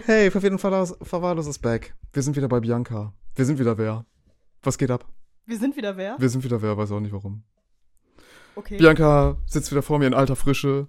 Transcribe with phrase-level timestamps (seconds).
[0.00, 1.94] Hey, verwirrten Verwahrlos ist back.
[2.14, 3.12] Wir sind wieder bei Bianca.
[3.34, 4.06] Wir sind wieder wer?
[4.62, 5.06] Was geht ab?
[5.44, 6.16] Wir sind wieder wer?
[6.18, 7.42] Wir sind wieder wer, weiß auch nicht warum.
[8.54, 8.78] Okay.
[8.78, 10.88] Bianca sitzt wieder vor mir in alter Frische.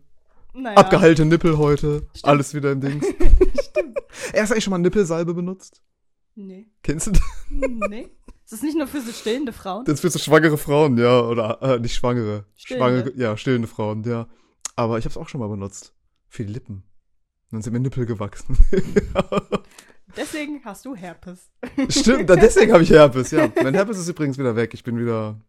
[0.53, 0.77] naja.
[0.77, 2.07] Abgeheilte Nippel heute.
[2.13, 2.25] Stimmt.
[2.25, 3.05] Alles wieder im Dings.
[3.61, 3.99] Stimmt.
[4.31, 5.81] Er hast du eigentlich schon mal Nippelsalbe benutzt?
[6.35, 6.67] Nee.
[6.81, 7.21] Kennst du das?
[7.49, 8.09] Nee.
[8.45, 9.83] Ist das nicht nur für so stillende Frauen?
[9.83, 11.21] Das ist für so schwangere Frauen, ja.
[11.21, 12.45] Oder äh, nicht schwangere.
[12.55, 13.01] Stillende.
[13.01, 14.27] Schwangere, ja, stillende Frauen, ja.
[14.77, 15.93] Aber ich hab's auch schon mal benutzt.
[16.29, 16.83] Für die Lippen.
[17.53, 18.57] Dann sind mir Nippel gewachsen.
[20.17, 21.51] Deswegen hast du Herpes.
[21.87, 23.51] Stimmt, deswegen habe ich Herpes, ja.
[23.61, 24.73] Mein Herpes ist übrigens wieder weg.
[24.73, 25.39] Ich bin wieder,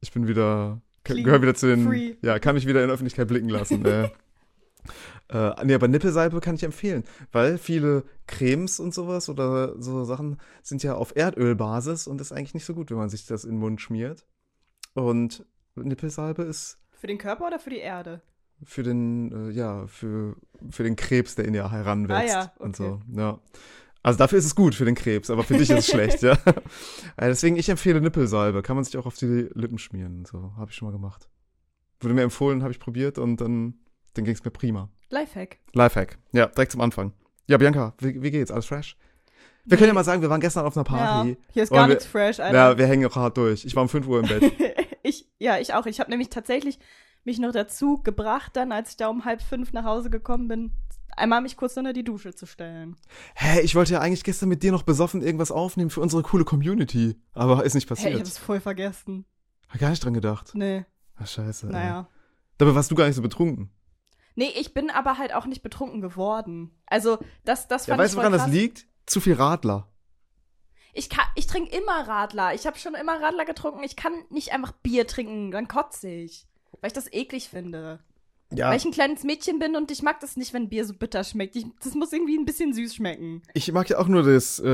[0.00, 2.14] ich bin wieder, gehöre wieder zu den, free.
[2.22, 3.84] ja, kann mich wieder in der Öffentlichkeit blicken lassen.
[3.84, 4.08] äh.
[5.28, 10.38] Äh, nee, aber Nippelsalbe kann ich empfehlen, weil viele Cremes und sowas oder so Sachen
[10.62, 13.52] sind ja auf Erdölbasis und ist eigentlich nicht so gut, wenn man sich das in
[13.52, 14.26] den Mund schmiert.
[14.94, 15.44] Und
[15.76, 18.22] Nippelsalbe ist Für den Körper oder für die Erde?
[18.64, 20.36] Für den, äh, ja, für,
[20.70, 22.98] für den Krebs, der in dir heranwächst Ah ja, und okay.
[23.12, 23.20] so.
[23.20, 23.38] Ja.
[24.02, 26.32] Also dafür ist es gut für den Krebs, aber für dich ist es schlecht, ja.
[27.16, 28.62] Äh, Deswegen, ich empfehle Nippelsalbe.
[28.62, 30.24] Kann man sich auch auf die Lippen schmieren.
[30.24, 31.28] So, habe ich schon mal gemacht.
[32.00, 33.74] Wurde mir empfohlen, habe ich probiert und dann,
[34.14, 34.88] dann ging es mir prima.
[35.10, 35.58] Lifehack.
[35.74, 36.16] Lifehack.
[36.32, 37.12] Ja, direkt zum Anfang.
[37.46, 38.50] Ja, Bianca, wie, wie geht's?
[38.50, 38.96] Alles fresh?
[39.66, 41.30] Wir können ja mal sagen, wir waren gestern auf einer Party.
[41.30, 42.78] Ja, hier ist Und gar nichts fresh, Ja, Alter.
[42.78, 43.64] wir hängen auch hart durch.
[43.66, 44.50] Ich war um 5 Uhr im Bett.
[45.02, 45.84] ich, ja, ich auch.
[45.84, 46.78] Ich habe nämlich tatsächlich
[47.24, 50.72] mich noch dazu gebracht, dann, als ich da um halb fünf nach Hause gekommen bin,
[51.16, 52.96] einmal mich kurz unter die Dusche zu stellen.
[53.34, 56.44] Hä, ich wollte ja eigentlich gestern mit dir noch besoffen irgendwas aufnehmen für unsere coole
[56.44, 57.20] Community.
[57.32, 58.18] Aber ist nicht Hey, ich passiert.
[58.20, 59.26] hab's voll vergessen.
[59.68, 60.52] Hab gar nicht dran gedacht.
[60.54, 60.84] Nee,
[61.16, 61.66] Ach, scheiße.
[61.66, 61.72] ey.
[61.72, 62.08] naja.
[62.58, 63.70] Dabei warst du gar nicht so betrunken.
[64.34, 66.70] Nee, ich bin aber halt auch nicht betrunken geworden.
[66.86, 68.52] Also, das, das Ja, fand weißt ich du, woran das krass.
[68.52, 68.86] liegt?
[69.06, 69.88] Zu viel Radler.
[70.92, 72.54] Ich, kann- ich trinke immer Radler.
[72.54, 73.82] Ich habe schon immer Radler getrunken.
[73.84, 76.46] Ich kann nicht einfach Bier trinken, dann kotze ich.
[76.80, 78.00] Weil ich das eklig finde.
[78.52, 78.68] Ja.
[78.70, 81.22] Weil ich ein kleines Mädchen bin und ich mag das nicht, wenn Bier so bitter
[81.22, 81.54] schmeckt.
[81.56, 83.42] Ich, das muss irgendwie ein bisschen süß schmecken.
[83.54, 84.64] Ich mag ja auch nur das, äh,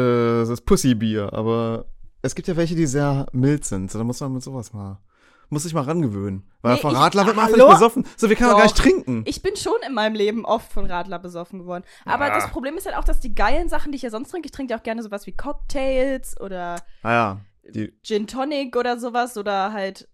[0.46, 1.84] das Pussy-Bier, aber
[2.22, 3.90] es gibt ja welche, die sehr mild sind.
[3.90, 4.98] So, da muss man mit sowas mal,
[5.50, 6.44] muss sich mal rangewöhnen.
[6.62, 7.68] Weil Nee, von ich- Radler wird man einfach Hallo?
[7.68, 8.06] nicht besoffen.
[8.16, 9.24] So, wir können doch gar nicht trinken.
[9.26, 11.84] Ich bin schon in meinem Leben oft von Radler besoffen geworden.
[12.06, 12.34] Aber Ah.
[12.34, 14.52] das Problem ist halt auch, dass die geilen Sachen, die ich ja sonst trinke, ich
[14.52, 19.36] trinke ja auch gerne sowas wie Cocktails oder Ah ja, die, Gin Tonic oder sowas
[19.36, 20.08] oder halt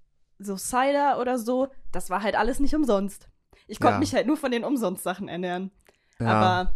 [0.45, 1.69] so Cider oder so.
[1.93, 3.29] Das war halt alles nicht umsonst.
[3.67, 3.99] Ich konnte Ja.
[4.01, 5.71] mich halt nur von den Umsonst-Sachen ernähren.
[6.19, 6.27] ja.
[6.27, 6.73] Aber,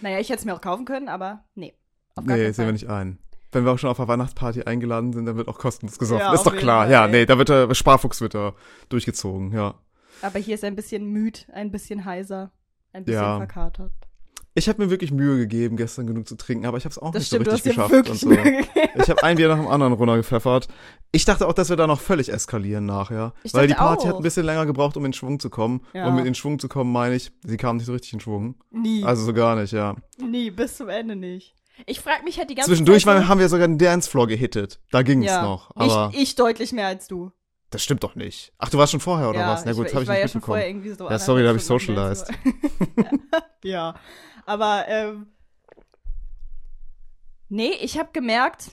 [0.00, 1.74] naja, ich hätte es mir auch kaufen können, aber nee.
[2.16, 3.18] Auf nee, sehen wir nicht ein.
[3.52, 6.20] Wenn wir auch schon auf einer Weihnachtsparty eingeladen sind, dann wird auch kostenlos gesoffen.
[6.20, 6.84] Ja, ist doch klar.
[6.84, 8.54] Fall, ja, nee, da wird der Sparfuchs wird da
[8.88, 9.74] durchgezogen, ja.
[10.22, 12.50] Aber hier ist ein bisschen müd, ein bisschen heiser,
[12.92, 13.92] ein bisschen verkatert.
[14.56, 17.10] Ich habe mir wirklich Mühe gegeben, gestern genug zu trinken, aber ich habe es auch
[17.10, 17.90] Das nicht stimmt, so du richtig geschafft.
[17.90, 19.00] wirklich und so.
[19.02, 20.68] Ich habe ein Bier nach dem anderen runtergepfeffert.
[21.10, 23.32] Ich dachte auch, dass wir da noch völlig eskalieren nachher.
[23.42, 24.18] Ich weil die Party hat auch.
[24.18, 25.80] ein bisschen länger gebraucht, um in Schwung zu kommen.
[25.92, 26.06] Ja.
[26.06, 28.54] Und mit in Schwung zu kommen meine ich, sie kam nicht so richtig in Schwung.
[28.70, 29.96] Nie, Also so gar nicht, ja.
[30.18, 31.54] nie, bis zum Ende nicht.
[31.86, 33.14] Ich frage mich halt die ganze Zwischendurch Zeit.
[33.16, 34.78] waren, haben wir sogar den Dancefloor gehittet.
[34.92, 35.72] Da ging's ja, noch.
[35.74, 37.32] Aber ich, ich deutlich mehr als du.
[37.70, 38.52] das stimmt doch nicht.
[38.58, 39.64] Ach, du warst schon vorher oder ja, was?
[39.64, 40.44] Na gut, habe ich ich, war nicht ja schon mitbekommen.
[40.44, 41.10] vorher irgendwie so.
[41.10, 42.14] Ja, sorry, da hab ich am
[43.64, 43.94] ja,
[44.46, 45.26] aber ähm,
[47.48, 48.72] nee, ich habe gemerkt,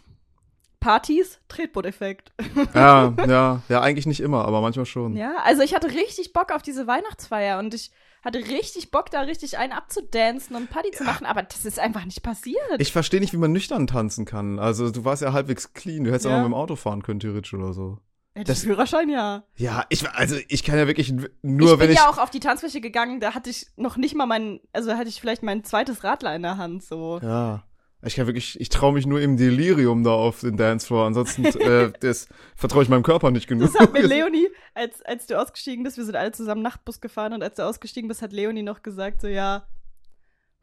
[0.80, 2.32] Partys, Tretboot-Effekt.
[2.74, 5.16] ja, ja, ja, eigentlich nicht immer, aber manchmal schon.
[5.16, 7.92] Ja, also ich hatte richtig Bock auf diese Weihnachtsfeier und ich
[8.24, 12.06] hatte richtig Bock, da richtig einen abzudancen und Party zu machen, aber das ist einfach
[12.06, 12.60] nicht passiert.
[12.80, 14.60] Ich verstehe nicht, wie man nüchtern tanzen kann.
[14.60, 16.04] Also du warst ja halbwegs clean.
[16.04, 16.34] Du hättest Ja.
[16.34, 17.98] auch mit dem Auto fahren können, theoretisch oder so.
[18.34, 19.44] Hätte das- ich Führerschein, ja.
[19.58, 21.12] Ja, ich, also ich kann ja wirklich
[21.42, 21.98] nur, ich wenn bin ich.
[21.98, 25.10] ja auch auf die Tanzfläche gegangen, da hatte ich noch nicht mal mein, also hatte
[25.10, 27.20] ich vielleicht mein zweites Radler in der Hand, so.
[27.22, 27.64] Ja.
[28.04, 31.06] Ich kann wirklich, ich traue mich nur im Delirium da auf den Dancefloor.
[31.06, 33.72] Ansonsten äh, das vertraue ich meinem Körper nicht genug.
[33.72, 37.34] Das hat mir Leonie, als, als du ausgestiegen bist, wir sind alle zusammen Nachtbus gefahren
[37.34, 39.68] und als du ausgestiegen bist, hat Leonie noch gesagt, so ja,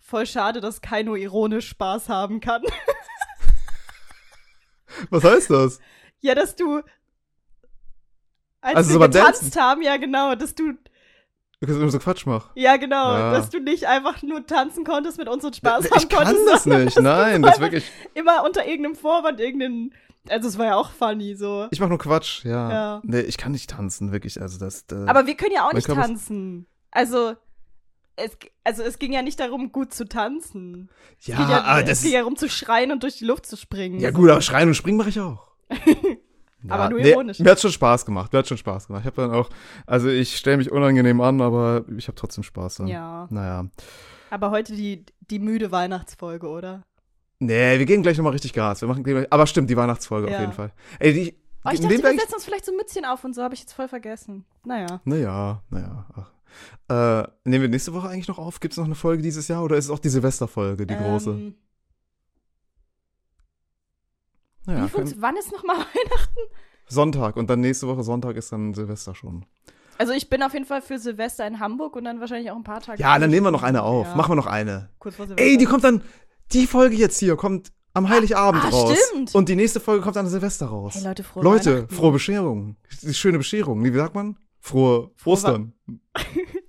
[0.01, 2.63] voll schade, dass Kaino ironisch Spaß haben kann.
[5.11, 5.79] Was heißt das?
[6.21, 6.83] ja, dass du,
[8.61, 9.61] als Also wir so getanzt Dancen?
[9.61, 10.73] haben, ja genau, dass du,
[11.61, 12.51] Dass ich immer so Quatsch mach.
[12.55, 13.33] ja genau, Ja.
[13.33, 16.47] dass du nicht einfach nur tanzen konntest mit uns und Spaß ich haben kann konntest,
[16.49, 16.97] das sondern nicht.
[16.97, 17.91] dass Nein, das wirklich.
[18.15, 19.95] immer unter irgendeinem Vorwand irgendeinen,
[20.29, 21.69] also es war ja auch funny, so.
[21.71, 22.71] Ich mach nur Quatsch, ja.
[22.71, 23.01] Ja.
[23.05, 24.41] Nee, ich kann nicht tanzen, wirklich.
[24.41, 24.85] Also das.
[24.93, 26.67] Äh, Aber wir können ja auch nicht Körper tanzen.
[26.91, 27.35] Also
[28.17, 30.91] es, also es ging ja nicht darum, gut zu tanzen.
[31.21, 32.03] ja, Es geht ja, aber es das.
[32.03, 34.01] ging ja darum zu schreien und durch die Luft zu springen.
[34.01, 35.47] Ja gut, aber schreien und springen mache ich auch.
[36.67, 37.39] Aber nur nee, ironisch.
[37.39, 38.33] Mir hat schon Spaß gemacht.
[38.33, 39.03] Mir hat schon Spaß gemacht.
[39.03, 39.49] Ich habe dann auch,
[39.87, 42.89] also ich stelle mich unangenehm an, aber ich habe trotzdem Spaß dann.
[42.89, 43.29] Ja.
[43.31, 43.67] Naja.
[44.31, 46.83] Aber heute die, die müde Weihnachtsfolge, oder?
[47.39, 48.81] Nee, wir gehen gleich nochmal richtig Gas.
[48.81, 50.41] Wir machen gleich, aber stimmt, die Weihnachtsfolge auf Ja.
[50.41, 50.73] jeden Fall.
[50.99, 51.39] Ey, die.
[51.65, 53.73] Oh, ich dachte, wir setzen uns vielleicht so Mützchen auf und so, habe ich jetzt
[53.73, 54.45] voll vergessen.
[54.65, 55.01] Naja.
[55.05, 56.07] Naja, naja.
[56.15, 56.33] Ach.
[56.89, 58.59] Äh, nehmen wir nächste Woche eigentlich noch auf?
[58.61, 61.31] Gibt es noch eine Folge dieses Jahr oder ist es auch die Silvesterfolge, die große?
[61.31, 61.55] Ähm,
[64.69, 66.41] Naja, wie funkt- wann ist nochmal Weihnachten?
[66.89, 69.45] Sonntag und dann nächste Woche Sonntag ist dann Silvester schon.
[69.99, 72.63] Also ich bin auf jeden Fall für Silvester in Hamburg und dann wahrscheinlich auch ein
[72.65, 73.03] paar Tage.
[73.03, 74.07] Ja, dann nehmen wir noch eine auf.
[74.07, 74.91] Ja, Machen wir noch eine.
[74.99, 75.51] kurz vor Silvester.
[75.51, 76.03] Ey, die kommt dann,
[76.53, 78.97] die Folge jetzt hier kommt am Heiligabend ah, raus.
[79.11, 79.35] stimmt.
[79.35, 80.95] Und die nächste Folge kommt an Silvester raus.
[80.97, 82.77] Hey Leute, frohe Leute, frohe Bescherung.
[83.11, 83.83] Schöne Bescherung.
[83.83, 84.37] Wie sagt man?
[84.61, 85.73] Frohe Frohe Ostern.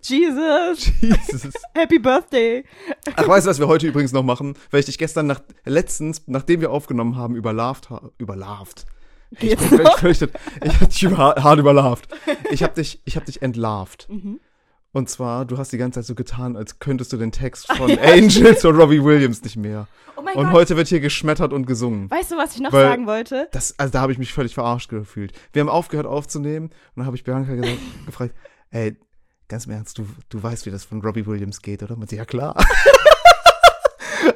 [0.09, 1.53] Jesus, Jesus.
[1.75, 2.63] Happy Birthday.
[3.15, 4.55] Ach, weißt du, was wir heute übrigens noch machen?
[4.71, 8.11] Weil ich dich gestern nach, letztens, nachdem wir aufgenommen haben, überlarvt habe.
[8.17, 8.85] Überlarvt.
[9.39, 9.99] Ich bin noch?
[9.99, 10.33] verrichtet.
[10.63, 12.07] Ich hab dich über, hart überlarvt.
[12.51, 14.07] Ich hab dich, ich hab dich entlarvt.
[14.09, 14.39] Mhm.
[14.91, 17.91] Und zwar, du hast die ganze Zeit so getan, als könntest du den Text von
[17.99, 19.87] Angels und Robbie Williams nicht mehr.
[20.17, 20.53] Oh mein Und Gott.
[20.53, 22.09] heute wird hier geschmettert und gesungen.
[22.09, 23.47] Weißt du, was ich noch Weil- sagen wollte?
[23.51, 25.31] Das, also da habe ich mich völlig verarscht gefühlt.
[25.53, 27.77] Wir haben aufgehört aufzunehmen und dann habe ich Bianca gesagt,
[28.07, 28.33] gefragt,
[28.71, 28.97] ey,
[29.49, 31.97] ganz im Ernst, du, du weißt, wie das von Robbie Williams geht, oder?
[31.97, 32.55] Und sie, ja klar.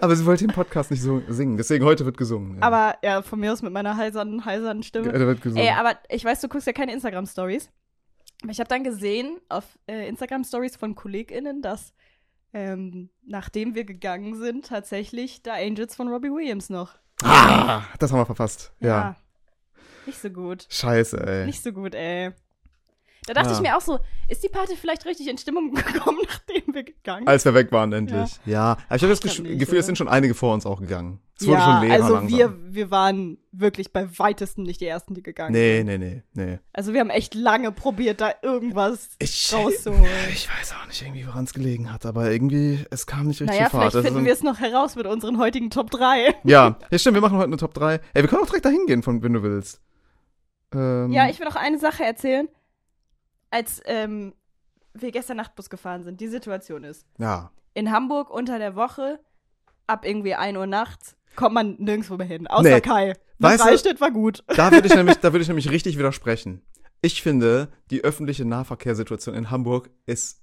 [0.01, 2.57] Aber sie wollte den Podcast nicht so singen, deswegen heute wird gesungen.
[2.57, 2.63] Ja.
[2.63, 5.07] Aber ja, von mir aus mit meiner heisernen, heisernen Stimme.
[5.07, 5.63] ja, da wird gesungen.
[5.65, 7.69] Ey, aber ich weiß, du guckst ja keine Instagram-Stories.
[8.41, 11.93] Aber ich habe dann gesehen auf äh, Instagram-Stories von KollegInnen, dass
[12.53, 16.95] ähm, nachdem wir gegangen sind, tatsächlich da Angels von Robbie Williams noch.
[17.23, 18.73] ah, das haben wir verpasst.
[18.79, 19.15] Ja.
[20.05, 20.65] Nicht so gut.
[20.69, 21.45] Scheiße, ey.
[21.45, 22.33] Nicht so gut, ey.
[23.27, 23.55] Da dachte Ja.
[23.55, 27.19] ich mir auch so, ist die Party vielleicht richtig in Stimmung gekommen, nachdem wir gegangen
[27.21, 27.27] sind?
[27.29, 28.39] Als wir weg waren, endlich.
[28.45, 28.77] Ja.
[28.87, 29.87] Aber ich habe das Gesch- nicht, Gefühl, es oder?
[29.87, 31.19] sind schon einige vor uns auch gegangen.
[31.39, 32.37] Es wurde ja, schon leerer also langsam.
[32.37, 35.87] wir, wir waren wirklich bei weitesten nicht die Ersten, die gegangen Nee, sind.
[35.87, 36.59] nee, nee, nee.
[36.73, 40.03] Also wir haben echt lange probiert, da irgendwas Ich, rauszuholen.
[40.31, 43.47] ich weiß auch nicht irgendwie, woran es gelegen hat, aber irgendwie, es kam nicht richtig
[43.57, 43.81] Naja, in Fahrt.
[43.81, 46.35] vielleicht Das ist finden wir es noch heraus mit unseren heutigen Top 3.
[46.43, 47.95] Ja, ja, stimmt, wir machen heute eine Top 3.
[48.13, 49.81] Ey, wir können auch direkt dahin gehen, von, wenn du willst.
[50.73, 52.47] Ähm, Ja, ich will noch eine Sache erzählen.
[53.53, 54.33] Als ähm,
[54.93, 57.51] wir gestern Nachtbus gefahren sind, die Situation ist, Ja.
[57.75, 59.19] in Hamburg unter der Woche,
[59.87, 62.81] ab irgendwie 1 Uhr nachts, kommt man nirgendwo mehr hin, außer Nee.
[62.81, 63.13] Kai.
[63.37, 64.43] Nach Weißt du- war gut.
[64.47, 66.61] Da würde ich, nämlich, da würde ich nämlich richtig widersprechen.
[67.01, 70.41] Ich finde, die öffentliche Nahverkehrssituation in Hamburg ist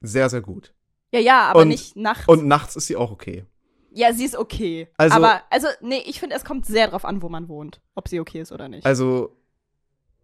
[0.00, 0.74] sehr, sehr gut.
[1.12, 2.26] Ja, ja, aber Und- nicht nachts.
[2.28, 3.44] Und nachts ist sie auch okay.
[3.92, 4.88] ja, sie ist okay.
[4.96, 7.80] Also- aber, also, nee, ich finde, es kommt sehr drauf an, wo man wohnt.
[7.94, 8.84] Ob sie okay ist oder nicht.
[8.86, 9.36] Also,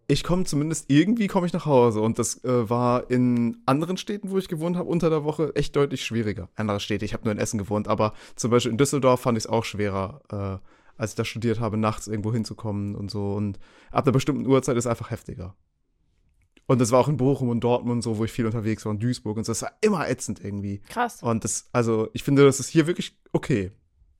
[0.07, 4.31] ich komme zumindest irgendwie komme ich nach Hause und das äh, war in anderen Städten,
[4.31, 6.49] wo ich gewohnt habe, unter der Woche echt deutlich schwieriger.
[6.55, 9.43] Andere Städte, ich habe nur in Essen gewohnt, aber zum Beispiel in Düsseldorf fand ich
[9.43, 10.67] es auch schwerer, äh,
[10.97, 13.33] als ich da studiert habe, nachts irgendwo hinzukommen und so.
[13.33, 13.59] Und
[13.91, 15.55] ab einer bestimmten Uhrzeit ist es einfach heftiger.
[16.67, 18.91] Und das war auch in Bochum und Dortmund und so, wo ich viel unterwegs war,
[18.91, 19.51] und Duisburg und so.
[19.51, 20.81] Das war immer ätzend irgendwie.
[20.89, 21.21] Krass.
[21.21, 23.71] Und das, also, ich finde, das ist hier wirklich okay.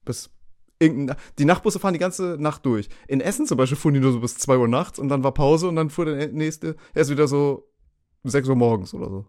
[0.06, 0.30] Bis
[0.82, 2.90] die Nachtbusse fahren die ganze Nacht durch.
[3.08, 5.34] In Essen zum Beispiel fuhren die nur so bis 2 Uhr nachts und dann war
[5.34, 7.68] Pause und dann fuhr der nächste erst wieder so
[8.24, 9.26] 6 Uhr morgens oder so.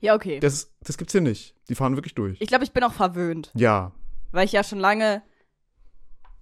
[0.00, 0.40] Ja, okay.
[0.40, 1.54] Das, das gibt's hier nicht.
[1.68, 2.40] Die fahren wirklich durch.
[2.40, 3.92] Ich glaube, ich bin auch verwöhnt, Ja.
[4.32, 5.22] weil ich ja schon lange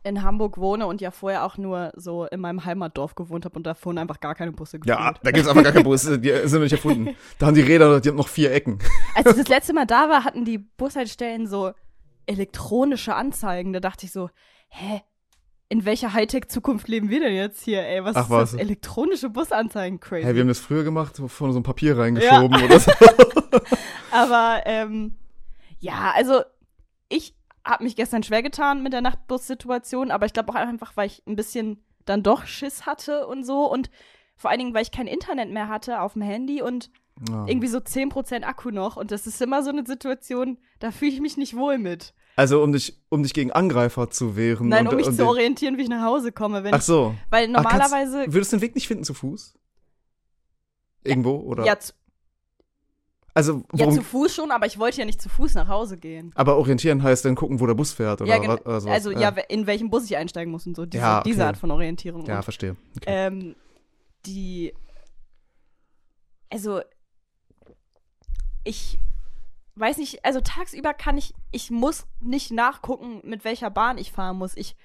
[0.04, 3.64] in Hamburg wohne und ja vorher auch nur so in meinem Heimatdorf gewohnt habe und
[3.64, 4.98] da fuhren einfach gar keine Busse gefühlt.
[4.98, 6.18] Ja, da gibt's einfach gar keine Busse.
[6.20, 7.14] Die sind noch nicht erfunden.
[7.38, 8.80] Da haben die Räder, die haben noch vier Ecken.
[9.14, 11.70] Als ich das letzte Mal da war, hatten die Bushaltestellen so
[12.26, 13.72] elektronische Anzeigen.
[13.72, 14.30] Da dachte ich so,
[14.68, 15.02] hä?
[15.68, 18.04] In welcher Hightech-Zukunft leben wir denn jetzt hier, ey?
[18.04, 18.50] Was Ach, ist was?
[18.52, 18.60] das?
[18.60, 20.24] Elektronische Busanzeigen, crazy.
[20.24, 22.92] Hey, wir haben das früher gemacht, von so einem Papier reingeschoben oder so.
[24.10, 25.16] Aber, ähm,
[25.78, 26.42] ja, also,
[27.08, 27.34] ich
[27.64, 31.22] habe mich gestern schwer getan mit der Nachtbus-Situation, aber ich glaube auch einfach, weil ich
[31.26, 33.90] ein bisschen dann doch Schiss hatte und so und
[34.36, 36.90] vor allen Dingen, weil ich kein Internet mehr hatte auf dem Handy und
[37.28, 37.46] Ja.
[37.46, 41.20] irgendwie so 10% Akku noch und das ist immer so eine Situation, da fühle ich
[41.20, 42.14] mich nicht wohl mit.
[42.36, 44.68] Also, um dich, um dich gegen Angreifer zu wehren.
[44.68, 46.64] Nein, und, um mich und zu orientieren, wie ich nach Hause komme.
[46.64, 47.14] Wenn Ach so.
[47.14, 49.54] ich, weil kannst- normalerweise, Würdest du den Weg nicht finden zu Fuß?
[51.04, 51.36] Irgendwo?
[51.36, 51.64] Oder?
[51.66, 51.92] ja, zu,
[53.34, 55.98] Also, ja, worum, zu Fuß schon, aber ich wollte ja nicht zu Fuß nach Hause
[55.98, 56.32] gehen.
[56.34, 58.54] aber orientieren heißt dann gucken, wo der Bus fährt oder, ja, genau.
[58.54, 58.94] oder sowas.
[58.94, 60.86] Also, ja, in welchem Bus ich einsteigen muss und so.
[60.86, 61.28] Diese, Ja, okay.
[61.30, 62.24] diese Art von Orientierung.
[62.24, 62.76] Ja, Und, verstehe.
[62.96, 63.04] Okay.
[63.08, 63.54] ähm,
[64.24, 64.72] die.
[66.50, 66.80] Also.
[68.64, 68.98] Ich
[69.74, 74.36] weiß nicht, also tagsüber kann ich, ich muss nicht nachgucken, mit welcher Bahn ich fahren
[74.38, 74.56] muss.
[74.56, 74.76] Ich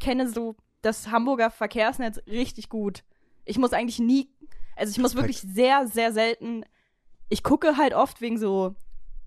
[0.00, 3.02] kenne so das Hamburger Verkehrsnetz richtig gut.
[3.44, 4.30] Ich muss eigentlich nie,
[4.76, 6.64] also ich muss wirklich sehr, sehr selten,
[7.28, 8.74] ich gucke halt oft wegen so,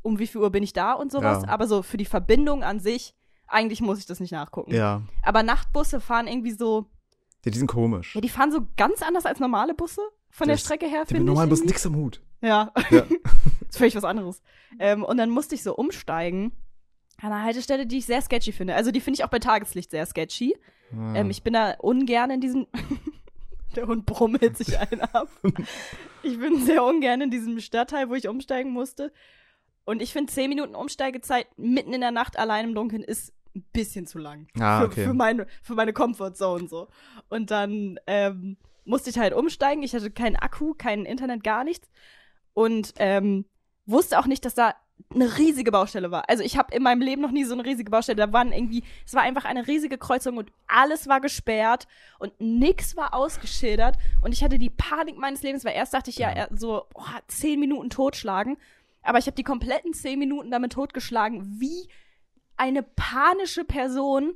[0.01, 1.49] um wie viel Uhr bin ich da und sowas, Ja.
[1.49, 3.13] aber so für die Verbindung an sich,
[3.47, 4.73] eigentlich muss ich das nicht nachgucken.
[4.73, 5.01] ja.
[5.23, 6.89] Aber Nachtbusse fahren irgendwie so,
[7.43, 8.15] ja, die sind komisch.
[8.15, 11.21] ja, die fahren so ganz anders als normale Busse von der Das- Strecke her, finde
[11.23, 11.27] ich.
[11.27, 12.21] normalen Bus nix am Hut.
[12.41, 13.05] Ja, Ja.
[13.69, 14.41] ist völlig was anderes.
[14.79, 16.51] Ähm, und dann musste ich so umsteigen
[17.21, 18.75] an einer Haltestelle, die ich sehr sketchy finde.
[18.75, 20.55] Also die finde ich auch bei Tageslicht sehr sketchy.
[20.93, 21.15] Ah.
[21.15, 22.67] Ähm, ich bin da ungern in diesen.
[23.75, 25.29] Der Hund brummelt sich einen ab.
[26.23, 29.11] Ich bin sehr ungern in diesem Stadtteil, wo ich umsteigen musste.
[29.85, 33.65] Und ich finde, 10 Minuten Umsteigezeit mitten in der Nacht allein im Dunkeln ist ein
[33.73, 34.47] bisschen zu lang.
[34.59, 35.03] Ah, für, okay.
[35.05, 36.87] für, meine, für meine Comfortzone so.
[37.29, 39.83] Und dann ähm, musste ich halt umsteigen.
[39.83, 41.89] Ich hatte keinen Akku, kein Internet, gar nichts.
[42.53, 43.45] Und ähm,
[43.85, 44.75] wusste auch nicht, dass da
[45.13, 46.29] eine riesige Baustelle war.
[46.29, 48.17] Also ich habe in meinem Leben noch nie so eine riesige Baustelle.
[48.17, 51.87] Da waren irgendwie, es war einfach eine riesige Kreuzung und alles war gesperrt
[52.19, 53.97] und nix war ausgeschildert.
[54.21, 57.59] Und ich hatte die Panik meines Lebens, weil erst dachte ich ja, so oh, zehn
[57.59, 58.57] Minuten totschlagen.
[59.01, 61.87] Aber ich habe die kompletten zehn Minuten damit totgeschlagen, wie
[62.59, 64.33] eine panische Person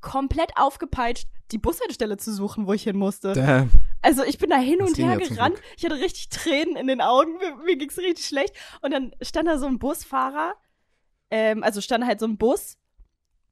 [0.00, 3.32] komplett aufgepeitscht, die Bushaltestelle zu suchen, wo ich hin musste.
[3.32, 3.70] Damn.
[4.02, 5.56] Also ich bin da hin und her gerannt.
[5.76, 7.32] Ich hatte richtig Tränen in den Augen.
[7.38, 8.54] Mir, mir ging's richtig schlecht.
[8.82, 10.54] Und dann stand da so ein Busfahrer.
[11.30, 12.76] Ähm, also stand halt so ein Bus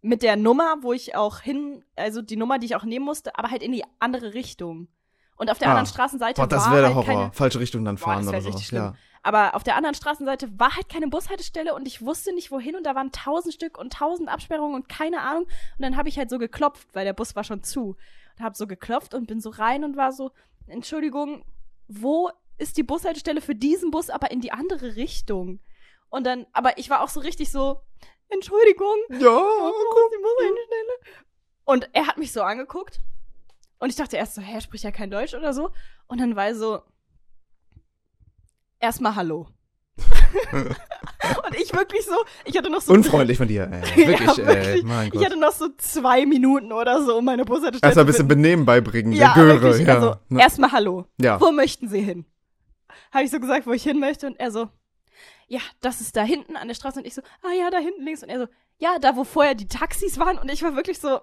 [0.03, 3.37] mit der Nummer, wo ich auch hin, also die Nummer, die ich auch nehmen musste,
[3.38, 4.88] aber halt in die andere Richtung.
[5.37, 5.71] Und auf der Ah.
[5.73, 7.21] anderen Straßenseite Boah, das war wäre der halt Horror.
[7.23, 7.33] keine.
[7.33, 8.49] Falsche Richtung dann Boah, fahren das oder so.
[8.50, 8.83] richtig schlimm.
[8.83, 8.95] Ja.
[9.26, 12.85] Aber auf der anderen Straßenseite war halt keine Bushaltestelle und ich wusste nicht wohin und
[12.85, 15.47] da waren tausend Stück und tausend Absperrungen und keine Ahnung.
[15.47, 17.97] Und dann habe ich halt so geklopft, weil der Bus war schon zu.
[18.38, 20.30] Und habe so geklopft und bin so rein und war so,
[20.68, 21.45] Entschuldigung,
[21.88, 25.59] wo ist die Bushaltestelle für diesen Bus, aber in die andere Richtung?
[26.09, 27.80] Und dann, aber ich war auch so richtig so,
[28.28, 31.16] Entschuldigung, Ja, wo ist die Bushaltestelle?
[31.64, 33.00] Und er hat mich so angeguckt
[33.80, 35.73] und ich dachte erst so, hä, spricht ja kein Deutsch oder so.
[36.06, 36.83] Und dann war er so,
[38.80, 39.49] erstmal Hallo.
[40.52, 42.12] und ich wirklich so,
[42.45, 43.97] ich hatte noch so Unfreundlich von dir, ey.
[44.06, 44.47] Wirklich, ja, ey.
[44.66, 44.83] wirklich.
[44.85, 45.25] Mein Ich Gott.
[45.25, 48.28] hatte noch so zwei Minuten oder so, um meine Bushaltestelle Erstmal ein zu bisschen.
[48.28, 49.62] Benehmen beibringen, Ja, der Göre.
[49.62, 49.95] wirklich, ja.
[49.95, 50.40] also Ne?
[50.40, 51.06] erstmal Hallo.
[51.21, 51.40] ja.
[51.40, 52.26] Wo möchten Sie hin?
[53.12, 54.68] Habe ich so gesagt, wo ich hin möchte und er so,
[55.49, 58.02] ja, das ist da hinten an der Straße und ich so, ah ja, da hinten
[58.04, 58.47] links und er so,
[58.78, 61.21] ja, da wo vorher die Taxis waren und ich war wirklich so,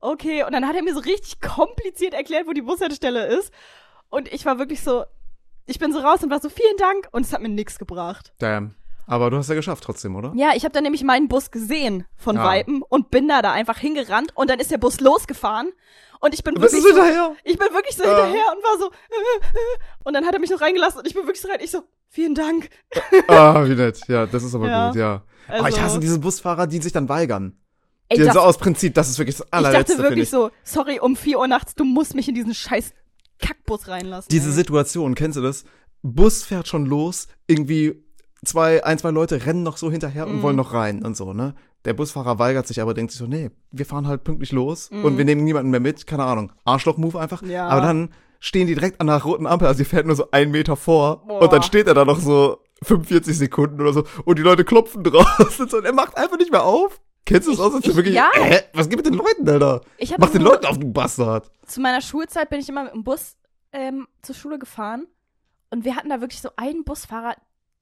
[0.00, 3.52] okay und dann hat er mir so richtig kompliziert erklärt, wo die Bushaltestelle ist
[4.10, 5.04] und ich war wirklich so,
[5.66, 8.32] ich bin so raus und war so, vielen Dank und es hat mir nichts gebracht.
[8.38, 8.74] Damn.
[9.06, 10.32] Aber du hast ja geschafft trotzdem, oder?
[10.36, 12.44] Ja, ich habe dann nämlich meinen Bus gesehen von Ah.
[12.44, 15.72] Weitem und bin da da einfach hingerannt und dann ist der Bus losgefahren
[16.20, 17.36] und ich bin Was wirklich so, hinterher?
[17.44, 18.10] ich bin wirklich so Ja.
[18.10, 18.90] hinterher und war so
[20.04, 21.82] und dann hat er mich noch reingelassen und ich bin wirklich so rein, ich so
[22.08, 22.70] vielen Dank.
[23.28, 24.00] Ah, wie nett.
[24.08, 24.86] Ja, das ist aber Ja.
[24.88, 25.22] gut, ja.
[25.48, 27.58] Also, aber ich hasse diese Busfahrer, die sich dann weigern.
[28.08, 30.24] ey, Die das, so aus Prinzip, das ist wirklich das ich allerletzte, dachte finde wirklich
[30.24, 30.30] ich.
[30.30, 32.92] so, sorry, um 4 Uhr nachts, du musst mich in diesen scheiß
[33.42, 34.28] Kackbus reinlassen.
[34.30, 34.54] Diese ey.
[34.54, 35.64] Situation, kennst du das?
[36.02, 38.02] Bus fährt schon los, irgendwie
[38.44, 40.42] zwei, ein, zwei Leute rennen noch so hinterher und Mhm.
[40.42, 41.54] wollen noch rein und so, ne?
[41.84, 45.04] Der Busfahrer weigert sich aber, denkt sich so, nee, wir fahren halt pünktlich los Mhm.
[45.04, 47.42] und wir nehmen niemanden mehr mit, keine Ahnung, Arschloch-Move einfach.
[47.42, 47.68] Ja.
[47.68, 50.50] Aber dann stehen die direkt an der roten Ampel, also die fährt nur so einen
[50.50, 51.42] Meter vor Boah.
[51.42, 55.04] und dann steht er da noch so 45 Sekunden oder so und die Leute klopfen
[55.68, 57.00] so und er macht einfach nicht mehr auf.
[57.32, 58.30] Kennst du das aus, ich- wirklich, ja.
[58.34, 59.80] hä, was geht mit den Leuten, Alter?
[59.98, 61.50] Ich Mach den Leuten auf, du Bastard.
[61.66, 63.36] zu meiner Schulzeit bin ich immer mit dem Bus
[63.72, 65.06] ähm, zur Schule gefahren
[65.70, 67.34] und wir hatten da wirklich so einen Busfahrer,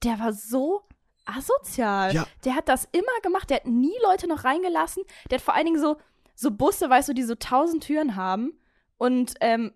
[0.03, 0.81] der war so
[1.25, 2.13] asozial.
[2.15, 2.25] Ja.
[2.45, 5.03] Der hat das immer gemacht, der hat nie Leute noch reingelassen.
[5.29, 5.97] Der hat vor allen Dingen so,
[6.35, 8.53] so Busse, weißt du, die so tausend Türen haben.
[8.97, 9.71] Und, ähm,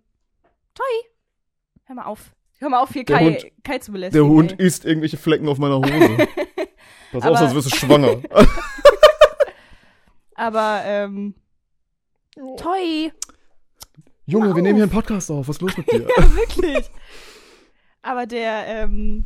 [0.74, 0.84] Toi,
[1.86, 2.32] hör mal auf.
[2.58, 4.28] Hör mal auf, hier Der Kai, Hund- Kai zu Der belästigen.
[4.28, 4.66] Hund ey.
[4.66, 6.28] isst irgendwelche Flecken auf meiner Hose.
[7.12, 8.22] Pass auf, sonst wirst du schwanger.
[10.36, 11.34] Aber, ähm,
[12.58, 13.12] Toi.
[14.26, 14.92] Junge, wir nehmen hier einen.
[14.92, 15.48] Podcast auf.
[15.48, 16.08] Was ist los mit dir?
[16.18, 16.90] Ja, wirklich.
[18.02, 19.26] Aber der, ähm,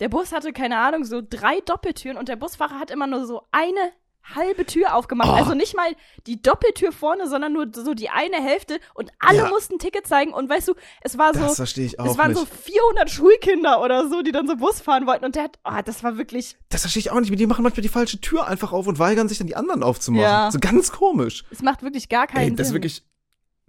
[0.00, 3.42] der Bus hatte, keine Ahnung, so drei Doppeltüren und der Busfahrer hat immer nur so
[3.52, 3.92] eine
[4.34, 5.28] halbe Tür aufgemacht.
[5.28, 5.34] Oh.
[5.34, 5.86] Also nicht mal
[6.26, 9.48] die Doppeltür vorne, sondern nur so die eine Hälfte und alle Ja.
[9.48, 12.30] mussten Ticket zeigen und weißt du, es war Das so, verstehe ich auch es waren
[12.32, 12.38] nicht.
[12.40, 15.80] so 400 Schulkinder oder so, die dann so Bus fahren wollten und der hat, oh,
[15.84, 17.38] das war wirklich, das verstehe ich auch nicht.
[17.38, 20.22] Die machen manchmal die falsche Tür einfach auf und weigern sich dann die anderen aufzumachen.
[20.22, 20.50] Ja.
[20.50, 21.44] So ganz komisch.
[21.50, 22.74] es macht wirklich gar keinen Ey, das ist Sinn.
[22.76, 23.02] wirklich.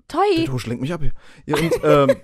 [0.08, 0.22] Toi.
[0.38, 1.12] Der Tosch lenkt mich ab hier.
[1.46, 2.16] Ja, und ähm,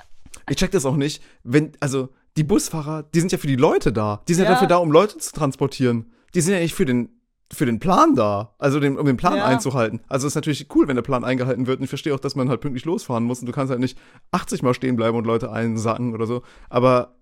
[0.48, 1.22] ich check das auch nicht.
[1.42, 4.22] Wenn, also, die Busfahrer, die sind ja für die Leute da.
[4.28, 4.54] Die sind ja, Ja.
[4.54, 6.12] dafür da, um Leute zu transportieren.
[6.34, 7.19] Die sind ja nicht für den,
[7.52, 8.54] für den Plan da.
[8.58, 9.44] Also, den, um den Plan Ja.
[9.44, 10.00] einzuhalten.
[10.08, 11.78] Also, ist natürlich cool, wenn der Plan eingehalten wird.
[11.78, 13.40] Und ich verstehe auch, dass man halt pünktlich losfahren muss.
[13.40, 13.98] Und du kannst halt nicht
[14.30, 16.42] 80 Mal stehen bleiben und Leute einsacken oder so.
[16.68, 17.16] Aber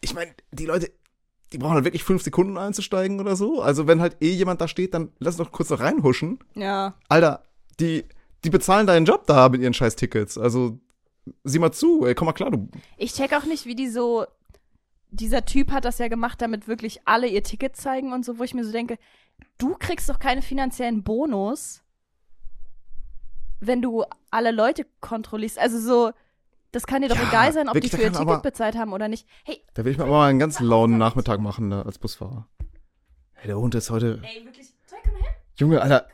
[0.00, 0.90] ich meine, die Leute,
[1.52, 3.60] die brauchen halt wirklich fünf Sekunden einzusteigen oder so.
[3.60, 6.38] Also, wenn halt eh jemand da steht, dann lass doch kurz noch reinhuschen.
[6.54, 6.94] Ja.
[7.08, 7.42] Alter,
[7.80, 8.04] die,
[8.44, 10.38] die bezahlen deinen Job da mit ihren scheiß Tickets.
[10.38, 10.78] Also,
[11.44, 12.68] sieh mal zu, ey, komm mal klar, du.
[12.98, 14.26] Ich check auch nicht, wie die so.
[15.14, 18.44] Dieser Typ hat das ja gemacht, damit wirklich alle ihr Ticket zeigen und so, wo
[18.44, 18.96] ich mir so denke,
[19.58, 21.82] du kriegst doch keine finanziellen Bonus,
[23.60, 25.58] wenn du alle Leute kontrollierst.
[25.58, 26.12] Also so,
[26.72, 28.76] das kann dir doch Ja, egal sein, ob wirklich, die für ihr Ticket aber- bezahlt
[28.76, 29.26] haben oder nicht.
[29.44, 32.48] Hey, Da will ich mir aber mal einen ganz lauen Nachmittag machen da, als Busfahrer.
[33.34, 34.20] Hey, der Hund ist heute.
[34.22, 35.30] ey, wirklich, Toi, komm her.
[35.56, 36.08] Junge, Alter,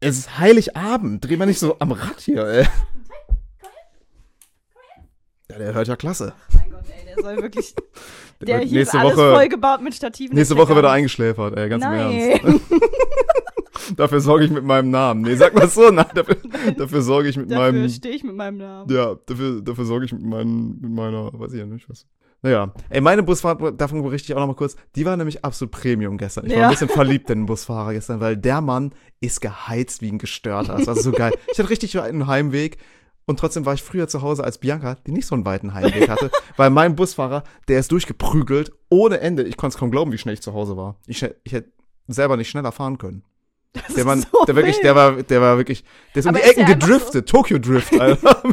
[0.00, 1.24] es ist Heiligabend.
[1.24, 2.66] Dreh mal nicht so am Rad hier, ey.
[5.60, 6.32] Der hört ja klasse.
[6.54, 7.74] Mein Gott, ey, der soll wirklich.
[8.40, 10.34] Der wird hier ist alles Woche, vollgebaut mit Stativen.
[10.34, 12.12] nächste Woche wird er eingeschläfert, ey, ganz im Nein.
[12.42, 12.60] Ernst.
[13.96, 15.22] Dafür sorge ich mit meinem Namen.
[15.22, 16.36] Nee, sag mal so, nein, dafür,
[16.76, 17.88] dafür sorge ich mit Dafür meinem.
[17.90, 18.90] stehe ich mit meinem Namen.
[18.90, 22.06] Ja, dafür, dafür sorge ich mit, meinen, mit meiner, weiß ich ja nicht was.
[22.42, 25.72] Naja, ey, meine Busfahrt, davon berichte ich auch noch mal kurz, die war nämlich absolut
[25.72, 26.46] Premium gestern.
[26.46, 26.64] Ich war Ja.
[26.68, 30.76] ein bisschen verliebt in den Busfahrer gestern, weil der Mann ist geheizt wie ein Gestörter.
[30.78, 31.32] Das war so geil.
[31.52, 32.78] Ich hatte richtig einen Heimweg
[33.26, 36.08] und trotzdem war ich früher zu Hause als Bianca, die nicht so einen weiten Heimweg
[36.08, 39.44] hatte, weil mein Busfahrer, der ist durchgeprügelt ohne Ende.
[39.44, 40.96] Ich konnte es kaum glauben, wie schnell ich zu Hause war.
[41.06, 41.70] Ich, ich hätte
[42.08, 43.22] selber nicht schneller fahren können.
[43.72, 44.84] Das Der Mann, ist so der wirklich, wild.
[44.84, 45.84] der war, der war wirklich,
[46.14, 48.42] der ist um Aber die ist Ecken gedriftet, Tokyo Drift, Alter.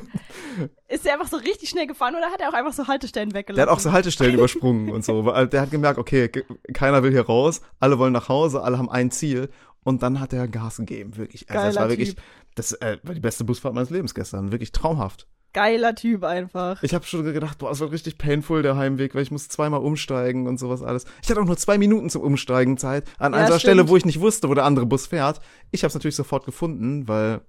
[0.90, 3.58] Ist der einfach so richtig schnell gefahren oder hat er auch einfach so Haltestellen weggelassen?
[3.58, 5.26] Der hat auch so Haltestellen übersprungen und so.
[5.26, 6.30] Weil der hat gemerkt, okay,
[6.74, 9.50] keiner will hier raus, alle wollen nach Hause, alle haben ein Ziel.
[9.84, 11.50] Und dann hat er Gas gegeben, wirklich.
[11.50, 12.24] Also das Geiler war wirklich, Typ.
[12.58, 14.52] Das äh, war die beste Busfahrt meines Lebens gestern.
[14.52, 15.28] Wirklich traumhaft.
[15.54, 16.84] Geiler Typ einfach.
[16.84, 19.80] Ich habe schon gedacht, boah, es wird richtig painful, der Heimweg, weil ich muss zweimal
[19.80, 21.06] umsteigen und sowas alles.
[21.24, 23.06] Ich hatte auch nur zwei Minuten zum Umsteigen Zeit.
[23.18, 23.62] An Ja, einer stimmt.
[23.62, 25.40] Stelle, wo ich nicht wusste, wo der andere Bus fährt.
[25.72, 27.42] Ich habe es natürlich sofort gefunden, weil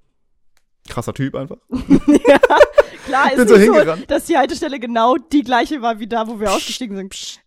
[0.89, 1.59] krasser Typ einfach.
[1.71, 2.39] ja,
[3.09, 4.11] klar ist Bin so nicht so, hingerannt.
[4.11, 7.41] dass die Haltestelle genau die gleiche war wie da, wo wir ausgestiegen sind.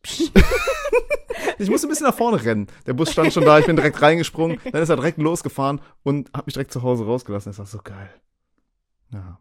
[1.57, 2.67] Ich musste ein bisschen nach vorne rennen.
[2.85, 6.29] Der Bus stand schon da, ich bin direkt reingesprungen, dann ist er direkt losgefahren und
[6.33, 7.51] hat mich direkt zu Hause rausgelassen.
[7.51, 8.09] Das war so geil.
[9.13, 9.39] Ja.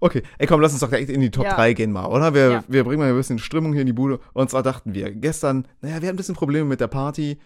[0.00, 1.54] Okay, ey komm, lass uns doch direkt in die Top Ja.
[1.54, 2.34] 3 gehen mal, oder?
[2.34, 2.64] Wir, Ja.
[2.68, 4.20] wir bringen mal ein bisschen Stimmung hier in die Bude.
[4.34, 7.38] Und zwar dachten wir, gestern, naja, wir hatten ein bisschen Probleme mit der Party.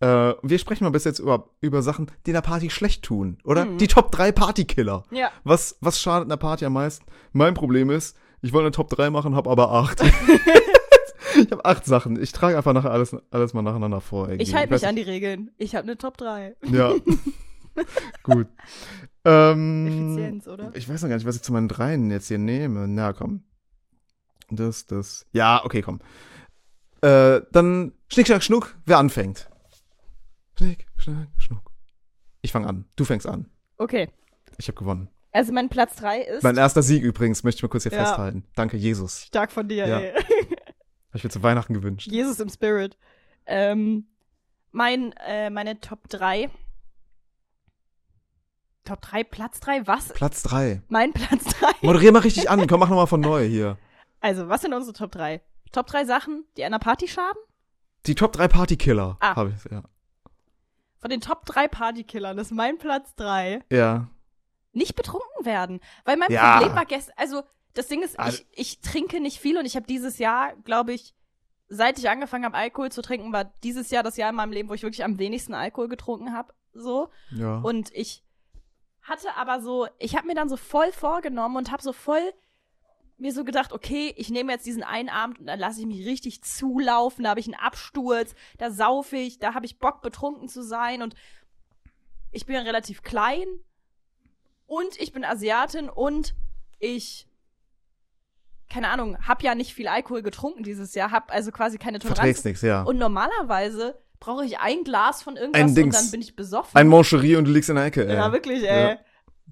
[0.00, 3.36] Äh, wir sprechen mal bis jetzt über, über Sachen, die in der Party schlecht tun,
[3.44, 3.66] oder?
[3.66, 3.78] Mhm.
[3.78, 5.04] Die Top 3 Partykiller.
[5.10, 5.30] Ja.
[5.44, 7.04] Was, was schadet einer Party am meisten?
[7.32, 10.00] Mein Problem ist, ich wollte eine Top 3 machen, habe aber 8.
[11.36, 12.20] ich habe 8 Sachen.
[12.22, 14.28] Ich trage einfach nachher alles, alles mal nacheinander vor.
[14.28, 14.44] irgendwie.
[14.44, 15.50] Ich halte mich an die Regeln.
[15.58, 16.56] Ich habe eine Top 3.
[16.62, 16.94] nicht- Ja.
[18.22, 18.46] Gut.
[19.26, 20.70] Ähm, Effizienz, oder?
[20.74, 22.88] Ich weiß noch gar nicht, was ich zu meinen Dreien jetzt hier nehme.
[22.88, 23.42] Na komm.
[24.50, 25.26] Das, das.
[25.32, 26.00] Ja, okay, komm.
[27.02, 28.74] Äh, dann Schnick, Schnack, Schnuck.
[28.86, 29.49] Wer anfängt?
[30.60, 31.70] Schnick, Schnack, Schnuck.
[32.42, 32.84] Ich fange an.
[32.94, 33.50] Du fängst an.
[33.78, 34.10] Okay.
[34.58, 35.08] Ich habe gewonnen.
[35.32, 38.04] Also mein Platz 3 ist Mein erster Sieg übrigens, möchte ich mal kurz hier Ja.
[38.04, 38.44] festhalten.
[38.56, 39.22] Danke, Jesus.
[39.24, 40.00] stark von dir, Ja.
[40.00, 40.12] ey.
[40.12, 40.22] Habe
[41.14, 42.08] ich mir zu Weihnachten gewünscht.
[42.12, 42.98] Jesus im Spirit.
[43.46, 44.06] Ähm,
[44.70, 46.50] mein, äh, meine Top 3.
[48.84, 50.08] Top 3, Platz 3, was?
[50.12, 50.82] Platz 3.
[50.88, 51.68] Mein Platz 3.
[51.80, 52.66] Moderier mal richtig an.
[52.66, 53.78] Komm, mach nochmal von neu hier.
[54.20, 55.40] Also, was sind unsere Top 3?
[55.72, 57.40] Top 3 Sachen, die einer Party schaden?
[58.04, 59.16] Die Top 3 Partykiller.
[59.20, 59.36] Ah.
[59.36, 59.84] Habe ich, ja.
[61.00, 64.08] Von den Top 3 Partykillern ist mein Platz 3 Ja.
[64.72, 65.80] nicht betrunken werden.
[66.04, 66.58] Weil mein Ja.
[66.58, 67.42] Problem war gestern, also
[67.74, 70.92] das Ding ist, Ah, ich, ich trinke nicht viel und ich habe dieses Jahr, glaube
[70.92, 71.14] ich,
[71.68, 74.68] seit ich angefangen habe, Alkohol zu trinken, war dieses Jahr das Jahr in meinem Leben,
[74.68, 76.52] wo ich wirklich am wenigsten Alkohol getrunken habe.
[76.72, 77.10] So.
[77.30, 77.58] Ja.
[77.60, 78.24] Und ich
[79.02, 82.32] hatte aber so, ich habe mir dann so voll vorgenommen und habe so voll
[83.20, 86.06] mir so gedacht, okay, ich nehme jetzt diesen einen Abend und dann lasse ich mich
[86.06, 90.48] richtig zulaufen, da habe ich einen Absturz, da saufe ich, da habe ich Bock betrunken
[90.48, 91.14] zu sein und
[92.32, 93.46] ich bin relativ klein
[94.66, 96.34] und ich bin Asiatin und
[96.78, 97.26] ich
[98.70, 102.18] keine Ahnung, hab ja nicht viel Alkohol getrunken dieses Jahr, hab also quasi keine Toleranz.
[102.18, 102.82] Verträgst nichts, ja.
[102.82, 105.98] Und normalerweise brauche ich ein Glas von irgendwas Ein und Dings.
[105.98, 106.76] dann bin ich besoffen.
[106.78, 108.14] Ein Moncherie und du liegst in der Ecke, ey.
[108.14, 108.90] ja, wirklich, ey.
[108.92, 108.98] Ja.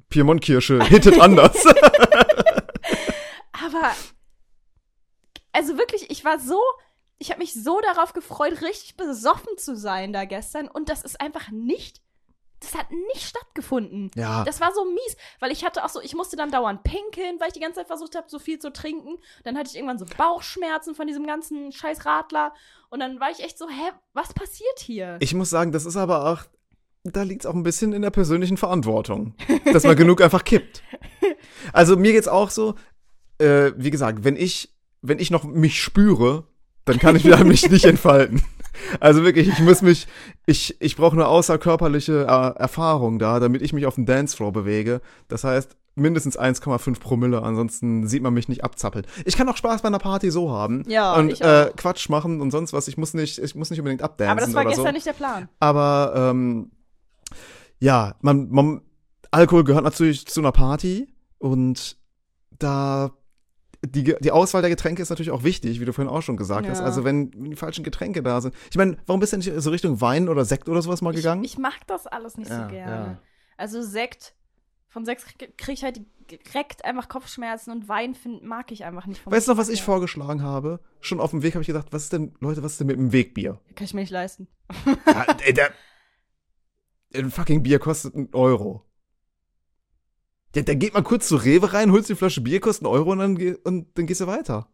[0.08, 1.56] Piemont-Kirsche hittet anders.
[3.78, 3.94] Aber
[5.52, 6.60] also wirklich, ich war so,
[7.18, 11.20] ich habe mich so darauf gefreut, richtig besoffen zu sein da gestern und das ist
[11.20, 12.00] einfach nicht,
[12.60, 14.10] das hat nicht stattgefunden.
[14.14, 14.44] ja.
[14.44, 17.48] Das war so mies, weil ich hatte auch so, ich musste dann dauernd pinkeln, weil
[17.48, 19.18] ich die ganze Zeit versucht habe, so viel zu trinken.
[19.44, 22.52] Dann hatte ich irgendwann so Bauchschmerzen von diesem ganzen scheiß Radler
[22.90, 25.16] und dann war ich echt so, hä, was passiert hier?
[25.20, 26.42] Ich muss sagen, das ist aber auch,
[27.04, 29.34] da liegt es auch ein bisschen in der persönlichen Verantwortung,
[29.72, 30.82] dass man genug einfach kippt.
[31.72, 32.74] Also mir geht's auch so,
[33.38, 36.44] äh, wie gesagt, wenn ich, wenn ich noch mich spüre,
[36.84, 38.42] dann kann ich wieder mich nicht entfalten.
[39.00, 40.06] Also wirklich, ich muss mich,
[40.46, 45.00] ich, ich brauche eine außerkörperliche äh, Erfahrung da, damit ich mich auf dem Dancefloor bewege.
[45.26, 49.06] Das heißt, mindestens 1,5 Promille, ansonsten sieht man mich nicht abzappeln.
[49.24, 51.70] Ich kann auch Spaß bei einer Party so haben Ja, und äh.
[51.76, 52.88] Quatsch machen und sonst was.
[52.88, 54.92] Ich muss nicht, ich muss nicht unbedingt abdancen Aber das war gestern so.
[54.92, 55.48] nicht der Plan.
[55.60, 56.70] Aber ähm,
[57.80, 58.80] ja, man, man,
[59.30, 61.96] Alkohol gehört natürlich zu einer Party und
[62.58, 63.10] da
[63.84, 66.66] die, die Auswahl der Getränke ist natürlich auch wichtig, wie du vorhin auch schon gesagt
[66.66, 66.72] Ja.
[66.72, 66.80] hast.
[66.80, 68.54] Also wenn die falschen Getränke da sind.
[68.70, 71.44] Ich meine, warum bist du nicht so Richtung Wein oder Sekt oder sowas mal gegangen?
[71.44, 73.06] Ich, ich mag das alles nicht Ja, so gerne.
[73.06, 73.22] ja.
[73.56, 74.34] Also Sekt,
[74.88, 75.24] von Sekt
[75.58, 79.24] kriege ich halt direkt einfach Kopfschmerzen und Wein find, mag ich einfach nicht.
[79.24, 80.80] weißt du noch, was ich vorgeschlagen habe?
[81.00, 82.96] Schon auf dem Weg habe ich gedacht, was ist denn, Leute, was ist denn mit
[82.96, 83.60] dem Wegbier?
[83.76, 84.48] Kann ich mir nicht leisten.
[85.06, 85.70] ja, ey, der,
[87.14, 88.84] ein fucking Bier kostet einen Euro.
[90.54, 93.12] Ja, dann geht mal kurz zu Rewe rein, holst die Flasche Bier, kostet einen Euro
[93.12, 94.68] und dann, und dann gehst du weiter.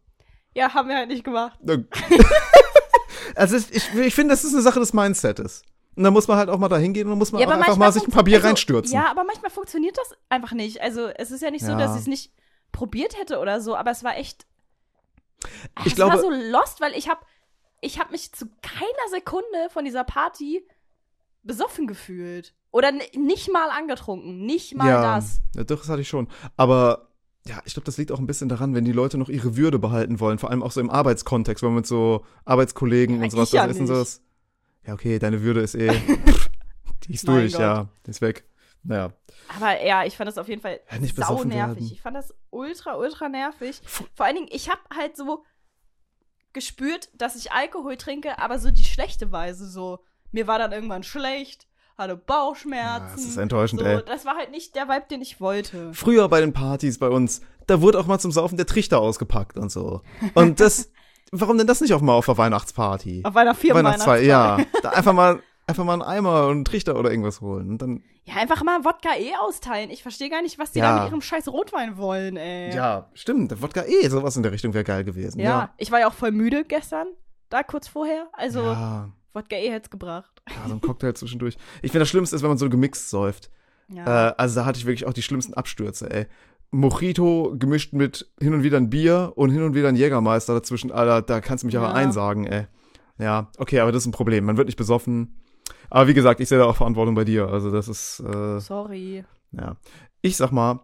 [0.53, 1.59] Ja, haben wir halt nicht gemacht.
[3.35, 5.63] also ich, ich, ich finde, das ist eine Sache des Mindsets.
[5.95, 7.77] Und da muss man halt auch mal da hingehen und dann muss man ja, einfach
[7.77, 8.93] mal sich ein paar Bier also, reinstürzen.
[8.93, 10.81] Ja, aber manchmal funktioniert das einfach nicht.
[10.81, 11.77] Also es ist ja nicht so, Ja.
[11.77, 12.33] dass ich es nicht
[12.71, 14.45] probiert hätte oder so, aber es war echt.
[15.79, 17.21] Ich es glaube- war so lost, weil ich habe
[17.81, 20.65] ich hab mich zu keiner Sekunde von dieser Party
[21.43, 22.53] besoffen gefühlt.
[22.75, 24.45] Oder nicht mal angetrunken.
[24.45, 25.39] Nicht mal ja, das.
[25.55, 26.27] Ja, doch, das hatte ich schon.
[26.57, 27.07] Aber
[27.47, 29.79] ja, ich glaube, das liegt auch ein bisschen daran, wenn die Leute noch ihre Würde
[29.79, 33.29] behalten wollen, vor allem auch so im Arbeitskontext, wenn man mit so Arbeitskollegen Ja, und
[33.29, 33.87] sowas ja das nicht.
[33.87, 34.21] sowas.
[34.85, 35.87] Ja, okay, deine Würde ist eh.
[37.07, 37.61] die ist Mein durch, Gott.
[37.61, 37.87] ja.
[38.05, 38.43] Die ist weg.
[38.83, 39.13] Naja.
[39.55, 41.53] Aber ja, ich fand das auf jeden Fall Ja, nicht sau nervig.
[41.53, 41.89] werden.
[41.93, 43.79] Ich fand das ultra, ultra nervig.
[44.15, 45.45] Vor allen Dingen, ich habe halt so
[46.51, 49.65] gespürt, dass ich Alkohol trinke, aber so die schlechte Weise.
[49.69, 49.99] So,
[50.33, 53.07] mir war dann irgendwann schlecht, hatte Bauchschmerzen.
[53.07, 54.01] Ja, das ist enttäuschend, so, ey.
[54.05, 55.93] Das war halt nicht der Vibe, den ich wollte.
[55.93, 59.57] Früher bei den Partys bei uns, da wurde auch mal zum Saufen der Trichter ausgepackt
[59.57, 60.01] und so.
[60.33, 60.91] Und das,
[61.31, 63.21] warum denn das nicht auch mal auf der Weihnachtsparty?
[63.23, 63.79] Auf einer Firma.
[63.79, 64.57] Weihnachtsfeier, ja.
[64.83, 67.69] Da einfach mal, einfach mal einen Eimer und einen Trichter oder irgendwas holen.
[67.69, 69.89] Und dann, Ja, einfach mal Wodka eh austeilen.
[69.89, 70.95] Ich verstehe gar nicht, was die Ja.
[70.97, 72.75] da mit ihrem scheiß Rotwein wollen, ey.
[72.75, 75.39] ja, stimmt, Wodka eh, sowas in der Richtung wäre geil gewesen.
[75.39, 75.73] Ja, Ja.
[75.77, 77.07] ich war ja auch voll müde gestern,
[77.49, 78.27] da kurz vorher.
[78.33, 79.09] Also, ja.
[79.33, 80.34] Wodka eh hätte gebracht.
[80.49, 81.55] Ja, so ein Cocktail zwischendurch.
[81.81, 83.49] Ich finde, das Schlimmste ist, wenn man so gemixt säuft.
[83.89, 84.29] Ja.
[84.29, 86.25] Äh, also da hatte ich wirklich auch die schlimmsten Abstürze, ey.
[86.71, 90.91] Mojito gemischt mit hin und wieder ein Bier und hin und wieder ein Jägermeister dazwischen.
[90.91, 91.93] Alter, da kannst du mich aber Ja.
[91.93, 92.67] einsagen, ey.
[93.17, 94.43] Ja, okay, aber das ist ein Problem.
[94.45, 95.39] Man wird nicht besoffen.
[95.89, 97.47] Aber wie gesagt, ich sehe da auch Verantwortung bei dir.
[97.47, 99.23] Also das ist, äh, Sorry.
[99.51, 99.77] ja.
[100.21, 100.81] Ich sag mal,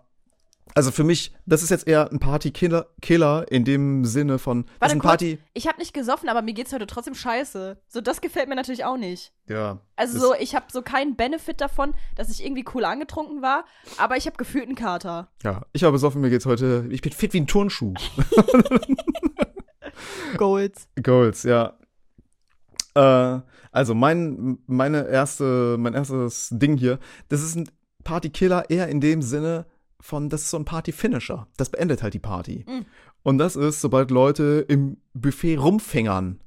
[0.75, 4.85] also für mich, das ist jetzt eher ein Party-Killer Killer in dem Sinne von, Warte
[4.85, 5.09] ist ein kurz.
[5.11, 7.77] Party, Ich habe nicht gesoffen, aber mir geht's heute trotzdem scheiße.
[7.87, 9.33] So, das gefällt mir natürlich auch nicht.
[9.47, 9.79] ja.
[9.95, 13.65] Also so, ich habe so keinen Benefit davon, dass ich irgendwie cool angetrunken war,
[13.97, 15.29] aber ich habe gefühlt einen Kater.
[15.43, 17.93] Ja, ich habe besoffen, mir geht's heute, ich bin fit wie ein Turnschuh.
[20.37, 20.87] Golds.
[21.03, 21.77] Goals, ja.
[22.95, 27.69] Äh, also mein, meine erste, mein erstes Ding hier, das ist ein
[28.03, 29.65] Partykiller eher in dem Sinne
[30.01, 31.47] von, das ist so ein Party-Finisher.
[31.57, 32.65] Das beendet halt die Party.
[32.67, 32.85] Mhm.
[33.23, 36.39] Und das ist, sobald Leute im Buffet rumfingern.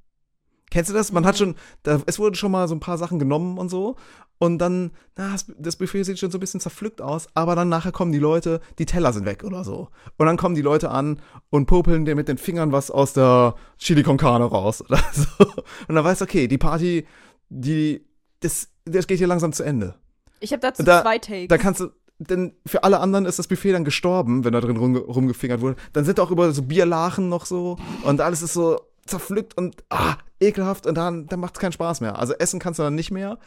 [0.71, 1.13] Kennst du das?
[1.13, 1.39] Man hat Mhm.
[1.39, 3.97] schon, da, es wurden schon mal so ein paar Sachen genommen und so.
[4.39, 7.69] Und dann, na, das, das Buffet sieht schon so ein bisschen zerpflückt aus, aber dann
[7.69, 9.89] nachher kommen die Leute, die Teller sind weg oder so.
[10.17, 13.55] Und dann kommen die Leute an und popeln dir mit den Fingern was aus der
[13.79, 15.45] Chili con Carne raus oder so.
[15.87, 17.07] Und dann weißt du, okay, die Party,
[17.49, 18.05] die,
[18.41, 19.95] das, das geht hier langsam zu Ende.
[20.41, 21.49] Ich habe dazu Da- zwei Takes.
[21.49, 24.77] Da kannst du, denn für alle anderen ist das Buffet dann gestorben, wenn da drin
[24.77, 25.77] rum, rumgefingert wurde.
[25.93, 30.17] Dann sind auch über so Bierlachen noch so und alles ist so zerpflückt und ah,
[30.41, 32.19] ekelhaft und dann, dann macht es keinen Spaß mehr.
[32.19, 33.39] Also essen kannst du dann nicht mehr.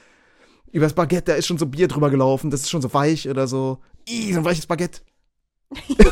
[0.72, 3.48] Übers Baguette, da ist schon so Bier drüber gelaufen, das ist schon so weich oder
[3.48, 3.80] so.
[4.08, 5.02] Ih, so ein weiches Baguette.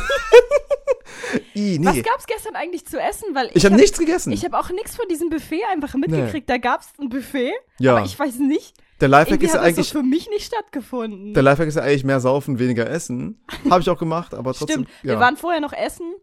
[1.56, 2.02] Was nee.
[2.02, 3.34] gab's gestern eigentlich zu essen?
[3.34, 4.32] Weil Ich habe hab- nichts gegessen.
[4.32, 6.48] Ich habe auch nichts von diesem Buffet einfach mitgekriegt.
[6.48, 8.74] Da gab's ein Buffet, ja, aber ich weiß nicht.
[9.00, 11.34] Der Lifehack ist ja eigentlich, so für mich nicht stattgefunden.
[11.34, 13.40] der Lifehack ist ja eigentlich mehr saufen, weniger essen.
[13.70, 14.84] Habe ich auch gemacht, aber trotzdem.
[14.84, 14.88] Stimmt.
[15.02, 15.14] ja.
[15.14, 16.14] Wir waren vorher noch essen.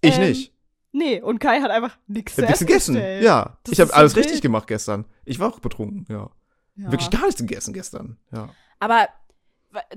[0.00, 0.52] ich ähm, nicht.
[0.92, 2.94] Nee, und Kai hat einfach nichts gegessen.
[2.94, 3.22] bestellt.
[3.22, 4.24] Ja, Das ich habe so alles wild.
[4.24, 5.04] richtig gemacht gestern.
[5.26, 6.30] Ich war auch betrunken, ja.
[6.76, 6.90] Ja.
[6.90, 8.18] Wirklich gar nichts gegessen gestern.
[8.32, 8.48] Ja.
[8.80, 9.08] Aber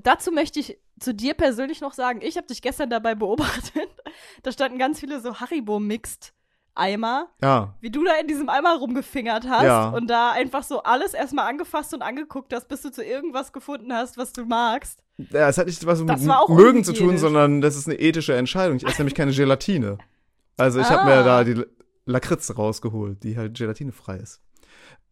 [0.02, 3.74] dazu möchte ich zu dir persönlich noch sagen, ich habe dich gestern dabei beobachtet.
[4.44, 6.34] Da standen ganz viele so Haribo-Mixed
[6.80, 7.74] Eimer, Ja.
[7.82, 9.90] wie du da in diesem Eimer rumgefingert hast Ja.
[9.90, 13.94] und da einfach so alles erstmal angefasst und angeguckt hast, bis du zu irgendwas gefunden
[13.94, 15.04] hast, was du magst.
[15.18, 18.36] Ja, es hat nicht was Das mit Mögen zu tun, sondern das ist eine ethische
[18.36, 18.78] Entscheidung.
[18.78, 19.98] Ich esse nämlich keine Gelatine.
[20.58, 21.06] Also ich habe Ah.
[21.18, 21.64] mir da die
[22.06, 24.42] Lakritze rausgeholt, die halt gelatinefrei ist.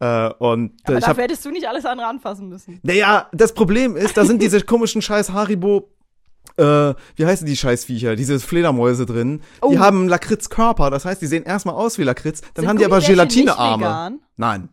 [0.00, 2.80] Äh, und äh, Aber ich dafür habe hättest du nicht alles andere anfassen müssen.
[2.82, 5.90] Naja, das Problem ist, da sind diese komischen scheiß Haribo,
[6.56, 9.40] äh, wie heißen die Scheißviecher, diese Fledermäuse drin.
[9.70, 9.78] Die Oh.
[9.78, 13.00] haben Lakritzkörper, das heißt, die sehen erstmal aus wie Lakritz, dann Sind haben die aber
[13.00, 14.18] Gelatinearme.
[14.36, 14.68] Nein.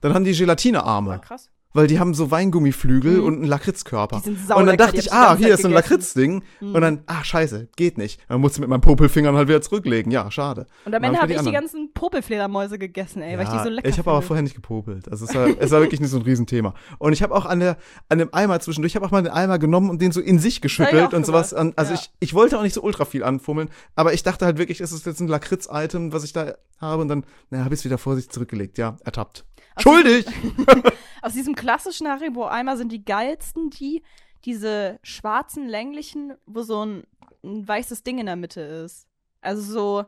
[0.00, 1.50] Dann haben die Ah, Gelatinearme, krass.
[1.78, 3.24] Weil die haben so Weingummiflügel Mhm.
[3.24, 4.16] und einen Lakritzkörper.
[4.18, 5.74] Die sind Und saulecker, dann dachte ich, hab ich ah, hier ist so ein.
[5.74, 6.42] Lakritzding.
[6.60, 6.74] Mhm.
[6.74, 8.20] Und dann, ach, scheiße, geht nicht.
[8.28, 10.10] Dann musste ich mit meinen Popelfingern halt wieder zurücklegen.
[10.10, 10.66] Ja, schade.
[10.84, 13.62] Und am Ende habe die ich die ganzen Popelfledermäuse gegessen, ey, weil ich die Ja,
[13.62, 15.08] so lecker Ich habe aber vorher nicht gepopelt.
[15.10, 16.74] Also es war, es war wirklich nicht so ein Riesenthema.
[16.98, 17.76] Und ich habe auch an, der,
[18.08, 20.38] an dem Eimer zwischendurch, ich habe auch mal den Eimer genommen und den so in
[20.38, 21.50] sich hab ich geschüttelt und sowas.
[21.50, 21.74] gemacht.
[21.76, 22.00] Also Ja.
[22.00, 24.90] ich, ich wollte auch nicht so ultra viel anfummeln, aber ich dachte halt wirklich, es
[24.92, 27.02] ist jetzt ein Lakritz-Item, was ich da habe.
[27.02, 28.78] Und dann naja, habe ich es wieder vorsichtig zurückgelegt.
[28.78, 29.44] Ja, ertappt.
[29.78, 30.26] Schuldig!
[31.22, 34.02] Aus diesem klassischen Haribo-Eimer sind die geilsten die,
[34.44, 37.04] diese schwarzen, länglichen, wo so ein,
[37.42, 39.06] ein weißes Ding in der Mitte ist.
[39.40, 40.04] Also so.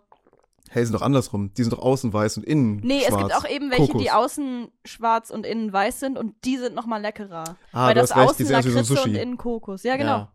[0.71, 1.53] Hey, sind doch andersrum.
[1.55, 3.13] Die sind doch außen weiß und innen Nee, schwarz.
[3.13, 4.03] es gibt auch eben welche, Kokos.
[4.03, 7.57] die außen schwarz und innen weiß sind und die sind noch mal leckerer.
[7.73, 9.83] Ah, Weil das recht, außen aus wie so Lakritze und innen Kokos.
[9.83, 10.11] Ja, genau.
[10.11, 10.33] Ja.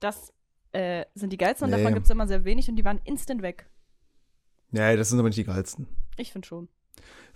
[0.00, 0.32] Das
[0.72, 1.78] äh, sind die geilsten und Nee.
[1.82, 3.68] davon gibt es immer sehr wenig und die waren instant weg.
[4.70, 5.86] Nee, das sind aber nicht die geilsten.
[6.16, 6.68] Ich finde schon.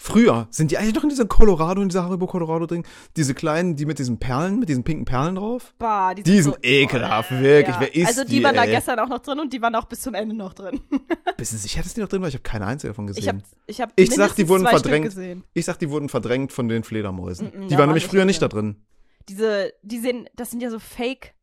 [0.02, 2.84] Früher sind die eigentlich noch in dieser Colorado, in dieser Haribo Colorado drin.
[3.18, 5.74] Diese kleinen, die mit diesen Perlen, mit diesen pinken Perlen drauf.
[5.78, 7.76] Bah, die, Die so, sind ekelhaft, Äh, wirklich.
[7.78, 8.70] Wer isst Also die, die, waren da ey?
[8.70, 10.80] gestern auch noch drin und die waren auch bis zum Ende noch drin.
[11.36, 12.28] Bist du sicher, dass die noch drin war?
[12.28, 13.22] Ich habe keine einzige davon gesehen.
[13.22, 15.04] Ich habe ich hab Ich sag, die wurden verdrängt.
[15.04, 15.44] gesehen.
[15.52, 17.48] Ich sag, die wurden verdrängt von den Fledermäusen.
[17.48, 18.76] Mm, mm, die da waren waren nämlich früher nicht da drin.
[18.76, 18.86] drin.
[19.28, 21.34] Diese, die sehen, das sind ja so Fake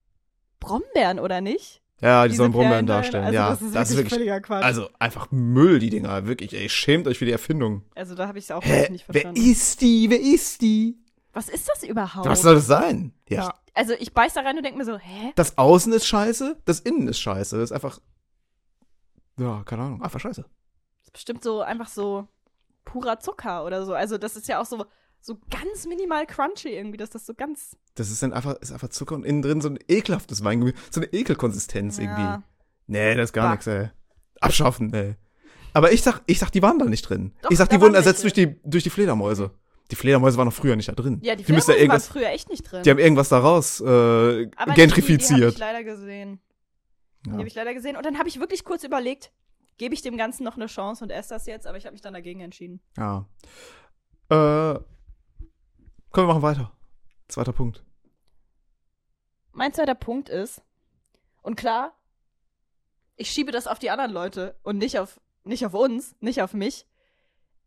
[0.60, 1.84] Brombeeren, oder nicht?
[2.00, 3.26] Ja, die sollen Brombeeren darstellen.
[3.26, 4.64] Also ja, das ist wirklich, völliger Quatsch.
[4.64, 6.28] Also, Also einfach Müll, die Dinger.
[6.28, 6.70] Wirklich, ey.
[6.70, 7.84] Schämt euch für die Erfindung.
[7.96, 8.70] da habe ich es auch Hä?
[8.70, 9.42] wirklich nicht Wer verstanden.
[9.52, 10.10] ist die?
[10.10, 10.98] Wer ist die?
[11.34, 12.28] Was ist das überhaupt?
[12.28, 13.14] Was soll das sein?
[13.30, 13.54] Ja.
[13.74, 15.34] Also ich beiß da rein und denke mir so, hä?
[15.36, 17.58] Das Außen ist scheiße, das Innen ist scheiße.
[17.58, 18.00] Das ist einfach.
[19.40, 20.02] Ja, keine Ahnung.
[20.02, 20.42] Einfach scheiße.
[20.42, 22.28] Das ist bestimmt so einfach so
[22.86, 23.94] purer Zucker oder so.
[23.94, 24.86] Also das ist ja auch so,
[25.22, 27.76] so ganz minimal crunchy irgendwie, dass das so ganz.
[27.96, 30.76] Das ist dann einfach, ist einfach Zucker und innen drin so ein ekelhaftes Weingemüse.
[30.92, 32.22] So eine Ekelkonsistenz irgendwie.
[32.22, 32.44] Ja,
[32.90, 33.90] Nee, das ist gar nichts, ey.
[34.40, 35.16] Abschaffen, ey.
[35.74, 37.34] Aber ich sag, ich sag, die waren da nicht drin.
[37.42, 39.52] Doch, ich sag, die wurden ersetzt durch die, durch die Fledermäuse.
[39.92, 41.20] Die Fledermäuse waren noch früher nicht da drin.
[41.22, 42.84] ja die, die Fledermäuse waren früher echt nicht drin.
[42.84, 45.54] die haben irgendwas daraus äh, Aber Die, die habe gentrifiziert.
[45.54, 46.40] ich leider gesehen.
[47.26, 47.38] Die Ja.
[47.38, 47.98] habe ich leider gesehen.
[47.98, 49.32] Und dann habe ich wirklich kurz überlegt,
[49.78, 52.02] gebe ich dem Ganzen noch eine Chance und esse das jetzt, aber ich habe mich
[52.02, 52.80] dann dagegen entschieden.
[52.98, 53.28] ja.
[54.30, 54.80] Äh,
[56.18, 56.72] komm, wir machen weiter.
[57.28, 57.84] Zweiter Punkt.
[59.52, 60.64] Mein zweiter Punkt ist,
[61.44, 61.94] und klar,
[63.18, 66.56] ich schiebe das auf die anderen Leute und nicht auf, nicht auf uns, nicht auf
[66.56, 66.88] mich.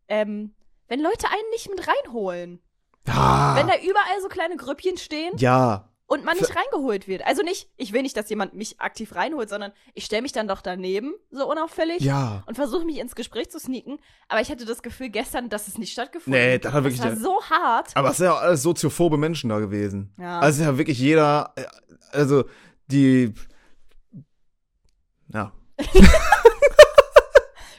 [0.09, 0.53] Ähm,
[0.89, 2.61] wenn Leute einen nicht mit reinholen,
[3.07, 5.89] Ah, wenn da überall so kleine Grüppchen stehen ja.
[6.11, 7.25] Und man nicht reingeholt wird.
[7.25, 10.47] Also nicht, ich will nicht, dass jemand mich aktiv reinholt, sondern ich stelle mich dann
[10.47, 12.01] doch daneben, so unauffällig.
[12.01, 12.43] Ja.
[12.47, 13.97] Und versuche mich ins Gespräch zu sneaken.
[14.27, 17.11] Aber ich hatte das Gefühl gestern, dass es nicht stattgefunden Nee, das hat wirklich- Das
[17.15, 17.91] war so hart.
[17.95, 20.13] Aber es sind ja alles soziophobe Menschen da gewesen.
[20.19, 20.39] Ja.
[20.39, 21.63] Also ja wirklich jeder, äh,
[22.11, 22.43] also
[22.87, 23.33] die,
[25.33, 25.53] ja,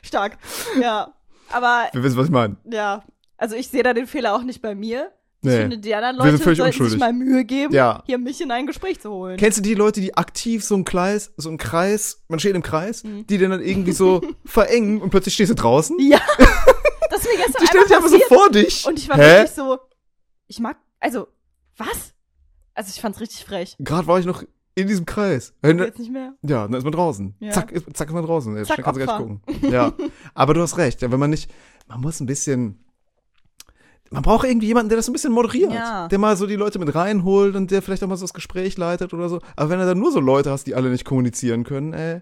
[0.03, 0.39] Stark.
[0.81, 1.13] Ja.
[1.51, 2.57] Aber wir wissen, was ich meine.
[2.65, 3.03] Ja,
[3.37, 5.13] also ich sehe da den Fehler auch nicht bei mir.
[5.45, 5.57] Ich Nee.
[5.63, 7.01] finde, die anderen Wir sind Leute völlig sollten sich unschuldig.
[7.01, 8.03] mal Mühe geben, Ja.
[8.07, 9.37] hier mich in ein Gespräch zu holen.
[9.39, 12.63] Kennst du die Leute, die aktiv so einen Kreis, so einen Kreis, man steht im
[12.63, 13.27] Kreis, Mhm.
[13.27, 15.97] die den dann irgendwie so verengen und plötzlich stehst du draußen?
[15.99, 16.21] ja,
[17.11, 18.87] das ist mir gestern Die stellen sich einfach so vor dich.
[18.87, 19.23] Und ich war Hä?
[19.39, 19.79] wirklich so,
[20.47, 21.27] ich mag, also,
[21.77, 22.15] was?
[22.75, 23.75] Also ich fand's richtig frech.
[23.81, 24.45] Gerade war ich noch
[24.77, 25.55] in diesem Kreis.
[25.61, 26.35] Wenn- Jetzt nicht mehr.
[26.43, 27.35] Ja, dann ist man draußen.
[27.41, 27.51] Ja.
[27.51, 28.57] Zack, ist, zack ist man draußen.
[28.57, 29.43] Jetzt Zack, kannst du gleich gucken.
[29.71, 29.93] Ja.
[30.35, 31.03] Aber du hast recht.
[31.03, 31.51] Ja, wenn man nicht,
[31.89, 32.82] man muss ein bisschen,
[34.13, 35.73] man braucht irgendwie jemanden, der das ein bisschen moderiert.
[35.73, 36.09] Ja.
[36.09, 38.77] Der mal so die Leute mit reinholt und der vielleicht auch mal so das Gespräch
[38.77, 39.41] leitet oder so.
[39.57, 42.21] Aber wenn du dann nur so Leute hast, die alle nicht kommunizieren können, ey,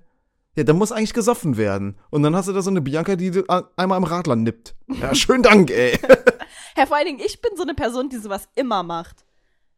[0.57, 1.99] ja, dann muss eigentlich gesoffen werden.
[2.11, 3.31] Und dann hast du da so eine Bianca, die
[3.77, 4.75] einmal am Radler nippt.
[4.89, 5.99] Ja, schönen Dank, ey.
[6.75, 9.25] Herr, vor allen Dingen, ich bin so eine Person, die sowas immer macht.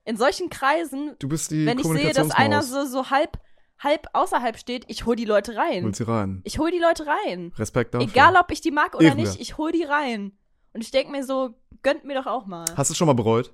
[0.04, 3.38] In solchen Kreisen, Du bist die wenn ich sehe, dass einer so, so halb,
[3.78, 5.84] halb außerhalb steht, ich hol die Leute rein.
[5.84, 6.40] Holst sie rein.
[6.44, 7.52] Ich hol die Leute rein.
[7.56, 8.08] Respekt dafür.
[8.08, 9.14] Egal, ob ich die mag oder wir.
[9.14, 10.32] nicht, ich hol die rein.
[10.72, 12.64] Und ich denke mir so, gönnt mir doch auch mal.
[12.76, 13.52] Hast du es schon mal bereut?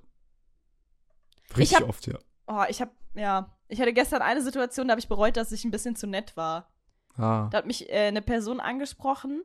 [1.57, 2.19] Richtig hab- oft, ja.
[2.47, 5.65] Oh, ich hab, ja, ich hatte gestern eine Situation, da habe ich bereut, dass ich
[5.65, 6.71] ein bisschen zu nett war.
[7.17, 7.49] Ah.
[7.51, 9.43] Da hat mich äh, eine Person angesprochen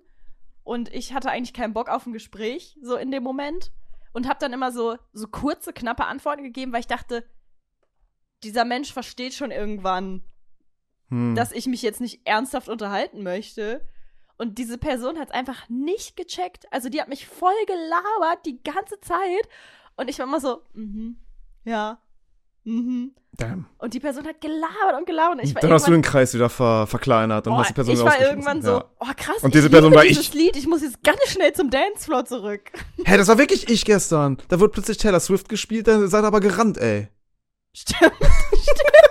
[0.64, 3.72] und ich hatte eigentlich keinen Bock auf ein Gespräch, so in dem Moment.
[4.14, 7.26] Und habe dann immer so, so kurze, knappe Antworten gegeben, weil ich dachte,
[8.44, 10.24] dieser Mensch versteht schon irgendwann,
[11.10, 11.34] Hm.
[11.36, 13.86] dass ich mich jetzt nicht ernsthaft unterhalten möchte.
[14.38, 16.66] Und diese Person hat es einfach nicht gecheckt.
[16.72, 19.48] Also die hat mich voll gelabert die ganze Zeit.
[19.96, 21.18] Und ich war immer so, mhm,
[21.66, 22.00] ja,
[22.64, 23.14] mhm.
[23.36, 23.66] Damn.
[23.80, 25.40] Und die Person hat gelabert und gelabert.
[25.40, 27.74] Und ich war Dann hast du den Kreis wieder ver verkleinert und Oh, hast die
[27.74, 28.86] Person ich war irgendwann so, Ja.
[29.00, 30.34] oh krass, Und diese ich Person war dieses ich.
[30.36, 32.72] Lied, ich muss jetzt ganz schnell zum Dancefloor zurück.
[33.04, 34.38] Hä, das war wirklich ich gestern.
[34.50, 37.08] Da wurde plötzlich Taylor Swift gespielt, dann seid ihr aber gerannt, ey.
[37.76, 39.03] Stimmt, stimmt,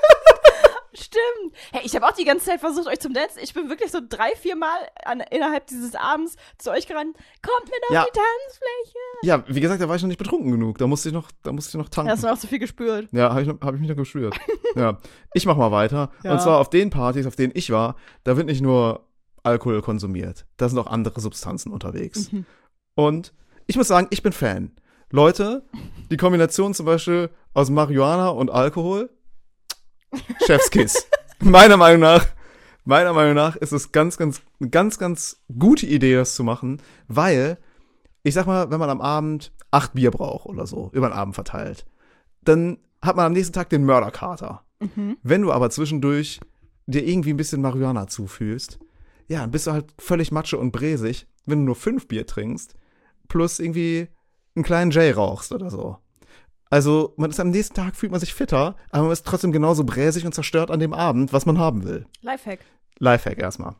[1.04, 1.54] stimmt.
[1.72, 3.38] Hey, ich habe auch die ganze Zeit versucht, euch zum Dancen.
[3.42, 7.16] Ich bin wirklich so drei, vier Mal an, innerhalb dieses Abends zu euch gerannt.
[7.42, 8.04] Kommt mit auf Ja.
[8.04, 8.98] die Tanzfläche.
[9.22, 10.78] Ja, wie gesagt, da war ich noch nicht betrunken genug.
[10.78, 12.08] Da musste ich noch, da musste ich noch tanken.
[12.08, 13.08] Da hast du auch so viel gespürt.
[13.12, 14.34] Ja, habe ich, noch- hab ich mich noch gespürt.
[14.76, 14.98] ja.
[15.34, 16.10] Ich mach mal weiter.
[16.24, 16.32] Ja.
[16.32, 19.06] Und zwar auf den Partys, auf denen ich war, da wird nicht nur
[19.42, 20.46] Alkohol konsumiert.
[20.56, 22.30] Da sind auch andere Substanzen unterwegs.
[22.32, 22.46] Mhm.
[22.94, 23.32] Und
[23.66, 24.72] ich muss sagen, ich bin Fan.
[25.10, 25.64] Leute,
[26.10, 29.10] die Kombination zum Beispiel aus Marihuana und Alkohol,
[30.46, 31.06] Chefskiss.
[31.40, 32.26] meiner Meinung nach,
[32.84, 37.58] meiner Meinung nach ist es ganz, ganz, ganz, ganz gute Idee, das zu machen, weil,
[38.22, 41.34] ich sag mal, wenn man am Abend acht Bier braucht oder so, über den Abend
[41.34, 41.86] verteilt,
[42.42, 44.62] dann hat man am nächsten Tag den Mörderkater.
[44.80, 45.16] Mhm.
[45.22, 46.40] Wenn du aber zwischendurch
[46.86, 48.78] dir irgendwie ein bisschen Marihuana zufühlst,
[49.28, 52.74] ja, dann bist du halt völlig matsche und bresig, wenn du nur fünf Bier trinkst,
[53.28, 54.08] plus irgendwie
[54.54, 55.98] einen kleinen J rauchst oder so.
[56.72, 59.84] Also, man ist am nächsten Tag fühlt man sich fitter, aber man ist trotzdem genauso
[59.84, 62.06] bräsig und zerstört an dem Abend, was man haben will.
[62.22, 62.60] Lifehack.
[62.98, 63.74] Lifehack erstmal.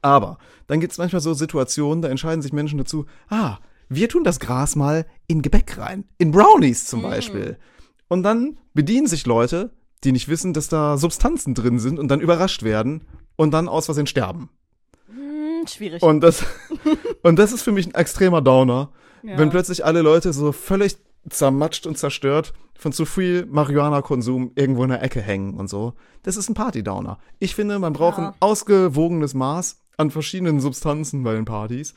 [0.00, 3.58] Aber dann gibt es manchmal so Situationen, da entscheiden sich Menschen dazu, ah,
[3.90, 6.04] wir tun das Gras mal in Gebäck rein.
[6.16, 7.02] In Brownies zum Mm.
[7.02, 7.58] Beispiel.
[8.08, 12.20] Und dann bedienen sich Leute, die nicht wissen, dass da Substanzen drin sind und dann
[12.20, 13.02] überrascht werden
[13.36, 14.48] und dann aus Versehen sterben.
[15.08, 16.02] Hm, schwierig.
[16.02, 16.42] Und das,
[17.22, 19.36] und das ist für mich ein extremer Downer, ja.
[19.36, 20.96] wenn plötzlich alle Leute so völlig
[21.28, 25.94] zermatscht und zerstört von zu viel Marihuana-Konsum irgendwo in der Ecke hängen und so.
[26.22, 27.18] Das ist ein Party-Downer.
[27.38, 28.28] Ich finde, man braucht Ja.
[28.28, 31.94] ein ausgewogenes Maß an verschiedenen Substanzen bei den Partys.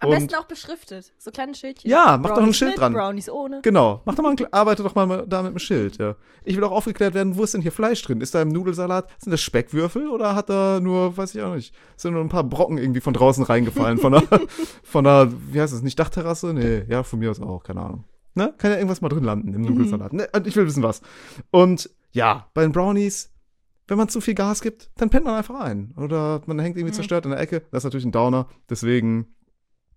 [0.00, 1.12] Am und besten auch beschriftet.
[1.18, 1.90] So kleine Schildchen.
[1.90, 2.92] Ja, mach doch ein Brownies Schild mit, dran.
[2.92, 3.60] Brownies ohne.
[3.62, 6.14] Genau, mach doch mal, ein, arbeite doch mal da mit einem Schild, ja.
[6.44, 8.20] Ich will auch aufgeklärt werden, wo ist denn hier Fleisch drin?
[8.20, 11.74] Ist da im Nudelsalat, sind das Speckwürfel oder hat da nur, weiß ich auch nicht,
[11.96, 14.22] sind nur ein paar Brocken irgendwie von draußen reingefallen, von der,
[14.84, 16.52] von der, wie heißt es, nicht Dachterrasse?
[16.54, 18.04] Nee, ja, von mir aus auch, keine Ahnung.
[18.38, 18.54] Ne?
[18.56, 20.12] Kann ja irgendwas mal drin landen im Nudelsalat.
[20.12, 20.28] Ne?
[20.46, 21.02] Ich will wissen was.
[21.50, 23.34] Und ja, bei den Brownies,
[23.88, 25.92] wenn man zu viel Gas gibt, dann pennt man einfach ein.
[25.96, 26.96] Oder man hängt irgendwie Mhm.
[26.96, 27.60] zerstört in der Ecke.
[27.70, 28.48] Das ist natürlich ein Downer.
[28.70, 29.34] Deswegen,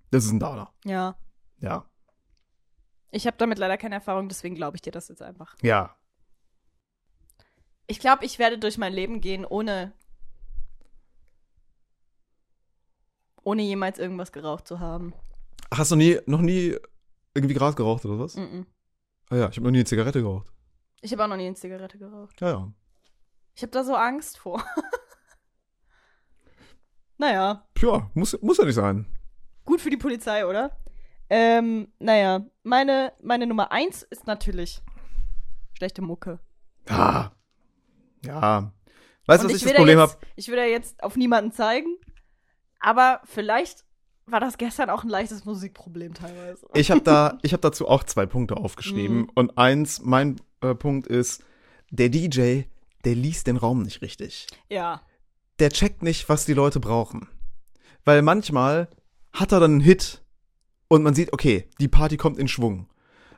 [0.09, 0.73] das ist ein Downer.
[0.85, 1.15] Ja.
[1.59, 1.85] Ja.
[3.11, 5.55] Ich habe damit leider keine Erfahrung, deswegen glaube ich dir das jetzt einfach.
[5.61, 5.95] Ja.
[7.87, 9.93] Ich glaube, ich werde durch mein Leben gehen, ohne.
[13.43, 15.13] ohne jemals irgendwas geraucht zu haben.
[15.71, 16.75] Ach, hast du nie, noch nie
[17.33, 18.35] irgendwie Gras geraucht oder was?
[18.35, 18.65] Mm-mm.
[19.29, 20.47] Ah ja, ich habe noch nie eine Zigarette geraucht.
[21.01, 22.39] Ich habe auch noch nie eine Zigarette geraucht.
[22.41, 22.71] Ja, ja.
[23.55, 24.63] Ich habe da so Angst vor.
[27.17, 29.05] naja, Ja, muss, muss ja nicht sein.
[29.65, 30.75] gut für die Polizei, oder?
[31.29, 34.81] Ähm, naja, meine, meine Nummer eins ist natürlich
[35.77, 36.39] schlechte Mucke.
[36.89, 37.31] Ah.
[38.25, 38.73] Ja.
[39.27, 40.15] Weißt du, was ich, will das da Problem habe?
[40.35, 41.95] Ich will da jetzt auf niemanden zeigen,
[42.79, 43.85] aber vielleicht
[44.31, 46.65] war das gestern auch ein leichtes Musikproblem teilweise.
[46.73, 49.17] Ich habe da, ich habe dazu auch zwei Punkte aufgeschrieben.
[49.17, 49.29] Mhm.
[49.35, 51.43] Und eins, mein äh, Punkt ist,
[51.89, 52.61] der DJ,
[53.05, 54.47] der liest den Raum nicht richtig.
[54.69, 55.01] ja.
[55.59, 57.27] Der checkt nicht, was die Leute brauchen.
[58.03, 58.87] Weil manchmal
[59.31, 60.23] hat er dann einen Hit
[60.87, 62.87] und man sieht, okay, die Party kommt in Schwung.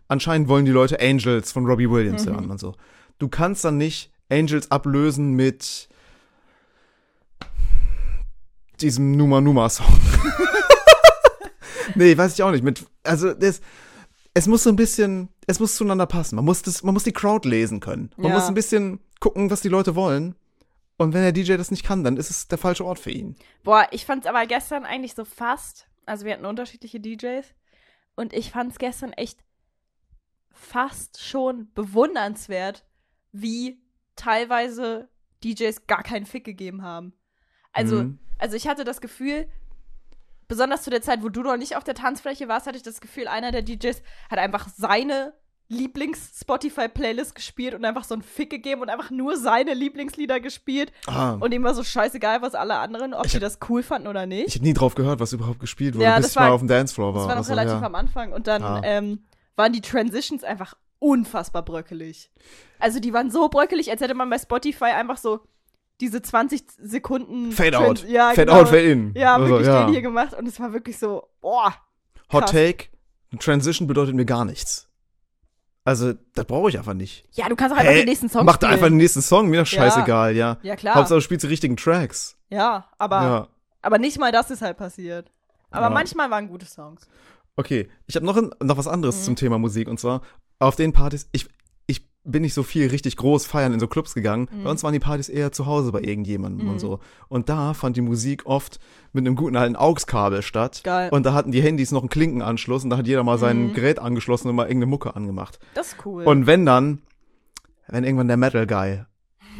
[0.08, 2.29] Anscheinend wollen die Leute Angels von Robbie Williams Mhm.
[2.32, 2.75] hören und so.
[3.19, 5.89] Du kannst dann nicht Angels ablösen mit
[8.79, 9.86] diesem Numa Numa Song.
[11.96, 12.63] Nee, weiß ich auch nicht.
[12.63, 13.62] Mit, also das,
[14.34, 16.36] es muss so ein bisschen, es muss zueinander passen.
[16.36, 18.12] Man muss das, man muss die Crowd lesen können.
[18.17, 18.34] Man Ja.
[18.38, 20.36] muss ein bisschen gucken, was die Leute wollen.
[20.98, 23.36] Und wenn der DJ das nicht kann, dann ist es der falsche Ort für ihn.
[23.63, 27.46] Boah, ich fand's aber gestern eigentlich so fast, also wir hatten unterschiedliche DJs
[28.15, 29.39] und ich fand's gestern echt
[30.52, 32.86] fast schon bewundernswert,
[33.32, 33.82] wie
[34.15, 35.10] teilweise
[35.43, 37.13] DJs gar keinen Fick gegeben haben.
[37.72, 38.19] Also, Mhm.
[38.38, 39.48] also ich hatte das Gefühl,
[40.47, 43.01] besonders zu der Zeit, wo du noch nicht auf der Tanzfläche warst, hatte ich das
[43.01, 45.34] Gefühl, einer der DJs hat einfach seine
[45.69, 50.91] Lieblings-Spotify-Playlist gespielt und einfach so einen Fick gegeben und einfach nur seine Lieblingslieder gespielt.
[51.08, 53.84] Ah, Und ihm war so scheißegal, was alle anderen, ob Ich die hab- das cool
[53.84, 54.56] fanden oder ich nicht.
[54.56, 56.67] habe nie drauf gehört, was überhaupt gespielt wurde, Ja, bis ich mal war- auf dem
[56.67, 57.21] Dancefloor war.
[57.21, 57.86] Das war noch Also, relativ ja.
[57.88, 58.34] am Anfang.
[58.34, 58.82] Und dann Ah.
[58.84, 59.25] ähm,
[59.56, 62.32] waren die Transitions einfach unfassbar bröckelig.
[62.79, 65.41] Also die waren so bröckelig, als hätte man bei Spotify einfach so
[66.03, 68.09] diese 20 Sekunden Fade Trans- out.
[68.09, 68.59] Ja, Fade genau.
[68.59, 69.13] out, fade in.
[69.15, 69.83] Ja, Also, wirklich ja.
[69.85, 70.33] den hier gemacht.
[70.33, 71.73] Und es war wirklich so, boah.
[72.31, 72.49] Hot.
[72.49, 72.85] Take,
[73.31, 74.87] eine Transition bedeutet mir gar nichts.
[75.85, 77.25] Also, das brauche ich einfach nicht.
[77.33, 77.99] Ja, du kannst auch einfach Hä?
[77.99, 78.71] den nächsten Song Mach spielen.
[78.71, 80.57] einfach den nächsten Song, mir doch scheißegal, ja.
[80.61, 80.95] Ja, klar.
[80.95, 82.37] Hauptsache, du spielst die richtigen Tracks.
[82.49, 83.47] ja, aber, Ja.
[83.81, 85.29] aber nicht mal das ist halt passiert.
[85.71, 85.89] Aber Ja.
[85.89, 87.07] manchmal waren gute Songs.
[87.55, 89.23] Okay, ich habe noch, noch was anderes Mhm.
[89.23, 90.21] zum Thema Musik und zwar
[90.59, 91.47] auf den Partys, ich
[92.25, 94.47] bin nicht so viel richtig groß feiern in so Clubs gegangen.
[94.51, 94.63] Mhm.
[94.63, 96.71] Bei uns waren die Partys eher zu Hause bei irgendjemandem Mhm.
[96.73, 96.99] und so.
[97.27, 98.79] Und da fand die Musik oft
[99.12, 100.81] mit einem guten alten AUX-Kabel statt.
[100.83, 101.09] Geil.
[101.12, 103.73] Und da hatten die Handys noch einen Klinkenanschluss und da hat jeder mal sein Mhm.
[103.73, 105.59] Gerät angeschlossen und mal irgendeine Mucke angemacht.
[105.73, 106.23] Das ist cool.
[106.23, 107.01] Und wenn dann,
[107.88, 109.01] wenn irgendwann der Metal-Guy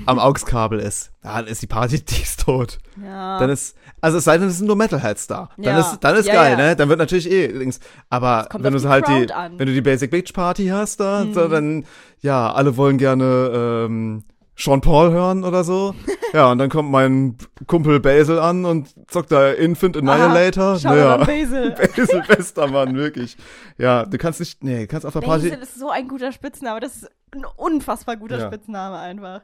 [0.06, 2.79] am AUX-Kabel ist, dann ist die Party die ist tot.
[3.01, 3.39] ja.
[3.39, 5.49] Dann ist, also es sei denn, es sind nur Metalheads da.
[5.58, 5.79] Dann Ja.
[5.79, 6.75] ist, dann ist Ja, geil, ne?
[6.75, 7.79] Dann wird natürlich eh links.
[8.10, 9.58] Aber wenn du die halt die, an.
[9.58, 11.34] wenn du die Basic Beach Party hast da, Mhm.
[11.34, 11.86] dann,
[12.21, 14.23] ja, alle wollen gerne, ähm,
[14.56, 15.95] Sean Paul hören oder so.
[16.34, 20.77] ja, und dann kommt mein Kumpel Basil an und zockt da Infant Annihilator.
[20.79, 21.17] Schau naja.
[21.17, 21.71] Basil.
[21.96, 23.35] Basil bester Mann, wirklich.
[23.79, 26.31] Ja, du kannst nicht, nee, du kannst auf der Party, Basil ist so ein guter
[26.31, 26.79] Spitzname.
[26.81, 28.46] Das ist ein unfassbar guter Ja.
[28.48, 29.41] Spitzname einfach.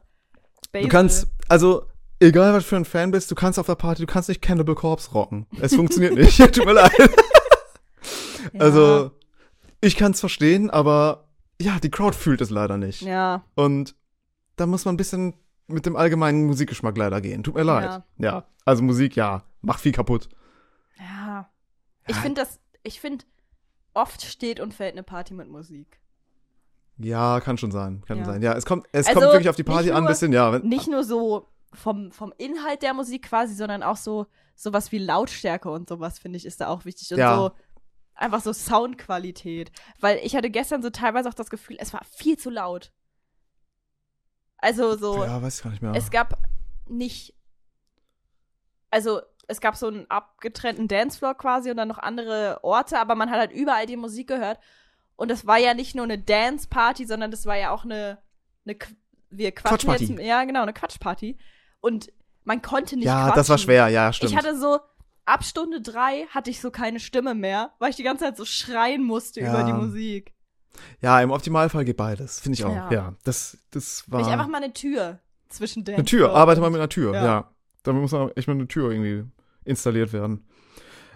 [0.71, 0.89] Du Basil.
[0.89, 1.85] kannst, also,
[2.19, 4.75] egal was für ein Fan bist, du kannst auf der Party, du kannst nicht Cannibal
[4.75, 5.45] Corpse rocken.
[5.59, 6.37] Es funktioniert nicht.
[6.53, 6.91] Tut mir leid.
[8.53, 8.59] Ja.
[8.59, 9.11] Also,
[9.81, 11.27] ich kann es verstehen, aber
[11.61, 13.01] ja, die Crowd fühlt es leider nicht.
[13.01, 13.43] Ja.
[13.55, 13.95] Und
[14.55, 15.35] da muss man ein bisschen
[15.67, 17.43] mit dem allgemeinen Musikgeschmack leider gehen.
[17.43, 17.85] Tut mir leid.
[17.85, 18.03] Ja.
[18.17, 20.29] Ja, also Musik, ja, macht viel kaputt.
[20.97, 21.49] Ja.
[22.07, 23.25] Ich finde das, ich finde,
[23.93, 25.99] oft steht und fällt eine Party mit Musik.
[26.99, 28.03] Ja, kann schon sein.
[28.05, 28.25] Kann Ja.
[28.25, 28.41] sein.
[28.41, 30.51] Ja, es kommt, es Also, kommt wirklich auf die Party an, ein nur- bisschen, ja.
[30.51, 34.97] Wenn, Nicht nur so vom, vom Inhalt der Musik quasi, sondern auch so sowas wie
[34.97, 37.11] Lautstärke und sowas, finde ich, ist da auch wichtig.
[37.13, 37.35] Und Ja.
[37.37, 37.51] so
[38.15, 39.71] einfach so Soundqualität.
[40.01, 42.91] Weil ich hatte gestern so teilweise auch das Gefühl, es war viel zu laut.
[44.57, 45.93] Also so, ja, weiß ich gar nicht mehr.
[45.95, 46.37] es gab
[46.87, 47.33] nicht.
[48.91, 53.29] Also, es gab so einen abgetrennten Dancefloor quasi und dann noch andere Orte, aber man
[53.29, 54.59] hat halt überall die Musik gehört.
[55.19, 58.19] Und das war ja nicht nur eine Dance-Party, sondern das war ja auch eine.
[58.65, 58.77] eine
[59.29, 60.09] wir quatschen jetzt.
[60.25, 61.37] Ja, genau, eine Quatschparty.
[61.81, 62.11] Und
[62.45, 63.35] man konnte nicht ja, quatschen.
[63.35, 64.31] das war schwer, ja, stimmt.
[64.31, 64.79] Ich hatte so,
[65.25, 68.45] ab Stunde drei hatte ich so keine Stimme mehr, weil ich die ganze Zeit so
[68.45, 69.49] schreien musste Ja.
[69.53, 70.33] über die Musik.
[71.01, 72.73] ja, im Optimalfall geht beides, finde ich auch.
[72.73, 73.15] Ja, Ja.
[73.25, 74.21] das, das war.
[74.21, 77.25] Ich einfach mal eine Tür zwischen Dance eine Tür, arbeite mal mit einer Tür, ja.
[77.25, 77.51] Ja.
[77.83, 79.29] Da muss auch echt mal eine Tür irgendwie
[79.65, 80.47] installiert werden.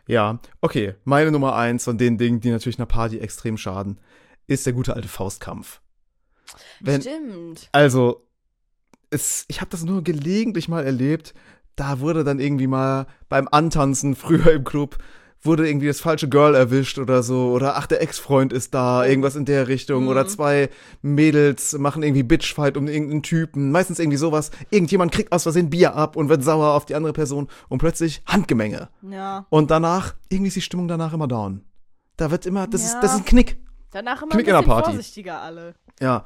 [0.08, 0.95] Ja, okay.
[1.06, 3.99] Meine Nummer eins von den Dingen, die natürlich einer Party extrem schaden,
[4.47, 5.82] ist der gute alte Faustkampf.
[6.80, 7.70] Wenn, Stimmt.
[7.72, 8.28] Also,
[9.10, 11.34] es, ich habe das nur gelegentlich mal erlebt.
[11.76, 14.97] Da wurde dann irgendwie mal beim Antanzen früher im Club
[15.45, 19.35] wurde irgendwie das falsche Girl erwischt oder so oder ach der Ex-Freund ist da irgendwas
[19.35, 20.07] in der Richtung Mhm.
[20.09, 20.69] oder zwei
[21.01, 25.95] Mädels machen irgendwie Bitchfight um irgendeinen Typen meistens irgendwie sowas irgendjemand kriegt aus Versehen Bier
[25.95, 29.45] ab und wird sauer auf die andere Person und plötzlich Handgemenge Ja.
[29.49, 31.61] und danach irgendwie ist die Stimmung danach immer down
[32.17, 33.01] da wird immer das ist Ja.
[33.01, 33.57] das ist ein Knick
[33.91, 34.91] Danach immer Knick ein in der bisschen Party.
[34.93, 35.75] vorsichtiger alle.
[36.01, 36.25] ja.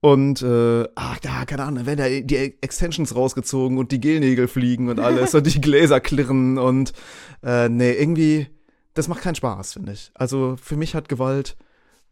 [0.00, 4.48] Und, äh, ach, da, keine Ahnung, dann werden da die Extensions rausgezogen und die Gelnägel
[4.48, 6.92] fliegen und alles und die Gläser klirren und,
[7.42, 8.48] äh, nee, irgendwie,
[8.96, 10.10] das macht keinen Spaß, finde ich.
[10.14, 11.56] Also, für mich hat Gewalt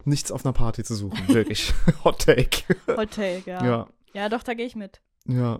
[0.05, 1.73] nichts auf einer Party zu suchen, wirklich.
[2.03, 2.63] Hot Take.
[2.95, 3.65] Hot Take, ja.
[3.65, 5.01] Ja, Ja, doch, da gehe ich mit.
[5.25, 5.59] ja.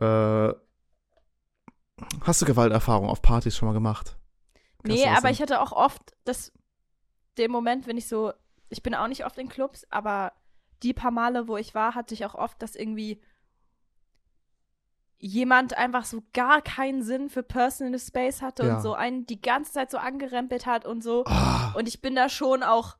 [0.00, 0.54] Äh,
[2.22, 4.16] hast du Gewalterfahrung auf Partys schon mal gemacht?
[4.84, 6.52] Kannst Nee, aber ich hatte auch oft das,
[7.36, 8.32] den Moment, wenn ich so,
[8.68, 10.32] ich bin auch nicht oft in Clubs, aber
[10.84, 13.20] die paar Male, wo ich war, hatte ich auch oft, dass irgendwie
[15.18, 18.76] jemand einfach so gar keinen Sinn für Personal Space hatte Ja.
[18.76, 21.24] und so einen die ganze Zeit so angerempelt hat und so.
[21.26, 22.96] Ah, Und ich bin da schon auch,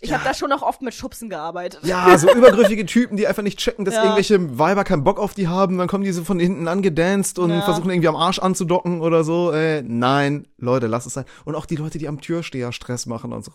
[0.00, 0.16] ich Ja.
[0.18, 1.80] habe da schon auch oft mit Schubsen gearbeitet.
[1.82, 4.02] Ja, so übergriffige Typen, die einfach nicht checken, dass Ja.
[4.04, 5.76] irgendwelche Weiber keinen Bock auf die haben.
[5.76, 7.62] Dann kommen die so von hinten angedanced und Ja.
[7.62, 9.50] versuchen irgendwie am Arsch anzudocken oder so.
[9.50, 11.24] Äh, nein, Leute, lass es sein.
[11.44, 13.50] Und auch die Leute, die am Türsteher Stress machen und so.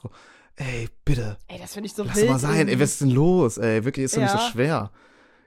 [0.57, 2.26] Ey, bitte, Ey, das finde ich so lass wild.
[2.26, 2.68] doch mal sein.
[2.68, 3.57] Ey, was ist denn los?
[3.57, 4.91] Ey, wirklich, ist doch nicht so schwer.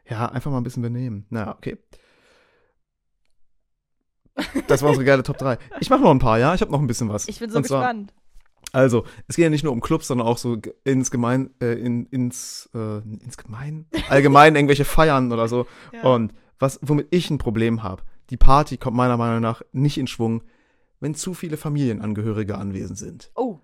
[0.09, 1.27] Ja, einfach mal ein bisschen benehmen.
[1.29, 1.77] Na, okay.
[4.67, 5.59] Das war unsere geile Top 3.
[5.81, 6.55] Ich mache noch ein paar, ja?
[6.55, 7.29] Ich habe noch ein bisschen was.
[7.29, 8.13] ich bin so zwar- gespannt.
[8.73, 12.07] also, es geht ja nicht nur um Clubs, sondern auch so ins Gemein, äh, in,
[12.07, 15.67] ins, äh, ins Gemein, allgemein irgendwelche Feiern oder so.
[15.93, 16.03] Ja.
[16.03, 20.07] Und was, womit ich ein Problem habe, die Party kommt meiner Meinung nach nicht in
[20.07, 20.43] Schwung,
[21.01, 23.31] wenn zu viele Familienangehörige anwesend sind.
[23.35, 23.59] oh,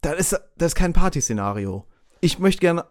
[0.00, 1.84] Das ist, das ist kein Partyszenario.
[2.20, 2.84] Ich möchte gerne,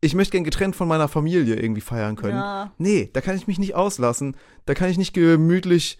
[0.00, 2.36] ich möchte gern getrennt von meiner Familie irgendwie feiern können.
[2.36, 2.72] ja.
[2.78, 4.36] Nee, da kann ich mich nicht auslassen.
[4.66, 5.98] Da kann ich nicht gemütlich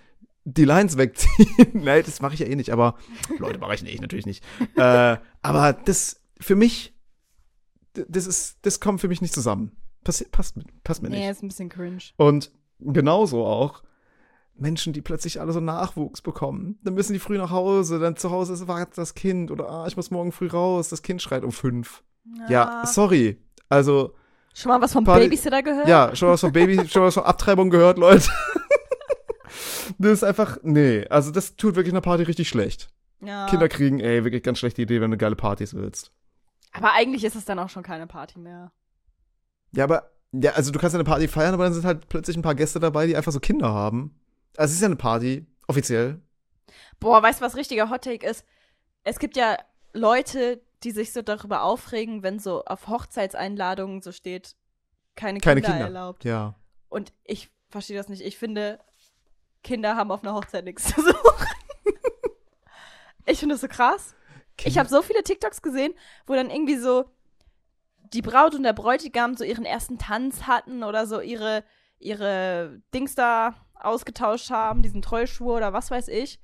[0.54, 1.70] die Lines wegziehen.
[1.72, 2.96] Nein, das mache ich ja eh nicht, aber
[3.38, 4.44] Leute, mache ich nicht, natürlich nicht.
[4.76, 6.94] äh, aber das für mich,
[7.92, 9.72] das ist, das kommt für mich nicht zusammen.
[10.04, 11.18] Passi passt, passt mir nicht.
[11.18, 11.98] Nee, ist ein bisschen cringe.
[12.16, 13.82] Und genauso auch
[14.54, 16.78] Menschen, die plötzlich alle so Nachwuchs bekommen.
[16.82, 19.86] Dann müssen die früh nach Hause, dann zu Hause ist wartet das Kind oder ah,
[19.86, 22.02] ich muss morgen früh raus, das Kind schreit um fünf.
[22.48, 23.38] Ja, sorry.
[23.68, 24.14] Also,
[24.54, 25.88] Schon mal was vom Babysitter gehört?
[25.88, 28.28] ja, schon was von Baby, schon was von Abtreibung gehört, Leute.
[29.98, 32.88] Das ist einfach, nee, also das tut wirklich einer Party richtig schlecht.
[33.20, 33.46] Ja.
[33.46, 36.12] Kinder kriegen, ey, wirklich ganz schlechte Idee, wenn du geile Partys willst.
[36.72, 38.72] Aber eigentlich ist es dann auch schon keine Party mehr.
[39.72, 42.42] Ja, aber, ja, also du kannst eine Party feiern, aber dann sind halt plötzlich ein
[42.42, 44.20] paar Gäste dabei, die einfach so Kinder haben.
[44.56, 46.20] Also es ist ja eine Party, offiziell.
[47.00, 48.44] Boah, weißt du, was richtiger Hottake ist?
[49.04, 49.56] Es gibt ja
[49.92, 54.54] Leute, die sich so darüber aufregen, wenn so auf Hochzeitseinladungen so steht,
[55.16, 55.86] keine, Keine Kinder, Kinder.
[55.86, 56.24] erlaubt.
[56.24, 56.54] Ja.
[56.88, 58.22] Und ich verstehe das nicht.
[58.22, 58.78] Ich finde,
[59.62, 61.46] Kinder haben auf einer Hochzeit nichts zu suchen.
[63.26, 64.14] ich finde das so krass.
[64.64, 65.94] Ich habe so viele TikToks gesehen,
[66.26, 67.04] wo dann irgendwie so
[68.12, 71.62] die Braut und der Bräutigam so ihren ersten Tanz hatten oder so ihre,
[71.98, 76.40] ihre Dings da ausgetauscht haben, diesen Treuschwur oder was weiß ich.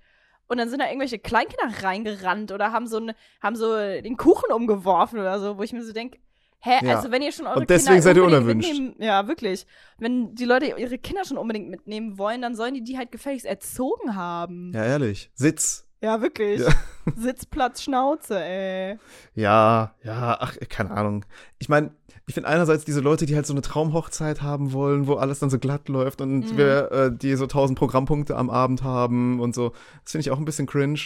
[0.47, 4.53] Und dann sind da irgendwelche Kleinkinder reingerannt oder haben so, ne, haben so den Kuchen
[4.53, 6.19] umgeworfen oder so, wo ich mir so denke,
[6.65, 6.97] hä, Ja.
[6.97, 8.69] also wenn ihr schon eure Und deswegen Kinder seid ihr unerwünscht.
[8.69, 9.67] Mitnehmen, ja, wirklich.
[9.99, 13.47] Wenn die Leute ihre Kinder schon unbedingt mitnehmen wollen, dann sollen die die halt gefälligst
[13.47, 14.73] erzogen haben.
[14.75, 15.31] Ja, ehrlich.
[15.35, 15.87] Sitz.
[16.03, 16.61] Ja, wirklich.
[16.61, 16.69] Ja.
[17.17, 18.99] Sitzplatz, Schnauze, ey.
[19.35, 21.25] Ja, ja, ach, keine Ahnung.
[21.59, 21.93] Ich meine,
[22.27, 25.49] ich finde einerseits diese Leute, die halt so eine Traumhochzeit haben wollen, wo alles dann
[25.51, 26.57] so glatt läuft und Mhm.
[26.59, 29.71] wir, äh, die so tausend Programmpunkte am Abend haben und so.
[30.03, 31.01] Das finde ich auch ein bisschen cringe.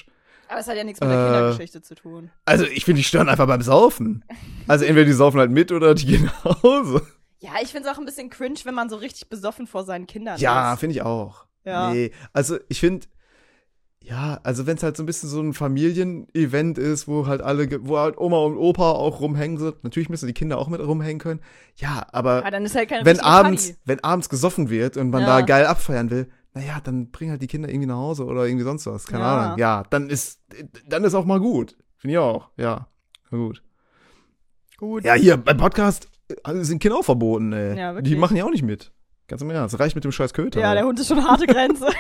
[0.49, 2.31] Aber es hat ja nichts mit der Äh, Kindergeschichte zu tun.
[2.45, 4.25] Also, ich finde, die stören einfach beim Saufen.
[4.67, 7.03] Also, entweder die saufen halt mit oder die gehen nach Hause.
[7.41, 10.07] Ja, ich finde es auch ein bisschen cringe, wenn man so richtig besoffen vor seinen
[10.07, 10.81] Kindern Ja, ist.
[10.81, 11.47] finde ich auch.
[11.65, 11.91] Ja.
[11.93, 13.07] Nee, also ich finde,
[14.03, 17.69] ja, also wenn es halt so ein bisschen so ein Familienevent ist, wo halt alle,
[17.87, 21.19] wo halt Oma und Opa auch rumhängen sind, natürlich müssen die Kinder auch mit rumhängen
[21.19, 21.41] können.
[21.77, 23.79] Ja, aber Aber halt wenn abends, Party.
[23.85, 25.27] wenn abends gesoffen wird und man Ja.
[25.27, 26.29] da geil abfeiern will,
[26.59, 29.07] naja, dann bring halt die Kinder irgendwie nach Hause oder irgendwie sonst was.
[29.07, 29.43] Keine Ja.
[29.45, 29.59] Ahnung.
[29.59, 30.41] Ja, dann ist,
[30.87, 31.77] dann ist auch mal gut.
[31.97, 32.51] Finde ich auch.
[32.57, 32.89] Ja,
[33.31, 33.63] na gut.
[34.77, 35.05] Gut.
[35.05, 37.79] Ja, hier beim Podcast äh, sind Kinder auch verboten, ey.
[37.79, 38.19] Ja, die wirklich.
[38.19, 38.93] machen ja auch nicht mit.
[39.29, 39.79] Ganz im Ernst.
[39.79, 40.61] Reicht mit dem scheiß Köter.
[40.61, 41.87] Ja, der Hund ist schon eine harte Grenze.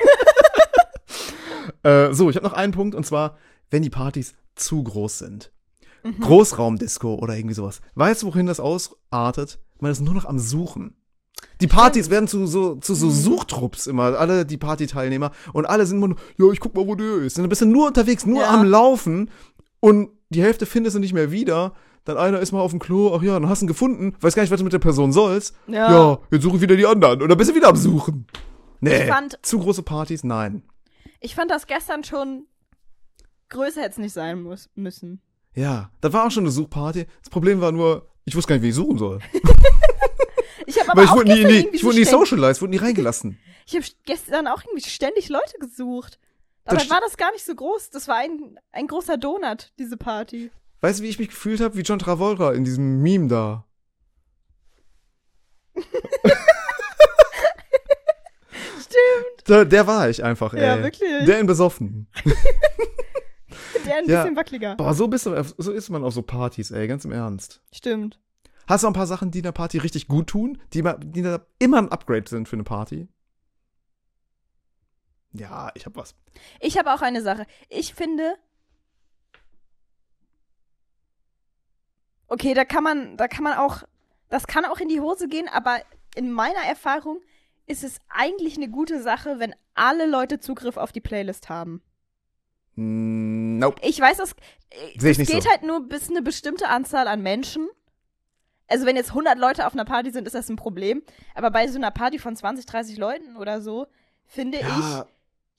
[1.84, 3.36] Äh, so, ich habe noch einen Punkt und zwar,
[3.70, 5.52] wenn die Partys zu groß sind.
[6.02, 6.18] Mhm.
[6.20, 7.80] Großraumdisco oder irgendwie sowas.
[7.94, 9.60] Weißt du, wohin das ausartet?
[9.78, 10.96] Man ist nur noch am Suchen.
[11.60, 13.10] Die Partys werden zu so, zu so Mhm.
[13.10, 16.94] Suchtrupps immer, alle die Partyteilnehmer und alle sind immer nur, ja, ich guck mal, wo
[16.94, 17.36] der ist.
[17.36, 18.50] Und dann bist du nur unterwegs, nur Ja.
[18.50, 19.30] am Laufen
[19.80, 21.72] und die Hälfte findest du nicht mehr wieder.
[22.04, 24.34] Dann einer ist mal auf dem Klo, ach ja, dann hast du ihn gefunden, weiß
[24.34, 25.54] gar nicht, was du mit der Person sollst.
[25.66, 25.90] Ja.
[25.92, 27.20] Ja, jetzt suche ich wieder die anderen.
[27.22, 28.26] Und dann bist du wieder am Suchen.
[28.80, 30.62] Nee, Ich fand- zu große Partys, nein.
[31.20, 32.46] Ich fand das gestern schon
[33.48, 35.20] größer hätte es nicht sein muss, müssen.
[35.54, 37.06] Ja, das war auch schon eine Suchparty.
[37.20, 39.18] Das Problem war nur, ich wusste gar nicht, wie ich suchen soll.
[40.66, 43.38] Ich habe aber ich auch wurde nie, ich wurde nie socialized, wurde nie reingelassen.
[43.66, 46.18] Ich habe gestern auch irgendwie ständig Leute gesucht.
[46.64, 47.90] Aber Das dann war das gar nicht so groß.
[47.90, 50.50] Das war ein, ein großer Donut, diese Party.
[50.80, 51.76] Weißt du, wie ich mich gefühlt habe?
[51.76, 53.64] Wie John Travolta in diesem Meme da.
[58.80, 59.42] Stimmt.
[59.48, 60.62] Da, der war ich einfach, ey.
[60.62, 61.24] Ja, wirklich.
[61.26, 62.08] Der in besoffen.
[63.86, 64.22] Der ein Ja.
[64.22, 64.76] bisschen wackeliger.
[64.76, 67.62] Boah, so, bist du, so ist man auf so Partys, ey, ganz im Ernst.
[67.72, 68.18] Stimmt.
[68.68, 71.90] Hast du ein paar Sachen, die einer Party richtig gut tun, die, die immer ein
[71.90, 73.08] Upgrade sind für eine Party?
[75.32, 76.14] Ja, ich hab was.
[76.60, 77.46] Ich habe auch eine Sache.
[77.70, 78.36] Ich finde.
[82.26, 83.84] Okay, da kann man, da kann man auch,
[84.28, 85.80] das kann auch in die Hose gehen, aber
[86.14, 87.22] in meiner Erfahrung
[87.64, 91.82] ist es eigentlich eine gute Sache, wenn alle Leute Zugriff auf die Playlist haben.
[92.74, 93.80] Nope.
[93.82, 94.34] Ich weiß, das,
[94.98, 95.50] Seh ich es geht so.
[95.50, 97.68] halt nur bis eine bestimmte Anzahl an Menschen.
[98.68, 101.02] Also wenn jetzt 100 Leute auf einer Party sind, ist das ein Problem.
[101.34, 103.86] Aber bei so einer Party von 20, 30 Leuten oder so,
[104.26, 105.06] finde Ja,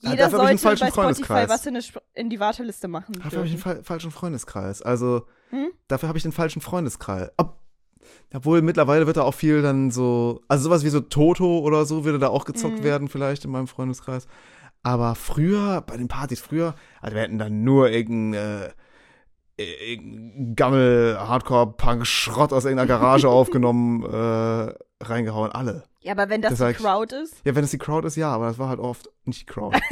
[0.01, 1.78] ich, jeder einen sollte bei Spotify was in,
[2.14, 3.16] in die Warteliste machen.
[3.16, 3.78] Dafür habe ich den dürfen.
[3.80, 4.82] fa falschen Freundeskreis.
[4.82, 5.70] Also, Hm?
[5.88, 7.32] dafür habe ich den falschen Freundeskreis.
[7.38, 7.57] Ob,
[8.34, 12.05] obwohl, mittlerweile wird da auch viel dann so, also sowas wie so Toto oder so
[12.05, 12.84] würde da auch gezockt Mhm.
[12.84, 14.28] werden, vielleicht in meinem Freundeskreis.
[14.84, 18.70] Aber früher, bei den Partys früher, also wir hätten dann nur irgendein, äh,
[20.55, 25.84] Gammel, Hardcore-Punk-Schrott aus irgendeiner Garage aufgenommen, äh, reingehauen, alle.
[26.01, 27.36] Ja, aber wenn das, Das die ich- Crowd ist.
[27.43, 29.78] Ja, wenn es die Crowd ist, ja, aber das war halt oft nicht die Crowd.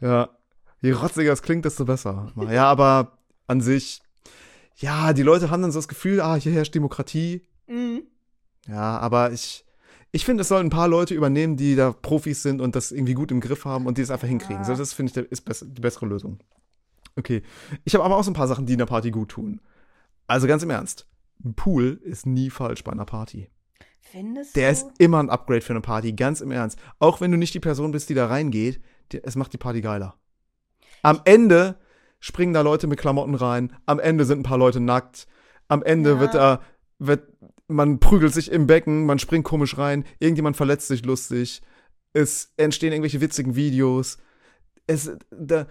[0.00, 0.28] ja.
[0.82, 2.32] Je rotziger es klingt, desto besser.
[2.50, 4.02] Ja, aber an sich,
[4.76, 7.46] ja, die Leute haben dann so das Gefühl, ah, hier herrscht Demokratie.
[7.66, 8.02] Mhm.
[8.68, 9.64] Ja, aber ich,
[10.12, 13.14] ich finde, es sollen ein paar Leute übernehmen, die da Profis sind und das irgendwie
[13.14, 14.58] gut im Griff haben und die das einfach hinkriegen.
[14.58, 14.64] Ja.
[14.64, 15.44] So, das finde ich ist
[15.76, 16.38] die bessere Lösung.
[17.16, 17.42] Okay.
[17.84, 19.60] Ich habe aber auch so ein paar Sachen, die in der Party gut tun.
[20.26, 21.06] Also ganz im Ernst.
[21.44, 23.48] Ein Pool ist nie falsch bei einer Party.
[24.00, 24.72] Findest Der du?
[24.72, 26.78] ist immer ein Upgrade für eine Party, ganz im Ernst.
[26.98, 28.80] Auch wenn du nicht die Person bist, die da reingeht,
[29.12, 30.14] die, es macht die Party geiler.
[31.02, 31.76] Am Ende
[32.20, 35.26] springen da Leute mit Klamotten rein, am Ende sind ein paar Leute nackt,
[35.68, 36.20] am Ende Ja.
[36.20, 36.60] wird da,
[36.98, 37.28] wird,
[37.68, 41.60] man prügelt sich im Becken, man springt komisch rein, irgendjemand verletzt sich lustig,
[42.12, 44.18] es entstehen irgendwelche witzigen Videos,
[44.86, 45.66] es, da,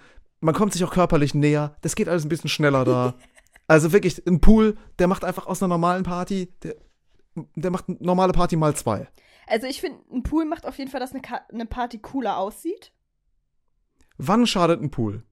[0.46, 3.16] man kommt sich auch körperlich näher, das geht alles ein bisschen schneller da.
[3.68, 6.76] Also wirklich, ein Pool, der macht einfach aus einer normalen Party, der,
[7.56, 9.08] der macht eine normale Party mal zwei.
[9.48, 12.38] Also ich finde, ein Pool macht auf jeden Fall, dass eine, Ka eine Party cooler
[12.38, 12.92] aussieht.
[14.20, 15.24] Wann schadet ein Pool?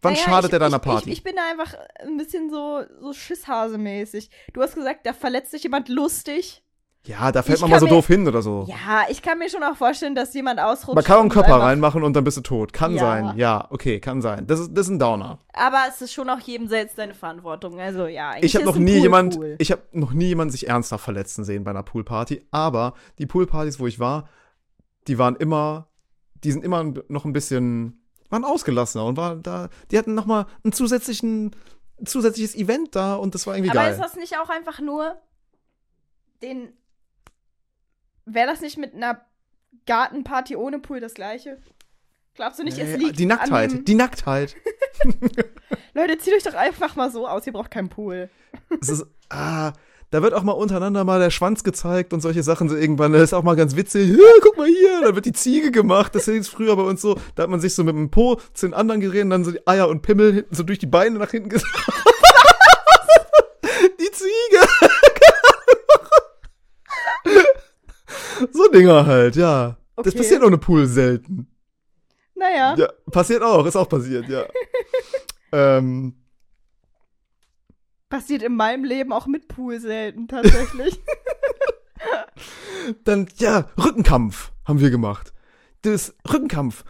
[0.00, 1.10] Wann Naja, schadet ich, er deiner ich, Party?
[1.10, 4.30] Ich, ich bin da einfach ein bisschen so, so Schisshase-mäßig.
[4.52, 6.62] Du hast gesagt, da verletzt sich jemand lustig.
[7.04, 8.64] Ja, da fällt ich man mal so mir- doof hin oder so.
[8.68, 10.94] Ja, ich kann mir schon auch vorstellen, dass jemand ausrutscht.
[10.94, 12.72] man kann auch einen Körper reinmachen und dann bist du tot.
[12.72, 13.00] Kann Ja.
[13.00, 13.36] sein.
[13.38, 14.46] Ja, okay, kann sein.
[14.46, 15.38] Das ist, das ist ein Downer.
[15.52, 17.80] Aber es ist schon auch jedem selbst seine Verantwortung.
[17.80, 19.56] Also ja, Ich habe noch nie Pool jemand, Cool.
[19.58, 22.46] ich habe noch nie jemanden sich ernsthaft verletzen sehen bei einer Poolparty.
[22.52, 24.28] Aber die Poolpartys, wo ich war,
[25.08, 25.88] die waren immer,
[26.44, 28.00] die sind immer noch ein bisschen,
[28.30, 31.50] waren ausgelassener und war da, die hatten noch mal einen zusätzlichen,
[32.00, 33.92] ein zusätzliches Event da und das war irgendwie Aber geil.
[33.92, 35.16] ist das nicht auch einfach nur
[36.42, 36.72] den.
[38.24, 39.20] Wäre das nicht mit einer
[39.86, 41.58] Gartenparty ohne Pool das gleiche?
[42.34, 44.56] Glaubst du nicht, es Äh, liegt die Nacktheit, die Nacktheit.
[45.94, 48.30] Leute, zieht euch doch einfach mal so aus, ihr braucht keinen Pool.
[48.80, 49.72] es ist, ah,
[50.10, 53.12] Da wird auch mal untereinander mal der Schwanz gezeigt und solche Sachen so irgendwann.
[53.12, 54.10] Das ist auch mal ganz witzig.
[54.10, 56.14] Ja, guck mal hier, da wird die Ziege gemacht.
[56.14, 57.18] Das ist früher bei uns so.
[57.34, 59.50] Da hat man sich so mit dem Po zu den anderen gedreht und dann so
[59.50, 61.66] die Eier und Pimmel hinten so durch die Beine nach hinten gesetzt.
[64.00, 64.66] die Ziege.
[68.52, 69.76] so Dinger halt, ja.
[69.96, 70.18] Das Okay.
[70.18, 71.46] passiert ohne Pool selten.
[72.34, 72.74] Naja.
[72.76, 74.44] Ja, passiert auch, ist auch passiert, ja.
[75.52, 76.14] ähm,
[78.08, 81.00] Passiert in meinem Leben auch mit Pool selten, tatsächlich.
[83.04, 85.32] dann, ja, Rückenkampf haben wir gemacht.
[85.82, 86.84] Das Rückenkampf.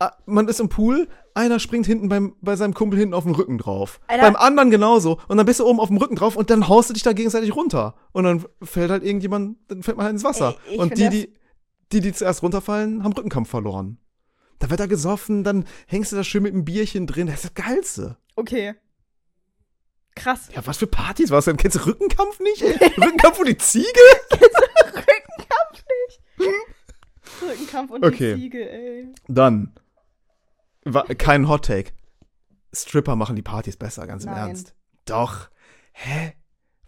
[0.00, 3.34] Ah, Man ist im Pool, einer springt hinten beim, bei seinem Kumpel hinten auf den
[3.34, 4.00] Rücken drauf.
[4.06, 4.22] Alter.
[4.22, 5.18] Beim anderen genauso.
[5.26, 7.12] Und dann bist du oben auf dem Rücken drauf und dann haust du dich da
[7.12, 7.94] gegenseitig runter.
[8.12, 10.56] Und dann fällt halt irgendjemand, dann fällt man halt ins Wasser.
[10.70, 11.34] Ey, und die, die,
[11.92, 13.98] die, die zuerst runterfallen, haben Rückenkampf verloren.
[14.60, 17.26] Da wird da gesoffen, dann hängst du da schön mit einem Bierchen drin.
[17.26, 18.16] Das ist das Geilste.
[18.36, 18.74] Okay.
[20.14, 20.48] Krass.
[20.54, 21.56] Ja, was für Partys war es denn?
[21.56, 22.62] Kennst du Rückenkampf nicht?
[22.96, 23.86] Rückenkampf und die Ziege?
[24.32, 26.20] Rückenkampf nicht.
[27.42, 28.34] Rückenkampf und Okay.
[28.34, 29.08] die Ziege, ey.
[29.28, 29.72] Dann.
[31.18, 31.92] Kein Hot Take.
[32.72, 34.48] Stripper machen die Partys besser, ganz im Nein.
[34.48, 34.74] Ernst.
[35.06, 35.48] Doch.
[35.92, 36.34] Hä?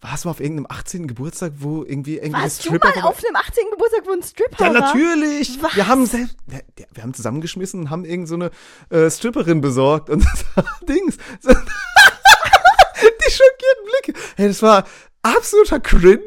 [0.03, 1.09] Warst du mal auf irgendeinem 18.
[1.09, 3.65] Geburtstag, wo irgendwie irgendwie Warst du Stripper mal vorbei- auf einem 18.
[3.71, 4.81] Geburtstag, wo ein Stripper Ja, war?
[4.81, 5.63] natürlich.
[5.63, 5.77] Was?
[5.77, 8.51] Wir haben selbst, ja, ja, wir haben zusammengeschmissen und haben irgend so eine
[8.91, 10.25] äh, Stripperin besorgt und
[10.89, 11.17] Dings.
[11.41, 14.21] So, die schockierten Blicke.
[14.37, 14.85] Hey, das war
[15.23, 16.19] absoluter Cringe.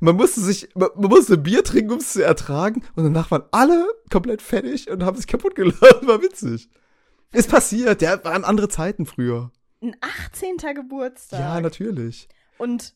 [0.00, 2.82] Man musste sich, man, man musste Bier trinken, um es zu ertragen.
[2.94, 6.06] Und danach waren alle komplett fertig und haben sich kaputt gelassen.
[6.06, 6.68] War witzig.
[7.32, 8.02] Ist passiert.
[8.02, 9.50] Ja, waren andere Zeiten früher.
[9.82, 10.56] Ein 18.
[10.74, 11.40] Geburtstag.
[11.40, 12.28] Ja, natürlich.
[12.58, 12.94] Und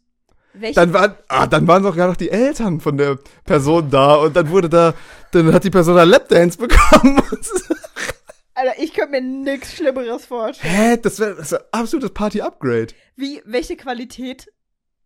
[0.53, 4.35] welche Dann waren, ah, dann waren sogar noch die Eltern von der Person da und
[4.35, 4.95] dann wurde da,
[5.31, 7.23] dann hat die Person da Lapdance bekommen.
[8.55, 10.75] Alter, ich könnte mir nichts Schlimmeres vorstellen.
[10.75, 10.97] Hä?
[10.97, 12.89] Das wäre wär absolutes Party-Upgrade.
[13.17, 14.53] Wie, welche Qualität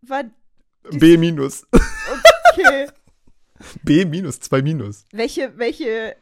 [0.00, 0.24] war
[0.90, 1.66] B minus.
[2.52, 2.88] okay?
[3.82, 5.04] B minus, 2 minus.
[5.12, 6.16] welche, welche.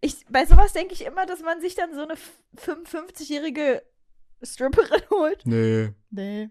[0.00, 3.82] Ich, bei sowas denke ich immer, dass man sich dann so eine f- 55-jährige
[4.42, 5.42] Stripperin holt.
[5.44, 5.92] Nee.
[6.10, 6.50] Nee.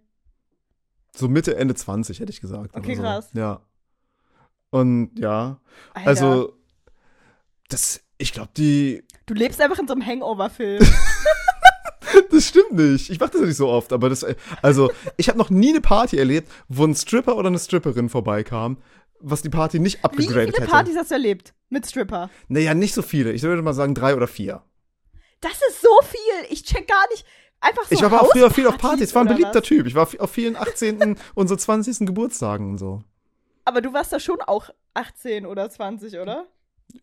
[1.16, 2.76] So Mitte, Ende 20, hätte ich gesagt.
[2.76, 3.02] Okay, so.
[3.02, 3.30] krass.
[3.34, 3.62] Ja.
[4.70, 5.62] Und ja,
[5.94, 6.54] Alter, also,
[7.70, 10.86] das, ich glaube, die, Du lebst einfach in so einem Hangover-Film.
[12.32, 13.10] das stimmt nicht.
[13.10, 14.26] Ich mache das ja nicht so oft, aber das,
[14.62, 18.78] also, ich habe noch nie eine Party erlebt, wo ein Stripper oder eine Stripperin vorbeikam,
[19.20, 20.72] was die Party nicht Wie abgegradet viele hätte.
[20.72, 22.30] Partys hast du erlebt mit Stripper?
[22.48, 23.32] Naja, nicht so viele.
[23.32, 24.64] Ich würde mal sagen drei oder vier.
[25.42, 26.52] Das ist so viel.
[26.52, 27.26] Ich check gar nicht.
[27.60, 29.10] Einfach so ich war auch früher viel auf Partys.
[29.10, 29.68] Ich war ein beliebter was?
[29.68, 29.88] Typ.
[29.88, 31.18] Ich war auf vielen 18.
[31.36, 32.06] und so 20.
[32.06, 33.02] Geburtstagen und so.
[33.66, 36.46] Aber du warst da schon auch 18 oder 20, oder?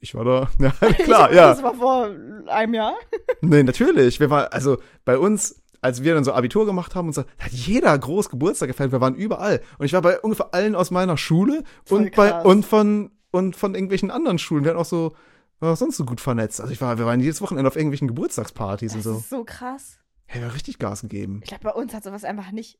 [0.00, 0.70] Ich war da, ja,
[1.04, 1.48] klar, ich, ja.
[1.48, 2.10] Das war vor
[2.46, 2.94] einem Jahr.
[3.40, 4.20] Nee, natürlich.
[4.20, 7.44] Wir waren, also bei uns, als wir dann so Abitur gemacht haben und so, da
[7.44, 8.90] hat jeder groß Geburtstag gefeiert.
[8.90, 9.60] Wir waren überall.
[9.76, 13.54] Und ich war bei ungefähr allen aus meiner Schule Voll und bei, und von, und
[13.54, 14.64] von irgendwelchen anderen Schulen.
[14.64, 15.12] Wir hatten auch so,
[15.60, 16.58] waren auch sonst so gut vernetzt.
[16.62, 19.18] Also ich war, wir waren jedes Wochenende auf irgendwelchen Geburtstagspartys Das und so.
[19.18, 19.98] ist so krass.
[20.24, 21.40] Hey, wir haben richtig Gas gegeben.
[21.42, 22.78] Ich glaube, bei uns hat sowas einfach nicht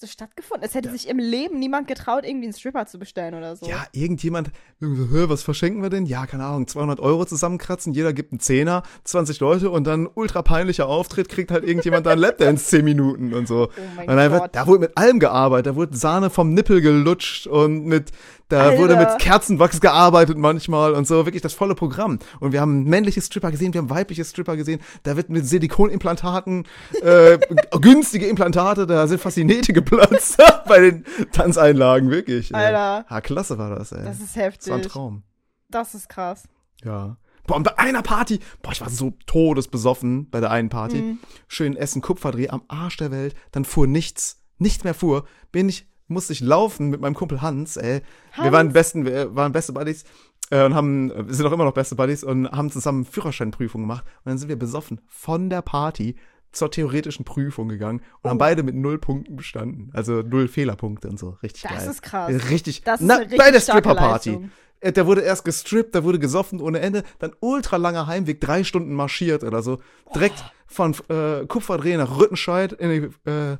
[0.00, 0.66] so stattgefunden.
[0.66, 3.66] Es hätte sich im Leben niemand getraut, irgendwie einen Stripper zu bestellen oder so.
[3.66, 6.06] Ja, irgendjemand, so, was verschenken wir denn?
[6.06, 10.42] Ja, keine Ahnung, 200 Euro zusammenkratzen, jeder gibt einen Zehner, 20 Leute und dann ultra
[10.42, 13.68] peinlicher Auftritt, kriegt halt irgendjemand da einen Lapdance 10 Minuten und so.
[13.68, 14.56] Oh mein und dann wird, Gott.
[14.56, 18.10] da wurde mit allem gearbeitet, da wurde Sahne vom Nippel gelutscht und mit,
[18.48, 18.78] da Alter.
[18.78, 22.18] wurde mit Kerzenwachs gearbeitet manchmal und so, wirklich das volle Programm.
[22.40, 26.66] Und wir haben männliche Stripper gesehen, wir haben weibliche Stripper gesehen, da wird mit Silikonimplantaten,
[27.02, 27.38] äh,
[27.80, 32.54] günstige Implantate, da sind fast die Nähte geplatzt bei den Tanzeinlagen, wirklich.
[32.54, 33.06] Alter.
[33.08, 34.04] Ja, klasse war das, ey.
[34.04, 34.92] Das ist Das war ein heftig.
[34.92, 35.22] Traum.
[35.70, 36.44] Das ist krass.
[36.84, 37.16] Ja.
[37.46, 40.96] Boah, und bei einer Party, boah, ich war so todesbesoffen bei der einen Party.
[40.96, 41.18] Mhm.
[41.48, 43.34] Schön Essen, Kupferdreh am Arsch der Welt.
[43.52, 45.24] Dann fuhr nichts, nichts mehr fuhr.
[45.52, 48.00] Bin ich, musste ich laufen mit meinem Kumpel Hans, ey.
[48.34, 48.52] Wir Hans?
[48.52, 50.04] waren besten, wir waren beste Buddies
[50.50, 54.04] äh, und haben, wir sind auch immer noch beste Buddies und haben zusammen Führerscheinprüfung gemacht.
[54.24, 56.16] Und dann sind wir besoffen von der Party
[56.52, 58.38] zur theoretischen Prüfung gegangen und haben Oh.
[58.38, 59.90] beide mit null Punkten bestanden.
[59.92, 61.30] Also null Fehlerpunkte und so.
[61.42, 61.90] Richtig Das geil.
[61.90, 62.50] ist krass.
[62.50, 62.82] Richtig.
[62.82, 64.38] Das ist Na, richtig bei der Stripper-Party.
[64.80, 68.62] Äh, Der wurde erst gestrippt, da wurde gesoffen ohne Ende, dann ultra langer Heimweg, drei
[68.62, 69.78] Stunden marschiert oder so.
[70.14, 73.56] Direkt von äh, Kupferdreh nach Rüttenscheid in die, äh,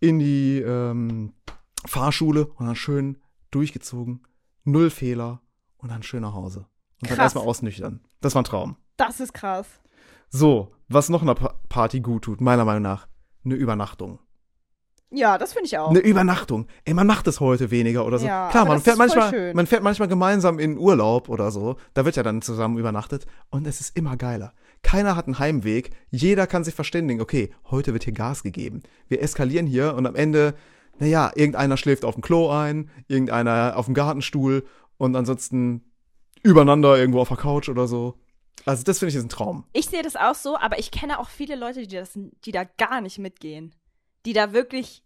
[0.00, 1.32] in die ähm,
[1.86, 3.18] Fahrschule und dann schön
[3.50, 4.22] durchgezogen.
[4.64, 5.40] Null Fehler
[5.78, 6.60] und dann schön nach Hause.
[7.00, 7.24] Und dann Krass.
[7.26, 8.00] erstmal ausnüchtern.
[8.20, 8.76] Das war ein Traum.
[8.96, 9.66] Das ist krass.
[10.28, 13.06] So, was noch einer Pa- Party gut tut, meiner Meinung nach,
[13.44, 14.18] eine Übernachtung.
[15.10, 15.88] Ja, das finde ich auch.
[15.88, 16.66] Eine Übernachtung.
[16.84, 18.26] Ey, man macht es heute weniger oder so.
[18.26, 21.76] Ja, Klar, man fährt manchmal, man fährt manchmal gemeinsam in Urlaub oder so.
[21.94, 24.52] Da wird ja dann zusammen übernachtet und es ist immer geiler.
[24.82, 25.92] Keiner hat einen Heimweg.
[26.10, 27.22] Jeder kann sich verständigen.
[27.22, 28.82] Okay, heute wird hier Gas gegeben.
[29.08, 30.54] Wir eskalieren hier und am Ende
[30.98, 35.84] naja, irgendeiner schläft auf dem Klo ein, irgendeiner auf dem Gartenstuhl und ansonsten
[36.42, 38.14] übereinander irgendwo auf der Couch oder so.
[38.64, 39.64] Also das finde ich ist ein Traum.
[39.72, 42.64] Ich sehe das auch so, aber ich kenne auch viele Leute, die, das, die da
[42.64, 43.74] gar nicht mitgehen.
[44.26, 45.04] Die da wirklich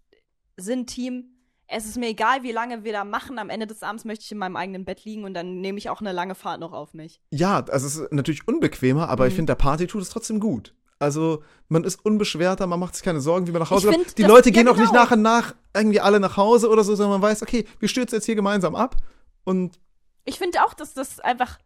[0.56, 1.24] sind, Team,
[1.68, 3.38] es ist mir egal, wie lange wir da machen.
[3.38, 5.88] Am Ende des Abends möchte ich in meinem eigenen Bett liegen und dann nehme ich
[5.90, 7.20] auch eine lange Fahrt noch auf mich.
[7.30, 9.36] Ja, also es ist natürlich unbequemer, aber ich Mhm.
[9.36, 10.74] finde, der Party tut es trotzdem gut.
[11.02, 14.06] Also man ist unbeschwerter, man macht sich keine Sorgen, wie man nach Hause Ich kommt.
[14.06, 15.02] find, Die Leute ja, gehen auch nicht genau.
[15.02, 18.16] nach und nach irgendwie alle nach Hause oder so, sondern man weiß, okay, wir stürzen
[18.16, 18.96] jetzt hier gemeinsam ab
[19.44, 19.80] und
[20.24, 21.58] Ich finde auch, dass das einfach,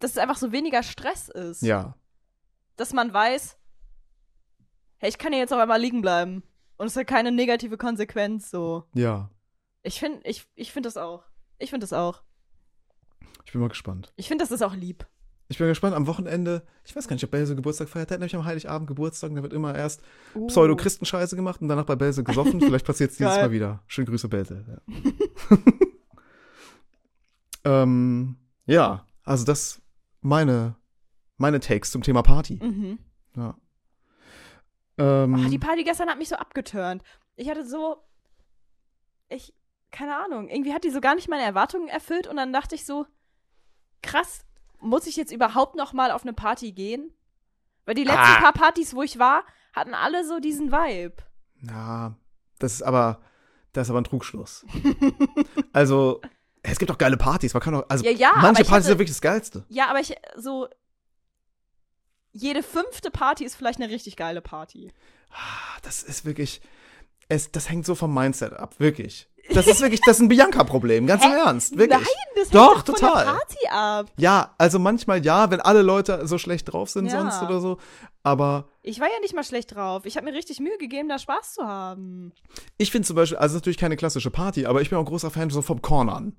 [0.00, 1.62] dass es einfach so weniger Stress ist.
[1.62, 1.94] ja.
[2.76, 3.56] Dass man weiß,
[4.98, 6.42] hey, ich kann hier jetzt auch einmal liegen bleiben.
[6.76, 8.82] Und es hat keine negative Konsequenz, so.
[8.94, 9.30] Ja,
[9.82, 11.22] Ich finde, ich, ich finde das auch.
[11.58, 12.22] Ich finde das auch.
[13.44, 14.12] ich bin mal gespannt.
[14.16, 15.06] Ich finde, das ist auch lieb.
[15.48, 18.20] Ich bin gespannt, am Wochenende, ich weiß gar nicht, ob Belse Geburtstag feiert, der hat
[18.20, 20.02] nämlich am Heiligabend Geburtstag, und da wird immer erst
[20.34, 20.46] Uh.
[20.46, 22.60] Pseudo-Christenscheiße gemacht und danach bei Belse gesoffen.
[22.60, 23.36] Vielleicht passiert es dieses.
[23.36, 23.82] Mal wieder.
[23.86, 24.64] Schöne Grüße, Belse.
[24.66, 25.58] Ja.
[27.82, 28.36] ähm,
[28.66, 29.82] ja, also das
[30.22, 30.76] meine,
[31.36, 32.58] meine Takes zum Thema Party.
[32.62, 32.98] Mhm.
[33.36, 33.56] Ja.
[34.96, 37.02] Ähm, Ach, die Party gestern hat mich so abgeturnt.
[37.36, 37.96] Ich hatte so.
[39.28, 39.54] Ich.
[39.90, 40.48] Keine Ahnung.
[40.48, 43.06] Irgendwie hat die so gar nicht meine Erwartungen erfüllt und dann dachte ich so.
[44.02, 44.44] Krass,
[44.84, 47.12] muss ich jetzt überhaupt noch mal auf eine Party gehen?
[47.86, 48.40] Weil die letzten Ah.
[48.40, 51.16] paar Partys, wo ich war, hatten alle so diesen Vibe.
[51.62, 52.14] ja,
[52.58, 53.20] das ist aber,
[53.72, 54.64] das ist aber ein Trugschluss.
[55.72, 56.20] also,
[56.62, 57.52] es gibt auch geile Partys.
[57.52, 59.64] Man kann auch, also Ja, ja, manche Partys hatte- sind wirklich das Geilste.
[59.68, 60.68] Ja, aber ich so.
[62.32, 64.92] Jede fünfte Party ist vielleicht eine richtig geile Party.
[65.30, 66.60] Ah, Das ist wirklich,
[67.28, 69.28] es, das hängt so vom Mindset ab, wirklich.
[69.52, 71.30] Das ist wirklich, das ist ein Bianca-Problem, ganz im?
[71.32, 71.98] Ernst, wirklich.
[72.00, 73.24] Nein, das Doch, doch total.
[73.24, 74.06] Party ab.
[74.16, 77.20] Ja, also manchmal ja, wenn alle Leute so schlecht drauf sind Ja.
[77.20, 77.76] sonst oder so.
[78.22, 80.06] Aber Ich war ja nicht mal schlecht drauf.
[80.06, 82.32] Ich habe mir richtig Mühe gegeben, da Spaß zu haben.
[82.78, 85.04] ich finde zum Beispiel, also es ist natürlich keine klassische Party, aber ich bin auch
[85.04, 86.34] großer Fan so vom Cornern.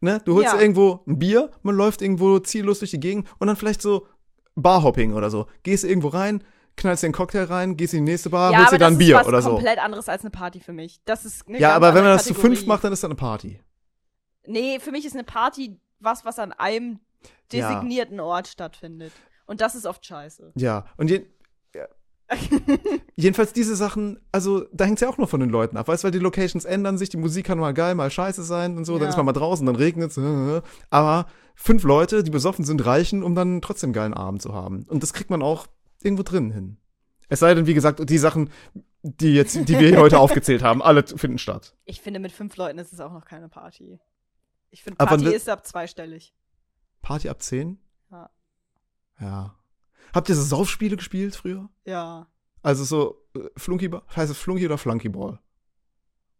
[0.00, 0.20] Ne?
[0.24, 0.60] Du holst Ja.
[0.60, 4.06] irgendwo ein Bier, man läuft irgendwo ziellos durch die Gegend und dann vielleicht so
[4.54, 5.46] Barhopping oder so.
[5.62, 6.42] Gehst irgendwo rein,
[6.76, 9.06] knallst dir einen Cocktail rein, gehst in die nächste Bar, holst dir dann ein das
[9.06, 9.50] Bier ist oder so.
[9.50, 11.00] komplett anderes als eine Party für mich.
[11.04, 13.14] Das ist eine Ja, aber wenn man das zu fünf macht, dann ist das eine
[13.16, 13.60] Party.
[14.46, 17.00] Nee, für mich ist eine Party was, was an einem
[17.52, 17.68] Ja.
[17.68, 19.12] designierten Ort stattfindet.
[19.46, 20.52] Und das ist oft scheiße.
[20.56, 21.24] Ja, und je,
[21.74, 21.86] ja.
[23.16, 26.02] jedenfalls diese Sachen, also da hängt es ja auch nur von den Leuten ab, weißt
[26.02, 28.84] du, weil die Locations ändern sich, die Musik kann mal geil, mal scheiße sein und
[28.84, 29.08] so, dann Ja.
[29.10, 30.18] ist man mal draußen, dann regnet es,
[30.90, 34.84] aber fünf Leute, die besoffen sind, reichen, um dann trotzdem einen geilen Abend zu haben.
[34.88, 35.66] Und das kriegt man auch
[36.04, 36.76] irgendwo drinnen hin.
[37.28, 38.50] Es sei denn, wie gesagt, die Sachen,
[39.02, 41.76] die jetzt, die wir hier heute aufgezählt haben, alle finden statt.
[41.84, 43.98] Ich finde, mit fünf Leuten ist es auch noch keine Party.
[44.70, 46.34] Ich finde, Aber Party ne- ist ab zweistellig.
[47.02, 47.78] Party ab 10?
[48.10, 48.30] Ja.
[49.20, 49.54] Ja.
[50.12, 51.68] Habt ihr so Saufspiele gespielt früher?
[51.84, 52.28] Ja.
[52.62, 55.38] Also so äh, Flunkyball, heißt es Flunky oder Flunkyball?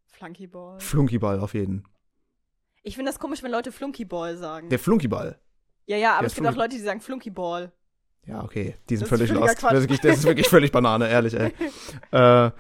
[0.07, 0.81] Flunkyball.
[0.81, 1.85] Flunkyball auf jeden.
[2.83, 4.69] Ich finde das komisch, wenn Leute Flunkyball sagen.
[4.69, 5.41] Der Flunkyball.
[5.87, 7.73] ja, ja, aber der es gibt auch Leute, die sagen Flunkyball.
[8.27, 8.77] Ja, okay.
[8.89, 9.63] Die sind Das völlig lost.
[9.63, 11.53] Das ist, wirklich, das ist wirklich völlig Banane, ehrlich, ey.
[12.11, 12.51] äh,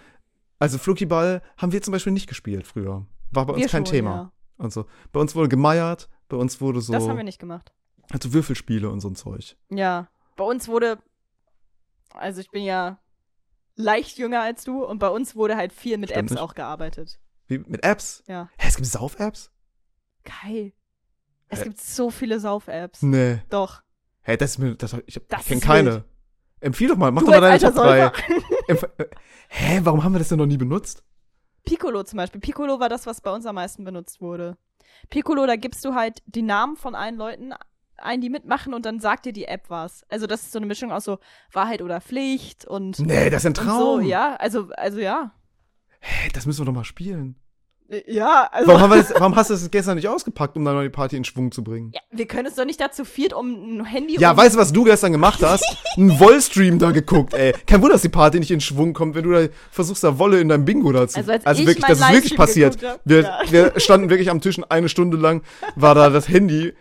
[0.58, 3.06] also Flunkyball haben wir zum Beispiel nicht gespielt früher.
[3.30, 4.14] War bei uns Wir kein schon, Thema.
[4.14, 4.32] ja.
[4.56, 4.86] Und so.
[5.12, 6.92] Bei uns wurde gemeiert, bei uns wurde so.
[6.92, 7.72] Das haben wir nicht gemacht.
[8.10, 9.56] Also Würfelspiele und so ein Zeug.
[9.70, 10.08] Ja.
[10.36, 10.98] Bei uns wurde,
[12.12, 12.98] also ich bin ja
[13.76, 16.40] leicht jünger als du und bei uns wurde halt viel mit Stimmt Apps nicht.
[16.40, 17.18] auch gearbeitet.
[17.46, 18.22] Wie, mit Apps?
[18.26, 18.48] Ja.
[18.58, 19.50] Hä, es gibt Sauf-Apps?
[20.24, 20.72] Geil.
[21.48, 21.64] Es Hä?
[21.64, 23.02] gibt so viele Sauf-Apps.
[23.02, 23.42] Nee.
[23.50, 23.82] Doch.
[24.24, 24.74] Hä, das ist mir.
[24.74, 25.92] Das, ich Das ich kenne keine.
[25.94, 26.04] wild.
[26.60, 28.12] Empfiehl doch mal, mach Du doch mal deine Top alter 3.
[28.32, 28.44] Säufer.
[28.68, 29.06] Empf äh,
[29.48, 31.04] Hä, warum haben wir das denn noch nie benutzt?
[31.64, 32.40] Piccolo zum Beispiel.
[32.40, 34.56] Piccolo war das, was bei uns am meisten benutzt wurde.
[35.10, 37.52] Piccolo, da gibst du halt die Namen von allen Leuten
[37.96, 40.04] ein, die mitmachen und dann sagt dir die App was.
[40.08, 41.18] Also das ist so eine Mischung aus so
[41.52, 43.78] Wahrheit oder Pflicht und, Nee, das ist ein Traum.
[43.78, 44.36] so, ja.
[44.36, 45.32] Also, also ja.
[46.00, 47.36] Hä, das müssen wir doch mal spielen.
[47.88, 48.68] Äh, Ja, also.
[48.68, 50.90] Warum, haben wir das, warum hast du das gestern nicht ausgepackt, um dann mal die
[50.90, 51.90] Party in Schwung zu bringen?
[51.94, 54.72] Ja, wir können es doch nicht dazu viert, um ein Handy Ja, weißt du, was
[54.72, 55.64] du gestern gemacht hast?
[55.96, 57.52] Ein Wollstream da geguckt, ey.
[57.66, 60.40] Kein Wunder, dass die Party nicht in Schwung kommt, wenn du da versuchst, da Wolle
[60.40, 61.18] in deinem Bingo dazu.
[61.18, 62.82] Also als ich wirklich, mein das ist wirklich passiert.
[62.84, 63.38] hab, Wir, ja.
[63.50, 65.42] wir standen wirklich am Tisch und eine Stunde lang
[65.76, 66.74] war da das Handy.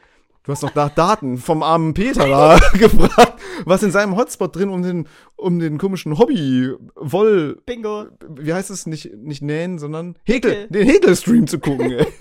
[0.45, 3.32] Du hast noch da Daten vom armen Peter da gefragt,
[3.65, 8.05] was in seinem Hotspot drin, um den, um den komischen Hobby Woll, Bingo.
[8.29, 10.67] wie heißt es, nicht, nicht nähen, sondern Häkel, Häkel.
[10.69, 12.07] den Häkelstream zu gucken, ey.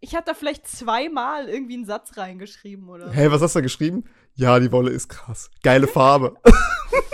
[0.00, 3.12] Ich hab da vielleicht zweimal irgendwie einen Satz reingeschrieben oder so.
[3.12, 4.04] Hey, was hast du da geschrieben?
[4.34, 5.50] Ja, die Wolle ist krass.
[5.62, 6.36] Geile Farbe.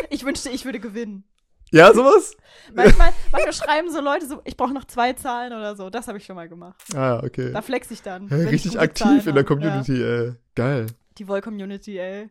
[0.08, 1.24] Ich wünschte, ich würde gewinnen.
[1.72, 2.36] ja, sowas?
[2.72, 5.90] Manchmal, manchmal schreiben so Leute so, ich brauche noch zwei Zahlen oder so.
[5.90, 6.80] Das habe ich schon mal gemacht.
[6.94, 7.50] Ah, ja, okay.
[7.52, 8.28] Da flex ich dann.
[8.28, 9.44] Hey, richtig aktiv Zahlen in der.
[9.44, 10.32] Community, ey.
[10.54, 10.86] Geil.
[10.88, 12.30] Ja, die Woll-Community, ey.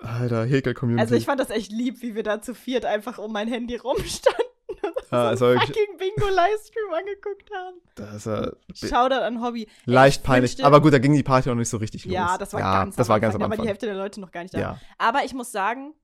[0.00, 1.02] Alter, Häkel-Community.
[1.02, 3.76] Also ich fand das echt lieb, wie wir da zu viert einfach um mein Handy
[3.76, 4.44] rumstanden
[5.10, 7.76] ah, so einen fucking Bingo-Livestream angeguckt haben.
[7.94, 9.68] das ja Shoutout an Hobby.
[9.84, 10.64] leicht Ich peinlich.
[10.64, 12.14] Aber gut, da ging die Party auch nicht so richtig los.
[12.14, 13.68] Ja, das war ja, ganz das am war ganz Anfang, am Da war die Anfang.
[13.68, 14.58] Hälfte der Leute noch gar nicht da.
[14.58, 14.80] Ja.
[14.98, 15.94] Aber ich muss sagen,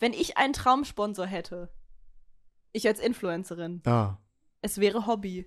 [0.00, 1.70] wenn ich einen Traumsponsor hätte,
[2.72, 4.18] ich als Influencerin, Ja.
[4.62, 5.46] es wäre Hobby.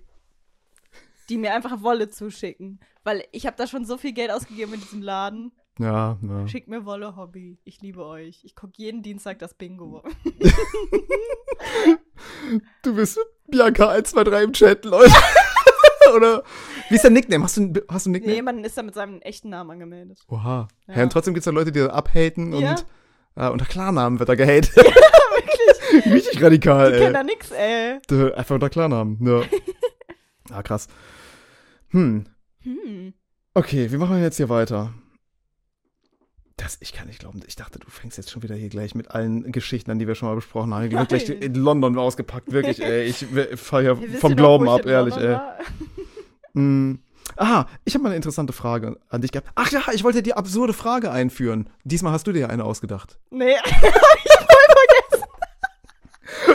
[1.28, 2.80] Die mir einfach Wolle zuschicken.
[3.04, 5.52] Weil ich habe da schon so viel Geld ausgegeben in diesem Laden.
[5.78, 6.48] Ja, ja.
[6.48, 7.58] Schickt mir Wolle Hobby.
[7.64, 8.44] Ich liebe euch.
[8.44, 10.02] Ich gucke jeden Dienstag das Bingo.
[12.82, 13.18] Du bist
[13.48, 15.12] Bianca 123 im Chat, Leute.
[16.16, 16.42] Oder
[16.88, 17.44] wie ist dein Nickname?
[17.44, 18.36] Hast du, ein- hast du ein nee, Nickname?
[18.36, 20.20] jemand ist da mit seinem echten Namen angemeldet.
[20.28, 20.68] Oha.
[20.88, 20.94] Ja.
[20.96, 21.02] Ja.
[21.04, 22.70] und trotzdem gibt es ja Leute, die da abhaten Ja.
[22.72, 22.86] und
[23.36, 24.74] äh, unter Klarnamen wird da gehatet.
[24.76, 26.12] Wirklich?
[26.12, 27.12] Richtig radikal, Die kennen ey.
[27.12, 27.98] da nix, ey.
[28.10, 29.18] Dö, Einfach unter Klarnamen.
[29.26, 29.42] Ja.
[30.50, 30.88] ah, krass.
[31.90, 32.24] Hm.
[32.62, 33.14] Hm.
[33.54, 34.92] Okay, wie machen wir jetzt hier weiter?
[36.56, 37.40] Das, ich kann nicht glauben.
[37.46, 40.14] Ich dachte, du fängst jetzt schon wieder hier gleich mit allen Geschichten an, die wir
[40.14, 40.88] schon mal besprochen haben.
[40.88, 42.52] Hier wird gleich in London ausgepackt.
[42.52, 43.04] Wirklich, ey.
[43.04, 43.26] Ich
[43.58, 45.38] fall vom ja noch, Glauben ich ab, ehrlich, ey.
[46.54, 46.96] Mm.
[47.36, 49.48] Aha, ich habe mal eine interessante Frage an dich gehabt.
[49.54, 51.70] Ach ja, ich wollte die absurde Frage einführen.
[51.82, 53.18] Diesmal hast du dir eine ausgedacht.
[53.30, 53.54] Nee.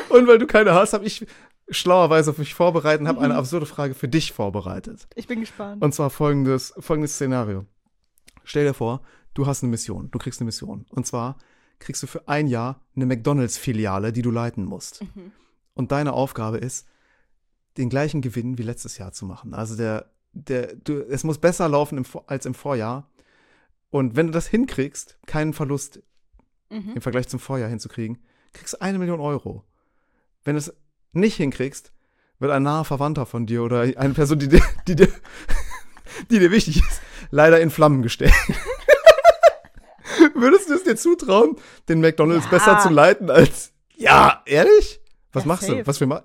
[0.10, 1.26] Und weil du keine hast, habe ich
[1.70, 3.40] schlauerweise auf mich vorbereitet und habe eine Mhm.
[3.40, 5.08] absurde Frage für dich vorbereitet.
[5.16, 5.82] Ich bin gespannt.
[5.84, 7.66] Und zwar folgendes, folgendes Szenario.
[8.44, 9.02] Stell dir vor,
[9.38, 10.10] du hast eine Mission.
[10.12, 10.86] Du kriegst eine Mission.
[10.90, 11.38] Und zwar
[11.80, 15.02] kriegst du für ein Jahr eine McDonalds-Filiale, die du leiten musst.
[15.02, 15.32] Mhm.
[15.74, 16.88] Und deine Aufgabe ist,
[17.78, 19.54] den gleichen Gewinn wie letztes Jahr zu machen.
[19.54, 23.10] Also der, der, du, es muss besser laufen im, als im Vorjahr.
[23.90, 26.02] Und wenn du das hinkriegst, keinen Verlust
[26.70, 26.94] Mhm.
[26.96, 28.18] im Vergleich zum Vorjahr hinzukriegen,
[28.54, 29.64] kriegst du eine Million Euro.
[30.44, 30.74] Wenn du es
[31.14, 31.92] nicht hinkriegst,
[32.40, 35.08] wird ein naher Verwandter von dir oder eine Person, die dir, die dir,
[36.30, 38.34] die dir wichtig ist, leider in Flammen gestellt.
[40.42, 41.56] Würdest du es dir zutrauen,
[41.90, 42.52] den McDonalds Ja.
[42.52, 43.74] besser zu leiten als.
[43.96, 45.02] Ja, ehrlich?
[45.34, 45.80] Was Ja, machst safe.
[45.80, 45.88] du?
[45.88, 46.24] Was für ma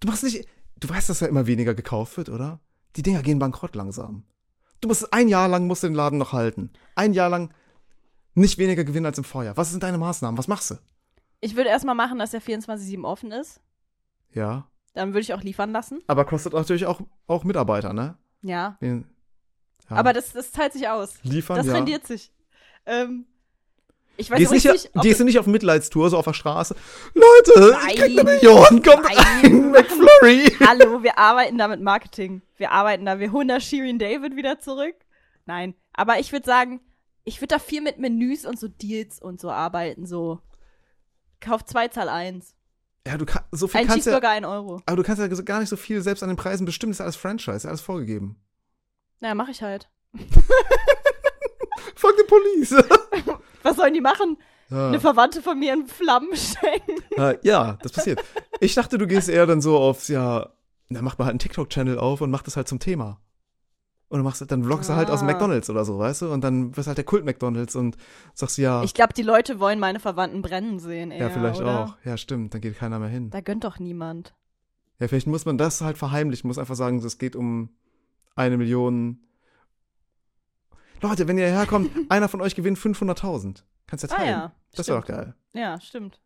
[0.00, 0.46] Du machst nicht.
[0.78, 2.60] Du weißt, dass da immer weniger gekauft wird, oder?
[2.96, 4.24] Die Dinger gehen bankrott langsam.
[4.80, 6.70] Du musst ein Jahr lang musst du den Laden noch halten.
[6.96, 7.54] Ein Jahr lang
[8.34, 9.56] nicht weniger Gewinn als im Vorjahr.
[9.56, 10.36] Was sind deine Maßnahmen?
[10.38, 10.74] Was machst du?
[11.40, 13.60] Ich würde erstmal machen, dass der 24-7 offen ist.
[14.32, 14.68] Ja.
[14.94, 16.00] Dann würde ich auch liefern lassen.
[16.06, 18.16] Aber kostet natürlich auch, auch Mitarbeiter, ne?
[18.42, 18.76] Ja.
[18.80, 19.06] Den,
[19.88, 19.96] ja.
[19.96, 21.14] Aber das, das zahlt sich aus.
[21.22, 21.74] liefern, Das ja.
[21.74, 22.32] rendiert sich.
[22.86, 23.26] Ähm,
[24.16, 26.76] ich weiß Gehst, nicht, ob gehst du nicht auf Mitleidstour, so auf der Straße?
[27.14, 28.24] Leute, ich krieg eine Nein.
[28.24, 29.16] Million, kommt Nein.
[29.16, 30.56] rein, McFlurry.
[30.66, 32.42] Hallo, wir arbeiten da mit Marketing.
[32.56, 34.94] Wir arbeiten da, wir holen da Shirin David wieder zurück.
[35.46, 36.80] Nein, aber ich würde sagen,
[37.24, 40.06] ich würde da viel mit Menüs und so Deals und so arbeiten.
[40.06, 40.40] So,
[41.40, 42.54] kauf zwei, zahl eins.
[43.06, 44.80] Ja, du kann, so viel Ein kannst ja, Cheeseburger, ein Euro.
[44.86, 47.00] aber du kannst ja gar nicht so viel selbst an den Preisen bestimmen, das ist
[47.00, 48.36] ja alles Franchise, ist ja alles vorgegeben.
[49.20, 49.88] Naja, mach ich halt.
[51.94, 52.72] Fuck the police.
[53.62, 54.36] Was sollen die machen?
[54.70, 54.88] ja.
[54.88, 56.30] Eine Verwandte von mir in Flammen?
[57.16, 58.22] Äh, ja, das passiert.
[58.60, 60.50] Ich dachte, du gehst eher dann so aufs, ja,
[60.88, 63.20] dann macht man halt einen TikTok-Channel auf und macht das halt zum Thema.
[64.08, 65.32] Und dann, machst, du- dann vloggst du halt aus dem Ah.
[65.32, 66.32] McDonalds oder so, weißt du?
[66.32, 67.96] Und dann wirst halt der Kult McDonalds und
[68.34, 71.10] sagst ja, Ich glaube, die Leute wollen meine Verwandten brennen sehen.
[71.10, 71.84] Eher, ja, vielleicht oder?
[71.84, 71.96] auch.
[72.04, 73.30] Ja, stimmt, dann geht keiner mehr hin.
[73.30, 74.34] Da gönnt doch niemand.
[74.98, 77.70] Ja, vielleicht muss man das halt verheimlichen, muss einfach sagen, es geht um
[78.34, 79.20] eine Million.
[81.02, 83.62] Leute, wenn ihr herkommt, einer von euch gewinnt 500.000.
[83.86, 84.30] Kannst ja Ah teilen.
[84.30, 85.34] ja, das wäre doch geil.
[85.52, 86.18] Ja, stimmt.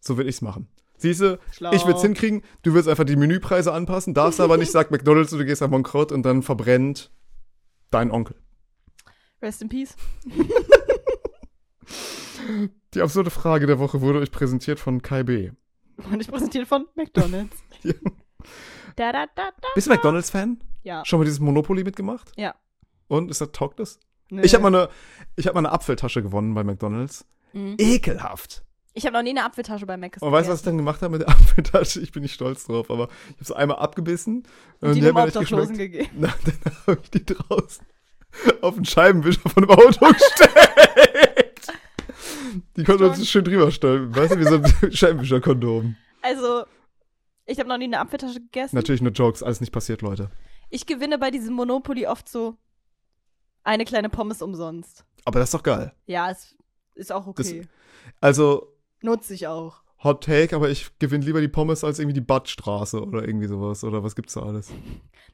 [0.00, 0.68] So würde ich's machen.
[0.96, 4.72] Siehst du, ich würde es hinkriegen, du willst einfach die Menüpreise anpassen, darfst aber nicht,
[4.72, 7.12] sagt McDonalds, du gehst am bankrott und dann verbrennt
[7.90, 8.34] dein Onkel.
[9.40, 9.94] Rest in Peace.
[12.94, 15.50] Die absurde Frage der Woche wurde euch präsentiert von Kai B.
[16.10, 17.56] Und ich präsentiert von McDonalds.
[17.84, 19.12] Ja.
[19.12, 19.52] Da, da, da.
[19.76, 20.58] Bist du McDonalds-Fan?
[20.82, 21.04] Ja.
[21.04, 22.32] Schon mal dieses Monopoly mitgemacht?
[22.36, 22.56] Ja.
[23.06, 24.00] Und ist das taugt das?
[24.30, 24.42] Nö.
[24.42, 24.88] Ich habe mal eine
[25.36, 27.24] ich habe mal eine Apfeltasche gewonnen bei McDonalds.
[27.52, 27.76] Mhm.
[27.78, 28.64] Ekelhaft.
[28.94, 31.02] Ich habe noch nie eine Apfeltasche bei Mac Und weißt du, was ich dann gemacht
[31.02, 32.00] habe mit der Apfeltasche?
[32.00, 34.42] Ich bin nicht stolz drauf, aber ich habe sie einmal abgebissen
[34.80, 36.10] Und die mir nicht Obdachlosen gegeben.
[36.18, 37.86] Na, dann habe ich die draußen
[38.60, 41.66] auf den Scheibenwischer von dem Auto gestellt.
[42.76, 44.14] Die konnte uns schön drüber stellen.
[44.14, 45.96] Weißt du, wie so ein Scheibenwischer-Kondom.
[46.22, 46.64] Also,
[47.46, 48.76] ich habe noch nie eine Apfeltasche gegessen.
[48.76, 50.30] Natürlich nur Jokes, alles nicht passiert, Leute.
[50.70, 52.56] Ich gewinne bei diesem Monopoly oft so
[53.68, 55.04] eine kleine Pommes umsonst.
[55.24, 55.92] Aber das ist doch geil.
[56.06, 56.56] Ja, es
[56.94, 57.66] ist auch okay.
[58.20, 59.82] Also, Nutze ich auch.
[60.02, 63.84] Hot Take, aber ich gewinne lieber die Pommes als irgendwie die Badstraße oder irgendwie sowas.
[63.84, 64.70] Oder was gibt's da alles?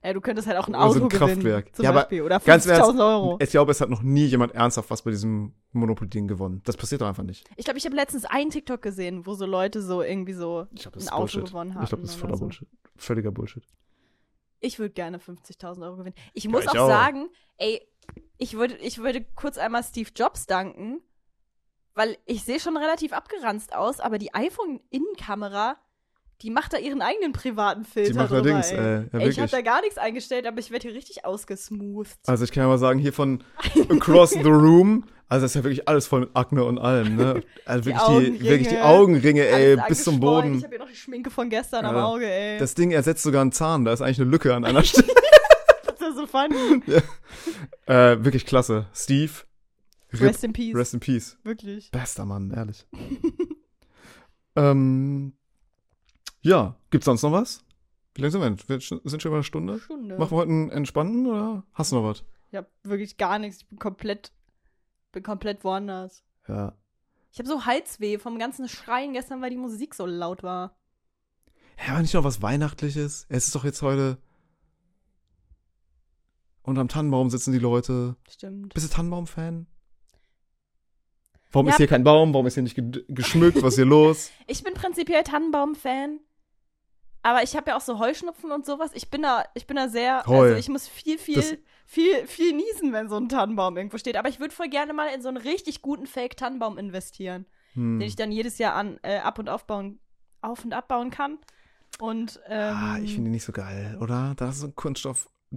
[0.03, 1.28] Ja, du könntest halt auch ein Oder so Auto ein gewinnen.
[1.32, 1.74] Kraftwerk.
[1.74, 2.20] Zum Ja, Beispiel.
[2.20, 3.39] Oder ganz im Ernst, 50.000 Euro.
[3.41, 6.61] Ich glaube, es hat noch nie jemand ernsthaft was bei diesem Monopoly-Ding gewonnen.
[6.66, 7.49] Das passiert doch einfach nicht.
[7.57, 10.82] Ich glaube, ich habe letztens einen TikTok gesehen, wo so Leute so irgendwie so Ich
[10.82, 11.85] glaube, ein Auto gewonnen haben.
[11.85, 12.45] Ich glaube, das ist voller so.
[12.45, 12.68] Bullshit.
[12.97, 13.64] Völliger Bullshit.
[14.61, 16.16] Ich würde gerne 50.000 Euro gewinnen.
[16.35, 16.89] Ich muss ich auch, auch.
[16.89, 17.80] sagen, ey,
[18.39, 21.01] ich würde, ich würde kurz einmal Steve Jobs danken,
[21.95, 25.76] weil ich sehe schon relativ abgeranzt aus, aber die iPhone-Innenkamera,
[26.43, 28.78] die macht da ihren eigenen privaten Filter macht da drüber, Dings, ey.
[28.78, 32.18] äh, ja, ey, ich habe da gar nichts eingestellt, aber ich werde hier richtig ausgesmoothed.
[32.26, 33.45] Also ich kann ja mal sagen, hier von
[33.89, 37.43] Across the Room, also das ist ja wirklich alles voll mit Akne und allem, ne?
[37.64, 40.20] Also wirklich die, Augenringe, wirklich die Augenringe, ey, bis zum.
[40.20, 40.59] Boden.
[40.59, 42.05] Ich habe hier noch die Schminke von gestern am Ja.
[42.05, 42.59] Auge, ey.
[42.59, 45.09] Das Ding ersetzt sogar einen Zahn, da ist eigentlich eine Lücke an einer Stelle.
[46.05, 46.82] Das ja so funny.
[47.86, 48.86] äh, wirklich klasse.
[48.94, 49.32] Steve,
[50.12, 50.74] RIP, Rest in Peace.
[50.74, 51.38] Rest in Peace.
[51.42, 51.90] Wirklich.
[51.90, 52.86] Bester Mann, ehrlich.
[54.57, 55.34] ähm,
[56.42, 57.64] ja, gibt's sonst noch was?
[58.14, 58.50] Wie lange sind wir?
[58.50, 58.68] denn?
[58.68, 59.80] Wir sind schon über eine Stunde.
[59.80, 60.18] Stunde.
[60.18, 62.24] Machen wir heute einen entspannten oder hast du noch was?
[62.50, 63.62] Ich habe wirklich gar nichts.
[63.62, 64.32] Ich bin komplett,
[65.11, 66.22] bin komplett woanders.
[66.46, 66.76] Ja.
[67.32, 70.76] Ich habe so Halsweh vom ganzen Schreien gestern, weil die Musik so laut war.
[71.84, 73.26] Ja, aber nicht noch was Weihnachtliches.
[73.28, 74.18] Es ist doch jetzt heute.
[76.64, 78.16] Und am Tannenbaum sitzen die Leute.
[78.28, 78.74] Stimmt.
[78.74, 79.66] Bist du Tannenbaum-Fan?
[81.52, 81.72] Warum Ja.
[81.72, 82.32] ist hier kein Baum?
[82.34, 83.62] Warum ist hier nicht ge geschmückt?
[83.62, 84.30] Was ist hier los?
[84.46, 86.20] Ich bin prinzipiell Tannenbaum-Fan.
[87.22, 88.90] Aber ich habe ja auch so Heuschnupfen und sowas.
[88.94, 90.42] Ich bin da, ich bin da sehr, Heu.
[90.42, 91.54] also ich muss viel, viel, Das-
[91.86, 94.16] viel, viel niesen, wenn so ein Tannenbaum irgendwo steht.
[94.16, 97.98] Aber ich würde voll gerne mal in so einen richtig guten Fake-Tannenbaum investieren, Hm.
[98.00, 100.00] den ich dann jedes Jahr an, äh, ab und aufbauen,
[100.42, 101.38] auf und abbauen kann.
[101.98, 104.34] Und, ähm, ah, ich finde die nicht so geil, oder?
[104.36, 104.74] Da ist so ein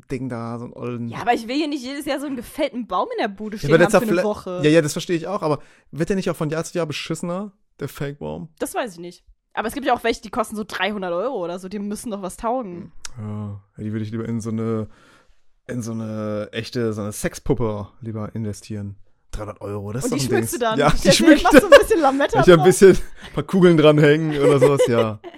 [0.02, 1.08] Kunststoff-Ding da, so ein ollen.
[1.10, 3.58] ja, aber ich will hier nicht jedes Jahr so einen gefällten Baum in der Bude
[3.58, 4.62] stehen aber haben für eine Woche.
[4.64, 5.60] Ja, ja, das verstehe ich auch, aber
[5.92, 8.50] wird der nicht auch von Jahr zu Jahr beschissener, der Fake-Baum?
[8.60, 9.24] Das weiß ich nicht.
[9.54, 11.68] Aber es gibt ja auch welche, die kosten so 300 Euro oder so.
[11.68, 12.92] Die müssen doch was taugen.
[13.18, 14.88] Ja, die würde ich lieber in so eine,
[15.68, 18.98] in so eine echte, so eine Sexpuppe lieber investieren.
[19.32, 20.60] 300 Euro, das ist Und doch die ein schmückst Ding.
[20.60, 20.80] du dann.
[20.80, 21.20] Ja, die Stellst
[21.54, 25.20] du so ein bisschen Lametta Ich ein bisschen ein paar Kugeln dranhängen oder sowas, ja.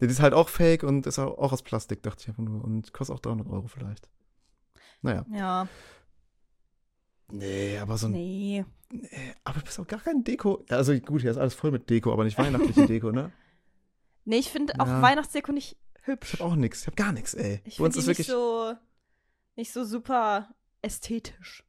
[0.00, 2.62] Die ist halt auch fake und ist auch aus Plastik, dachte ich einfach nur.
[2.64, 4.08] Und kostet auch 300 Euro vielleicht.
[5.02, 5.24] Naja.
[5.32, 5.68] Ja,
[7.30, 8.12] Nee, aber so ein.
[8.12, 8.64] nee.
[9.44, 10.64] Aber du bist auch gar kein Deko.
[10.70, 13.32] Also gut, hier ist alles voll mit Deko, aber nicht weihnachtliche Deko, ne?
[14.24, 14.86] Nee, ich finde auch.
[14.86, 16.32] Weihnachtsdeko nicht Ich hübsch.
[16.34, 16.82] hab auch nichts.
[16.82, 17.60] Ich hab gar nichts, ey.
[17.64, 18.26] Ich finde nicht wirklich.
[18.26, 18.72] so,
[19.56, 20.48] nicht so super
[20.80, 21.64] ästhetisch.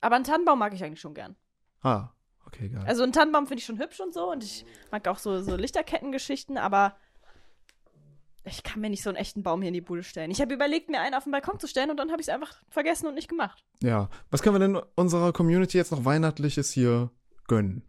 [0.00, 1.36] Aber einen Tannenbaum mag ich eigentlich schon gern.
[1.82, 2.08] Ah,
[2.46, 2.82] okay, geil.
[2.84, 4.30] Also einen Tannenbaum finde ich schon hübsch und so.
[4.32, 6.96] Und ich mag auch so, so Lichterkettengeschichten, aber
[8.44, 10.30] ich kann mir nicht so einen echten Baum hier in die Bude stellen.
[10.30, 12.34] Ich habe überlegt, mir einen auf den Balkon zu stellen und dann habe ich es
[12.34, 13.64] einfach vergessen und nicht gemacht.
[13.82, 14.08] ja.
[14.30, 17.10] Was können wir denn unserer Community jetzt noch Weihnachtliches hier
[17.48, 17.82] gönnen?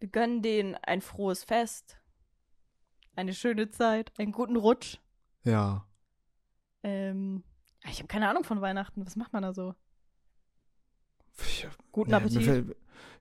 [0.00, 1.96] Wir gönnen denen ein frohes Fest,
[3.16, 4.98] eine schöne Zeit, einen guten Rutsch.
[5.44, 5.86] Ja.
[6.82, 7.44] Ähm,
[7.88, 9.06] ich habe keine Ahnung von Weihnachten.
[9.06, 9.74] Was macht man da so?
[11.40, 12.42] Ich, Guten ja, Appetit.
[12.42, 12.76] fällt-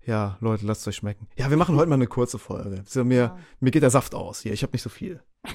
[0.06, 1.28] ja, Leute, lasst es euch schmecken.
[1.38, 2.84] Ja, wir machen heute mal eine kurze Folge.
[2.86, 3.40] So, mir, Ja.
[3.60, 4.52] mir geht der Saft aus hier.
[4.54, 5.24] Ich habe nicht so viel.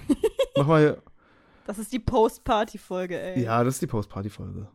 [0.59, 1.03] Mach mal.
[1.67, 3.43] Das ist die Post-Party-Folge, ey.
[3.43, 4.69] Ja, das ist die Post-Party-Folge.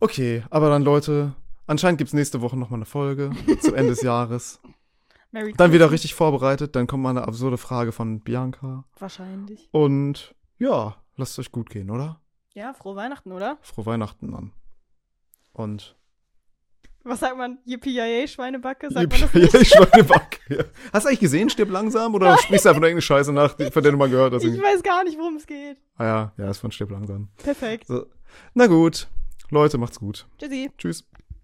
[0.00, 1.34] Okay, aber dann, Leute,
[1.66, 3.30] anscheinend gibt es nächste Woche nochmal eine Folge
[3.60, 4.60] zum Ende des Jahres.
[5.30, 6.76] Merry Dann wieder richtig vorbereitet.
[6.76, 8.84] Dann kommt mal eine absurde Frage von Bianca.
[8.98, 9.68] Wahrscheinlich.
[9.72, 12.20] Und ja, lasst es euch gut gehen, oder?
[12.54, 13.58] Ja, frohe Weihnachten, oder?
[13.60, 14.52] Frohe Weihnachten dann.
[15.52, 15.96] Und.
[17.04, 17.58] Was sagt man?
[17.64, 18.90] Yippie Schweinebacke?
[18.90, 19.70] Sagt man das
[20.48, 20.64] Ja.
[20.92, 22.14] Hast du eigentlich gesehen, stirb langsam?
[22.14, 24.44] Oder sprichst du einfach nur irgendeine Scheiße nach, von der du mal gehört hast?
[24.44, 25.78] Ich weiß gar nicht, worum es geht.
[25.96, 27.28] Ah ja, ja, ist von stirb langsam.
[27.42, 27.86] Perfekt.
[27.86, 28.06] So.
[28.54, 29.08] Na gut.
[29.50, 30.26] Leute, macht's gut.
[30.38, 30.70] Tschüssi.
[30.76, 31.04] Tschüss.